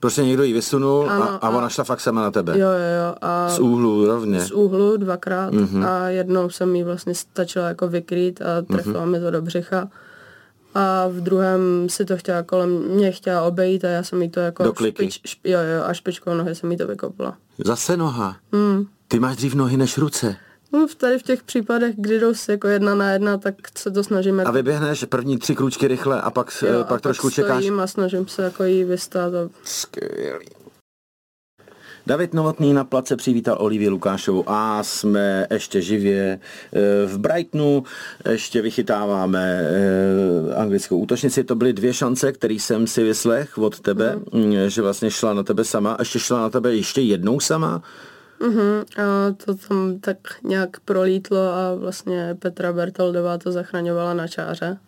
Prostě 0.03 0.25
někdo 0.25 0.43
ji 0.43 0.53
vysunul 0.53 1.11
ano, 1.11 1.31
a, 1.31 1.37
a 1.37 1.51
ona 1.51 1.69
šla 1.69 1.85
fakt 1.85 2.01
sama 2.01 2.23
na 2.23 2.31
tebe. 2.31 2.59
Jo, 2.59 2.69
jo, 2.69 3.07
jo. 3.07 3.15
A 3.21 3.49
z 3.49 3.59
úhlu 3.59 4.07
rovně. 4.07 4.41
Z 4.41 4.51
úhlu 4.51 4.97
dvakrát 4.97 5.55
mm-hmm. 5.55 5.89
a 5.89 6.09
jednou 6.09 6.51
jsem 6.51 6.77
jí 6.77 6.83
vlastně 6.83 7.15
stačila 7.15 7.69
jako 7.69 7.89
vykrýt 7.89 8.43
a 8.43 8.63
trefila 8.63 9.05
mm-hmm. 9.05 9.11
mi 9.11 9.21
to 9.21 9.31
do 9.31 9.43
břicha. 9.43 9.89
A 10.75 11.09
v 11.09 11.21
druhém 11.21 11.61
si 11.89 12.05
to 12.05 12.17
chtěla 12.17 12.43
kolem 12.43 12.71
mě 12.71 13.13
chtěla 13.13 13.43
obejít 13.43 13.85
a 13.85 13.89
já 13.89 14.03
jsem 14.03 14.23
jí 14.23 14.31
to 14.31 14.41
jako 14.41 14.63
do 14.63 14.73
kliky. 14.73 15.11
špič, 15.11 15.21
šp, 15.31 15.47
jo, 15.47 15.59
jo, 15.61 15.85
a 15.85 15.93
špičkou 15.93 16.35
nohy 16.35 16.55
jsem 16.55 16.71
jí 16.73 16.77
to 16.77 16.87
vykopla. 16.87 17.37
Zase 17.65 17.97
noha? 17.97 18.37
Mm. 18.53 18.87
Ty 19.09 19.21
máš 19.21 19.37
dřív 19.37 19.55
nohy 19.55 19.77
než 19.77 19.99
ruce. 19.99 20.37
No, 20.73 20.87
v 20.87 20.95
tady 20.95 21.19
v 21.19 21.23
těch 21.23 21.43
případech, 21.43 21.95
kdy 21.99 22.21
jdou 22.21 22.35
si 22.35 22.51
jako 22.51 22.69
jedna 22.69 22.95
na 22.95 23.13
jedna, 23.13 23.39
tak 23.39 23.55
se 23.79 23.91
to 23.91 24.05
snažíme. 24.05 24.45
A 24.45 24.51
vyběhneš 24.51 25.05
první 25.05 25.39
tři 25.39 25.55
kručky 25.55 25.89
rychle 25.89 26.21
a 26.21 26.31
pak, 26.31 26.65
jo, 26.67 26.85
pak 26.85 26.99
a 26.99 27.01
trošku 27.01 27.27
pak 27.27 27.35
čekáš? 27.35 27.65
a 27.81 27.87
snažím 27.87 28.29
se 28.29 28.43
jako 28.43 28.65
jí 28.65 28.85
vystát. 28.85 29.35
A... 29.35 29.49
Skvělý. 29.65 30.47
David 32.07 32.35
Novotný 32.35 32.73
na 32.73 32.85
place 32.85 33.17
přivítal 33.17 33.57
Olivii 33.61 33.89
Lukášovou 33.89 34.45
a 34.47 34.83
jsme 34.83 35.47
ještě 35.51 35.81
živě 35.81 36.41
eh, 36.73 37.07
v 37.07 37.19
Brightonu, 37.19 37.85
ještě 38.31 38.63
vychytáváme 38.63 39.61
eh, 39.63 40.55
anglickou 40.55 40.99
útočnici. 40.99 41.45
To 41.45 41.55
byly 41.55 41.73
dvě 41.73 41.95
šance, 41.95 42.33
které 42.33 42.55
jsem 42.55 42.87
si 42.87 43.03
vyslech 43.03 43.59
od 43.59 43.81
tebe, 43.81 44.19
mm. 44.33 44.55
že 44.69 44.83
vlastně 44.83 45.11
šla 45.11 45.35
na 45.35 45.43
tebe 45.43 45.65
sama, 45.65 45.97
ještě 45.99 46.19
šla 46.19 46.41
na 46.41 46.51
tebe 46.51 46.75
ještě 46.75 47.01
jednou 47.01 47.41
sama, 47.41 47.83
Uh-huh. 48.43 48.85
A 49.03 49.35
to 49.45 49.55
tam 49.55 49.99
tak 50.01 50.17
nějak 50.43 50.81
prolítlo 50.81 51.39
a 51.39 51.75
vlastně 51.75 52.37
Petra 52.39 52.73
Bertoldová 52.73 53.39
to 53.39 53.53
zachraňovala 53.53 54.15
na 54.15 54.29
čáře. 54.29 54.79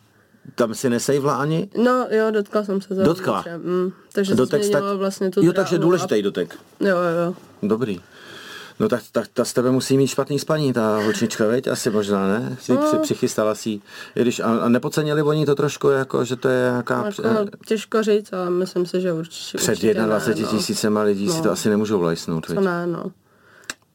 Tam 0.55 0.75
si 0.75 0.91
nesejvla 0.91 1.37
ani? 1.37 1.69
No 1.85 2.07
jo, 2.11 2.31
dotkla 2.31 2.65
jsem 2.65 2.81
se. 2.81 2.95
Dotkla? 2.95 3.45
Mm, 3.57 3.93
takže 4.13 4.35
dotek 4.35 4.65
se 4.65 4.71
tak... 4.71 4.83
vlastně 4.83 5.31
tu 5.31 5.45
Jo, 5.45 5.53
takže 5.53 5.79
důležitý 5.79 6.15
a... 6.15 6.23
dotek. 6.23 6.59
Jo, 6.81 6.89
jo, 6.89 7.27
jo. 7.27 7.35
Dobrý. 7.63 8.01
No 8.81 8.89
tak, 8.89 9.03
tak 9.13 9.29
ta 9.29 9.45
z 9.45 9.53
tebe 9.53 9.71
musí 9.71 9.97
mít 9.97 10.07
špatný 10.07 10.39
spaní, 10.39 10.73
ta 10.73 10.97
holčička, 10.97 11.47
veď? 11.47 11.67
Asi 11.67 11.91
možná, 11.91 12.29
ne? 12.29 12.57
Si 12.61 12.73
no. 12.73 12.99
přichystala 13.03 13.55
si 13.55 13.81
když, 14.15 14.41
a, 14.41 14.59
a 14.59 14.69
nepocenili 14.69 15.23
oni 15.23 15.47
to 15.47 15.55
trošku, 15.55 15.89
jako, 15.89 16.25
že 16.25 16.37
to 16.37 16.49
je 16.49 16.71
nějaká... 16.71 17.07
Jako, 17.07 17.23
no, 17.23 17.47
těžko 17.67 18.03
říct, 18.03 18.33
ale 18.33 18.51
myslím 18.51 18.87
si, 18.87 19.01
že 19.01 19.13
určitě 19.13 19.59
Před 19.59 19.81
21 19.81 20.53
no. 20.53 20.59
tisícema 20.59 21.03
lidí 21.03 21.27
no. 21.27 21.33
si 21.33 21.43
to 21.43 21.51
asi 21.51 21.69
nemůžou 21.69 21.99
vlajsnout, 21.99 22.47
Co 22.47 22.61
ne, 22.61 22.87
no. 22.87 23.13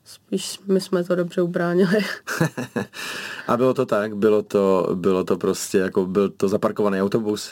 Spíš 0.09 0.59
my 0.67 0.81
jsme 0.81 1.03
to 1.03 1.15
dobře 1.15 1.41
ubránili. 1.41 1.97
a 3.47 3.57
bylo 3.57 3.73
to 3.73 3.85
tak? 3.85 4.15
Bylo 4.15 4.41
to, 4.43 4.87
bylo 4.93 5.23
to 5.23 5.37
prostě 5.37 5.77
jako 5.77 6.05
byl 6.05 6.29
to 6.29 6.47
zaparkovaný 6.47 7.01
autobus? 7.01 7.51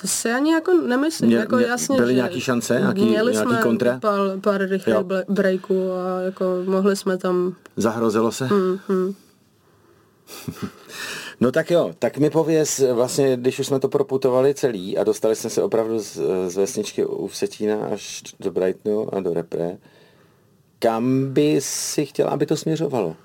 To 0.00 0.08
si 0.08 0.32
ani 0.32 0.52
jako 0.52 0.72
nemyslím. 0.72 1.28
Mě, 1.28 1.36
jako 1.36 1.56
mě, 1.56 1.66
jasně, 1.66 1.96
byly 1.96 2.14
nějaký 2.14 2.40
šance? 2.40 2.74
Nějaký, 2.78 3.04
měli 3.04 3.32
nějaký 3.32 3.50
jsme 3.50 3.62
kontra? 3.62 3.98
Pár, 4.00 4.20
pár 4.40 4.68
rychlých 4.68 4.96
breaků 5.28 5.92
a 5.92 6.20
jako 6.20 6.44
mohli 6.64 6.96
jsme 6.96 7.18
tam... 7.18 7.54
Zahrozilo 7.76 8.32
se? 8.32 8.46
Hmm, 8.46 8.78
hmm. 8.88 9.14
No 11.40 11.52
tak 11.52 11.70
jo, 11.70 11.90
tak 11.98 12.18
mi 12.18 12.30
pověz, 12.30 12.82
vlastně, 12.92 13.36
když 13.36 13.58
už 13.58 13.66
jsme 13.66 13.80
to 13.80 13.88
proputovali 13.88 14.54
celý 14.54 14.98
a 14.98 15.04
dostali 15.04 15.36
jsme 15.36 15.50
se 15.50 15.62
opravdu 15.62 15.98
z, 15.98 16.18
z 16.48 16.56
vesničky 16.56 17.04
u 17.04 17.26
Vsetína 17.26 17.76
až 17.92 18.22
do 18.40 18.50
Brightonu 18.50 19.14
a 19.14 19.20
do 19.20 19.34
Repre, 19.34 19.76
kam 20.82 21.32
by 21.32 21.60
si 21.60 22.06
chtěla, 22.06 22.30
aby 22.30 22.46
to 22.46 22.56
směřovalo? 22.56 23.16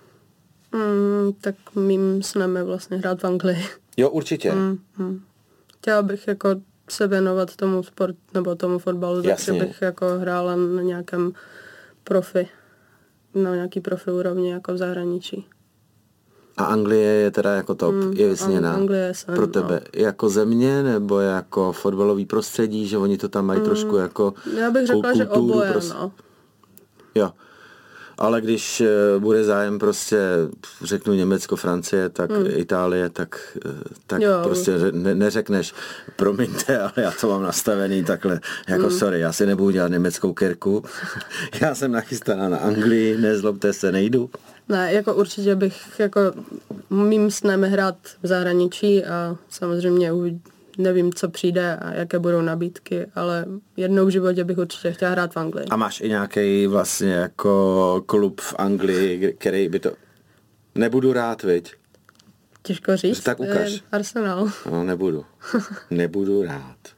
Mm, 0.71 1.33
tak 1.41 1.55
mým 1.75 2.23
snem 2.23 2.55
je 2.55 2.63
vlastně 2.63 2.97
hrát 2.97 3.21
v 3.21 3.25
Anglii. 3.25 3.65
Jo, 3.97 4.09
určitě. 4.09 4.51
Mm, 4.51 4.79
mm. 4.97 5.21
Chtěla 5.77 6.01
bych 6.01 6.27
jako 6.27 6.49
se 6.89 7.07
věnovat 7.07 7.55
tomu 7.55 7.83
sport 7.83 8.15
nebo 8.33 8.55
tomu 8.55 8.79
fotbalu, 8.79 9.21
takže 9.21 9.53
bych 9.53 9.81
jako 9.81 10.05
hrála 10.19 10.55
na 10.55 10.81
nějakém 10.81 11.33
profi, 12.03 12.47
na 13.33 13.55
nějaký 13.55 13.79
profi 13.79 14.11
úrovni 14.11 14.51
jako 14.51 14.73
v 14.73 14.77
zahraničí. 14.77 15.45
A 16.57 16.65
Anglie 16.65 17.11
je 17.11 17.31
teda 17.31 17.55
jako 17.55 17.75
top, 17.75 17.93
mm, 17.93 18.13
je 18.13 18.29
vysněná 18.29 18.73
Anglie 18.73 19.13
jsem, 19.13 19.35
pro 19.35 19.47
tebe. 19.47 19.81
No. 19.95 20.01
Jako 20.01 20.29
země 20.29 20.83
nebo 20.83 21.19
jako 21.19 21.71
fotbalový 21.71 22.25
prostředí, 22.25 22.87
že 22.87 22.97
oni 22.97 23.17
to 23.17 23.29
tam 23.29 23.45
mají 23.45 23.59
mm, 23.59 23.65
trošku 23.65 23.95
jako 23.95 24.33
Já 24.57 24.71
bych 24.71 24.87
řekla, 24.87 25.13
že 25.13 25.27
oboje, 25.27 25.71
prost... 25.71 25.93
no. 25.93 26.11
Jo 27.15 27.31
ale 28.17 28.41
když 28.41 28.81
eh, 28.81 29.19
bude 29.19 29.43
zájem 29.43 29.79
prostě, 29.79 30.19
řeknu 30.83 31.13
Německo, 31.13 31.55
Francie, 31.55 32.09
tak 32.09 32.31
hmm. 32.31 32.45
Itálie, 32.49 33.09
tak, 33.09 33.57
eh, 33.65 33.69
tak 34.07 34.21
jo. 34.21 34.31
prostě 34.43 34.71
ne, 34.91 35.15
neřekneš, 35.15 35.73
promiňte, 36.15 36.79
ale 36.81 36.93
já 36.95 37.11
to 37.11 37.29
mám 37.29 37.43
nastavený 37.43 38.03
takhle, 38.03 38.39
jako 38.67 38.87
hmm. 38.87 38.97
sorry, 38.97 39.19
já 39.19 39.33
si 39.33 39.45
nebudu 39.45 39.69
dělat 39.69 39.91
německou 39.91 40.33
kerku, 40.33 40.83
já 41.61 41.75
jsem 41.75 41.91
nachystaná 41.91 42.49
na 42.49 42.57
Anglii, 42.57 43.17
nezlobte 43.17 43.73
se, 43.73 43.91
nejdu. 43.91 44.29
Ne, 44.69 44.93
jako 44.93 45.15
určitě 45.15 45.55
bych, 45.55 45.99
jako 45.99 46.19
mým 46.89 47.31
snem 47.31 47.63
hrát 47.63 47.95
v 48.23 48.27
zahraničí 48.27 49.05
a 49.05 49.37
samozřejmě 49.49 50.11
nevím, 50.77 51.13
co 51.13 51.29
přijde 51.29 51.75
a 51.75 51.93
jaké 51.93 52.19
budou 52.19 52.41
nabídky, 52.41 53.05
ale 53.15 53.45
jednou 53.77 54.05
v 54.05 54.09
životě 54.09 54.43
bych 54.43 54.57
určitě 54.57 54.91
chtěla 54.91 55.11
hrát 55.11 55.33
v 55.33 55.37
Anglii. 55.37 55.65
A 55.69 55.75
máš 55.75 56.01
i 56.01 56.09
nějaký 56.09 56.67
vlastně 56.67 57.11
jako 57.11 58.03
klub 58.05 58.41
v 58.41 58.55
Anglii, 58.57 59.35
který 59.39 59.69
by 59.69 59.79
to... 59.79 59.91
Nebudu 60.75 61.13
rád, 61.13 61.43
viď? 61.43 61.73
Těžko 62.63 62.97
říct. 62.97 63.23
Tak 63.23 63.39
ukaž. 63.39 63.83
Arsenal. 63.91 64.49
No, 64.71 64.83
nebudu. 64.83 65.25
nebudu 65.89 66.43
rád 66.43 66.96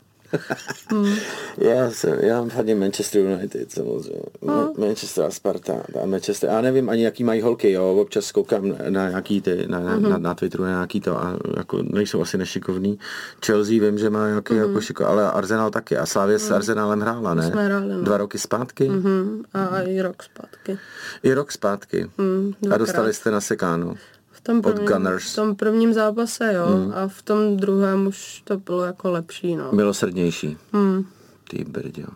hmm. 0.92 1.16
já, 1.58 1.92
jsem, 1.92 2.20
já 2.20 2.46
fandím 2.46 2.80
Manchester 2.80 3.22
United 3.22 3.72
samozřejmě. 3.72 4.22
No. 4.42 4.74
Manchester 4.78 5.26
a 5.26 5.32
Sparta 5.32 5.74
a 6.04 6.06
Manchester. 6.06 6.50
Já 6.50 6.62
nevím 6.62 6.90
ani 6.90 7.04
jaký 7.04 7.24
mají 7.24 7.42
holky, 7.42 7.72
jo. 7.72 7.96
Občas 8.02 8.32
koukám 8.32 8.76
na 8.90 9.10
nějaký 9.10 9.42
ty, 9.42 9.68
na, 9.68 9.80
mm-hmm. 9.80 10.10
na, 10.10 10.18
na 10.18 10.34
Twitteru 10.34 10.64
na 10.64 10.70
nějaký 10.70 11.02
to 11.02 11.24
a 11.24 11.38
jako 11.58 11.84
nejsou 11.84 12.22
asi 12.22 12.38
nešikovný. 12.38 13.00
Chelsea 13.46 13.80
vím, 13.80 13.98
že 13.98 14.10
má 14.10 14.28
nějaký 14.28 14.54
mm-hmm. 14.54 14.68
jako 14.68 14.82
šiko, 14.82 15.06
ale 15.06 15.32
Arsenal 15.32 15.72
taky. 15.72 15.98
A 15.98 16.06
Slávě 16.06 16.36
mm. 16.36 16.40
s 16.40 16.52
Arsenalem 16.52 17.02
hrála, 17.02 17.34
ne? 17.34 17.52
Jsme 17.52 17.66
hráli, 17.66 17.94
no. 17.94 18.02
Dva 18.02 18.18
roky 18.18 18.38
zpátky? 18.38 18.90
Mm-hmm. 18.90 19.44
A 19.54 19.82
i 19.82 20.02
rok 20.02 20.24
zpátky. 20.24 20.78
I 21.24 21.34
rok 21.34 21.52
zpátky. 21.52 22.10
Mm, 22.18 22.54
a 22.72 22.78
dostali 22.78 23.14
jste 23.14 23.32
na 23.32 23.42
sekánu. 23.42 23.96
V 24.40 24.42
tom, 24.42 24.62
prvním, 24.62 25.18
v 25.18 25.36
tom 25.36 25.56
prvním 25.56 25.94
zápase, 25.94 26.54
jo. 26.54 26.66
Hmm. 26.66 26.94
A 26.96 27.08
v 27.08 27.22
tom 27.22 27.58
druhém 27.58 28.08
už 28.08 28.42
to 28.44 28.58
bylo 28.58 28.84
jako 28.84 29.12
lepší, 29.12 29.56
no. 29.56 29.72
Milosrdnější. 29.72 30.58
Hmm. 30.74 31.06
Ty 31.50 31.64
brďo. 31.64 32.08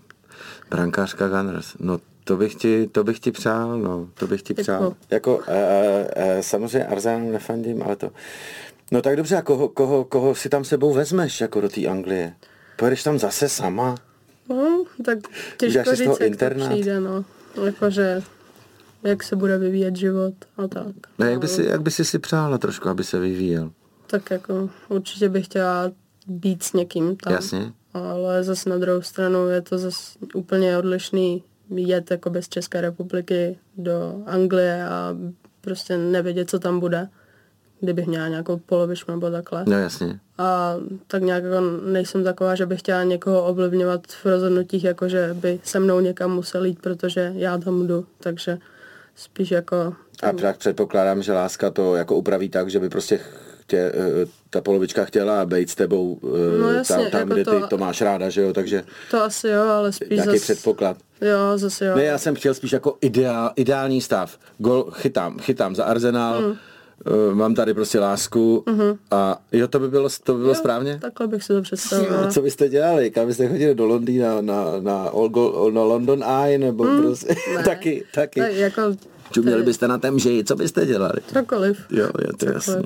Brankářka 0.69 1.27
Gunners. 1.27 1.75
No 1.79 1.99
to 2.23 2.37
bych 2.37 2.55
ti, 2.55 2.89
to 2.91 3.03
bych 3.03 3.19
ti 3.19 3.31
přál, 3.31 3.77
no. 3.77 4.07
To 4.13 4.27
bych 4.27 4.41
ti 4.41 4.53
přál. 4.53 4.83
Jako, 4.83 4.95
jako 5.11 5.51
e, 5.51 6.07
e, 6.15 6.43
samozřejmě 6.43 6.85
Arsenal 6.85 7.19
nefandím, 7.19 7.83
ale 7.83 7.95
to... 7.95 8.11
No 8.91 9.01
tak 9.01 9.15
dobře, 9.15 9.37
a 9.37 9.41
koho, 9.41 9.67
koho, 9.67 10.03
koho 10.03 10.35
si 10.35 10.49
tam 10.49 10.63
sebou 10.63 10.93
vezmeš, 10.93 11.41
jako 11.41 11.61
do 11.61 11.69
té 11.69 11.87
Anglie? 11.87 12.33
Pojedeš 12.75 13.03
tam 13.03 13.19
zase 13.19 13.49
sama? 13.49 13.95
No, 14.49 14.83
tak 15.05 15.17
těžko 15.57 15.95
říct, 15.95 16.07
jak 16.07 16.21
internát? 16.21 16.67
to 16.67 16.73
přijde, 16.73 16.99
no. 16.99 17.25
Jakože 17.65 18.23
jak 19.03 19.23
se 19.23 19.35
bude 19.35 19.57
vyvíjet 19.57 19.95
život 19.95 20.33
a 20.57 20.67
tak. 20.67 20.95
No, 21.19 21.25
jak 21.25 21.39
by, 21.39 21.47
si, 21.47 21.63
jak 21.63 21.81
by 21.81 21.91
si 21.91 22.05
si 22.05 22.19
přála 22.19 22.57
trošku, 22.57 22.89
aby 22.89 23.03
se 23.03 23.19
vyvíjel? 23.19 23.71
Tak 24.07 24.31
jako 24.31 24.69
určitě 24.89 25.29
bych 25.29 25.45
chtěla 25.45 25.91
být 26.27 26.63
s 26.63 26.73
někým 26.73 27.15
tam. 27.15 27.33
Jasně. 27.33 27.73
Ale 27.93 28.43
zase 28.43 28.69
na 28.69 28.77
druhou 28.77 29.01
stranu 29.01 29.47
je 29.47 29.61
to 29.61 29.77
zase 29.77 30.19
úplně 30.33 30.77
odlišný 30.77 31.43
jet 31.75 32.11
jako 32.11 32.29
bez 32.29 32.49
České 32.49 32.81
republiky 32.81 33.57
do 33.77 34.23
Anglie 34.25 34.87
a 34.87 35.15
prostě 35.61 35.97
nevědět, 35.97 36.49
co 36.49 36.59
tam 36.59 36.79
bude 36.79 37.09
kdybych 37.83 38.07
měla 38.07 38.27
nějakou 38.27 38.57
polovičku 38.57 39.11
nebo 39.11 39.31
takhle. 39.31 39.63
No 39.67 39.77
jasně. 39.77 40.19
A 40.37 40.75
tak 41.07 41.21
nějak 41.21 41.43
jako 41.43 41.61
nejsem 41.85 42.23
taková, 42.23 42.55
že 42.55 42.65
bych 42.65 42.79
chtěla 42.79 43.03
někoho 43.03 43.45
ovlivňovat 43.45 44.07
v 44.07 44.25
rozhodnutích, 44.25 44.83
jako 44.83 45.09
že 45.09 45.29
by 45.33 45.59
se 45.63 45.79
mnou 45.79 45.99
někam 45.99 46.31
musel 46.31 46.65
jít, 46.65 46.79
protože 46.81 47.31
já 47.35 47.57
tam 47.57 47.87
jdu. 47.87 48.05
Takže 48.19 48.57
spíš 49.15 49.51
jako... 49.51 49.93
A 50.23 50.31
tak 50.31 50.57
předpokládám, 50.57 51.23
že 51.23 51.33
láska 51.33 51.69
to 51.69 51.95
jako 51.95 52.15
upraví 52.15 52.49
tak, 52.49 52.69
že 52.69 52.79
by 52.79 52.89
prostě 52.89 53.19
tě, 53.67 53.77
eh, 53.77 54.25
ta 54.49 54.61
polovička 54.61 55.05
chtěla 55.05 55.45
být 55.45 55.69
s 55.69 55.75
tebou 55.75 56.19
eh, 56.23 56.61
no 56.61 56.69
jasně, 56.69 56.95
tam, 56.95 57.05
tam 57.11 57.21
jako 57.21 57.33
kde 57.33 57.43
to, 57.43 57.61
ty 57.61 57.67
to 57.69 57.77
máš 57.77 58.01
ráda, 58.01 58.29
že 58.29 58.41
jo, 58.41 58.53
takže... 58.53 58.83
To 59.11 59.23
asi 59.23 59.47
jo, 59.47 59.63
ale 59.63 59.91
spíš 59.91 60.17
Jaký 60.17 60.31
zas... 60.31 60.41
předpoklad? 60.41 60.97
Jo, 61.21 61.57
zase 61.57 61.85
jo. 61.85 61.95
Ne, 61.95 62.03
já 62.03 62.17
jsem 62.17 62.35
chtěl 62.35 62.53
spíš 62.53 62.71
jako 62.71 62.97
ideál, 63.01 63.51
ideální 63.55 64.01
stav. 64.01 64.37
Gol 64.57 64.91
chytám, 64.91 65.39
chytám 65.39 65.75
za 65.75 65.83
Arsenal, 65.83 66.41
hmm. 66.41 66.55
Uh, 67.05 67.35
mám 67.35 67.55
tady 67.55 67.73
prostě 67.73 67.99
lásku 67.99 68.63
uh-huh. 68.67 68.97
a 69.11 69.41
jo, 69.51 69.67
to 69.67 69.79
by 69.79 69.87
bylo, 69.87 70.09
to 70.23 70.33
by 70.33 70.39
bylo 70.39 70.51
jo, 70.51 70.55
správně? 70.55 70.99
Takhle 71.01 71.27
bych 71.27 71.43
si 71.43 71.53
to 71.53 71.61
představila. 71.61 72.27
Co 72.27 72.41
byste 72.41 72.69
dělali? 72.69 73.11
Kam 73.11 73.27
byste 73.27 73.47
chodili 73.47 73.75
do 73.75 73.85
Londýna 73.85 74.41
na, 74.41 74.65
na, 74.79 74.79
na, 74.79 75.11
na 75.71 75.83
London 75.83 76.23
Eye 76.23 76.57
nebo 76.57 76.83
mm, 76.83 77.01
prostě 77.01 77.35
ne. 77.57 77.63
taky, 77.65 78.05
taky. 78.13 78.39
Tak 78.39 78.53
jako, 78.53 78.81
Čuměli 79.31 79.63
byste 79.63 79.87
na 79.87 79.97
temži, 79.97 80.43
co 80.47 80.55
byste 80.55 80.85
dělali? 80.85 81.21
Cokoliv. 81.33 81.85
Jo, 81.89 82.09
je 82.27 82.33
to 82.33 82.45
jasný. 82.45 82.83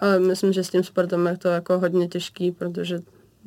Ale 0.00 0.20
myslím, 0.20 0.52
že 0.52 0.64
s 0.64 0.70
tím 0.70 0.84
sportem 0.84 1.26
je 1.26 1.36
to 1.36 1.48
jako 1.48 1.78
hodně 1.78 2.08
těžký, 2.08 2.52
protože 2.52 3.00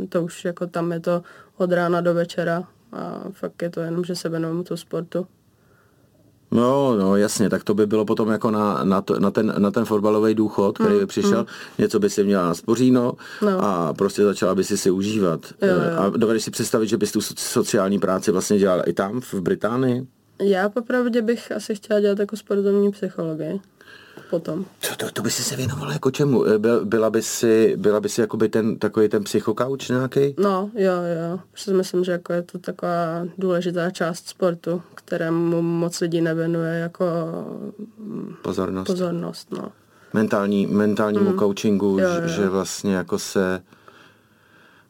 to 0.09 0.23
už 0.23 0.45
jako 0.45 0.67
tam 0.67 0.91
je 0.91 0.99
to 0.99 1.23
od 1.57 1.71
rána 1.71 2.01
do 2.01 2.13
večera 2.13 2.63
a 2.91 3.23
fakt 3.31 3.61
je 3.61 3.69
to 3.69 3.79
jenom, 3.79 4.03
že 4.03 4.15
se 4.15 4.29
věnuju 4.29 4.63
tu 4.63 4.77
sportu. 4.77 5.27
No, 6.51 6.97
no, 6.97 7.15
jasně, 7.15 7.49
tak 7.49 7.63
to 7.63 7.73
by 7.73 7.87
bylo 7.87 8.05
potom 8.05 8.29
jako 8.29 8.51
na, 8.51 8.83
na, 8.83 9.01
to, 9.01 9.19
na, 9.19 9.31
ten, 9.31 9.53
na 9.57 9.71
ten 9.71 9.85
fotbalový 9.85 10.33
důchod, 10.33 10.77
který 10.77 10.93
by 10.93 11.01
mm, 11.01 11.07
přišel, 11.07 11.39
mm. 11.39 11.45
něco 11.77 11.99
by 11.99 12.09
si 12.09 12.23
měla 12.23 12.43
na 12.43 12.53
spoříno 12.53 13.13
no. 13.41 13.63
a 13.63 13.93
prostě 13.93 14.23
začala 14.23 14.55
by 14.55 14.63
si 14.63 14.77
si 14.77 14.91
užívat. 14.91 15.41
Jo, 15.61 15.67
jo. 15.67 15.97
A 15.97 16.09
dovedeš 16.09 16.43
si 16.43 16.51
představit, 16.51 16.87
že 16.87 16.97
bys 16.97 17.11
tu 17.11 17.21
sociální 17.21 17.99
práci 17.99 18.31
vlastně 18.31 18.57
dělala 18.57 18.83
i 18.83 18.93
tam, 18.93 19.21
v 19.21 19.33
Británii? 19.33 20.07
Já 20.41 20.69
popravdě 20.69 21.21
bych 21.21 21.51
asi 21.51 21.75
chtěla 21.75 21.99
dělat 21.99 22.19
jako 22.19 22.37
sportovní 22.37 22.91
psychologii 22.91 23.59
potom. 24.29 24.65
To, 24.79 24.95
to, 24.97 25.11
to 25.11 25.21
by 25.21 25.31
si 25.31 25.43
se 25.43 25.55
věnovala 25.55 25.93
jako 25.93 26.11
čemu? 26.11 26.45
Eh, 26.45 26.59
byla 26.83 27.09
by 27.09 27.21
si, 27.21 27.73
byla 27.77 27.99
by 27.99 28.09
si 28.09 28.21
jakoby 28.21 28.49
ten, 28.49 28.79
takový 28.79 29.09
ten 29.09 29.23
psychokauč 29.23 29.89
nějaký? 29.89 30.35
No, 30.37 30.69
jo, 30.73 30.91
jo. 30.91 31.39
Protože 31.51 31.73
myslím, 31.73 32.03
že 32.03 32.11
jako 32.11 32.33
je 32.33 32.41
to 32.41 32.59
taková 32.59 33.25
důležitá 33.37 33.91
část 33.91 34.27
sportu, 34.27 34.81
kterému 34.95 35.61
moc 35.61 35.99
lidí 35.99 36.21
nevěnuje 36.21 36.79
jako 36.79 37.05
mm, 37.97 38.35
pozornost. 38.41 38.87
pozornost 38.87 39.51
no. 39.51 39.71
Mentální, 40.13 40.67
mentálnímu 40.67 41.29
mm. 41.29 41.39
coachingu, 41.39 41.99
jo, 41.99 42.09
jo. 42.21 42.27
že 42.27 42.49
vlastně 42.49 42.95
jako 42.95 43.19
se 43.19 43.61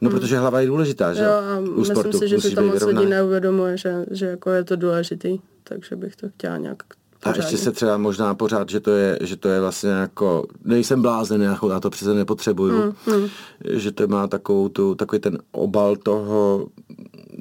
No, 0.02 0.10
hmm. 0.10 0.20
protože 0.20 0.38
hlava 0.38 0.60
je 0.60 0.68
důležitá, 0.68 1.14
že? 1.14 1.24
Jo, 1.24 1.32
a 1.32 1.60
U 1.60 1.64
myslím 1.64 1.96
sportu 1.96 2.18
si, 2.18 2.28
že 2.28 2.42
si 2.42 2.56
to 2.56 2.62
moc 2.62 2.84
lidí 2.84 3.06
neuvědomuje, 3.06 3.78
že, 3.78 4.06
že 4.12 4.26
jako 4.26 4.52
je 4.52 4.64
to 4.64 4.76
důležitý, 4.76 5.40
takže 5.64 5.96
bych 5.96 6.16
to 6.16 6.30
chtěla 6.30 6.58
nějak 6.58 6.84
a 7.24 7.36
ještě 7.36 7.58
se 7.58 7.72
třeba 7.72 7.98
možná 7.98 8.36
pořád, 8.36 8.70
že 8.70 8.80
to 8.80 8.92
je, 8.92 9.20
že 9.22 9.36
to 9.36 9.50
je 9.50 9.62
vlastně 9.62 9.90
jako, 9.90 10.46
nejsem 10.66 11.02
blázen, 11.02 11.42
já 11.42 11.80
to 11.80 11.90
přece 11.90 12.14
nepotřebuju, 12.14 12.94
mm, 13.08 13.16
mm. 13.16 13.28
že 13.70 13.92
to 13.92 14.08
má 14.08 14.28
takovou 14.28 14.70
tu, 14.70 14.96
takový 14.96 15.20
ten 15.20 15.38
obal 15.52 15.96
toho, 15.96 16.68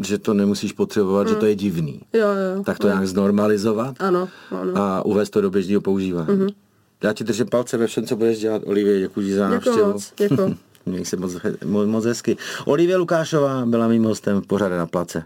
že 0.04 0.18
to 0.18 0.34
nemusíš 0.34 0.72
potřebovat, 0.72 1.22
mm. 1.22 1.28
že 1.28 1.34
to 1.34 1.46
je 1.46 1.54
divný. 1.54 2.00
Jo, 2.12 2.28
jo, 2.28 2.62
tak 2.64 2.78
to 2.78 2.86
jo. 2.86 2.92
nějak 2.92 3.08
znormalizovat 3.08 3.96
ano, 3.98 4.28
ano. 4.50 4.72
a 4.74 5.04
uvést 5.04 5.30
to 5.30 5.40
do 5.40 5.50
běžného 5.50 5.80
používání. 5.80 6.28
Mm-hmm. 6.28 6.54
Já 7.02 7.12
ti 7.12 7.24
držím 7.24 7.46
palce 7.46 7.76
ve 7.76 7.86
všem, 7.86 8.06
co 8.06 8.16
budeš 8.16 8.38
dělat, 8.38 8.62
Olivie, 8.66 9.00
děkuji 9.00 9.34
za 9.34 9.48
návštěvu. 9.48 9.98
Děkuji. 10.16 10.56
Měj 10.86 11.04
se 11.04 11.16
moc, 11.16 11.36
moc 11.64 12.04
hezky. 12.04 12.36
Olivie 12.64 12.96
Lukášová 12.96 13.66
byla 13.66 13.88
mým 13.88 14.04
hostem 14.04 14.40
v 14.40 14.46
pořadu 14.46 14.76
na 14.76 14.86
place. 14.86 15.22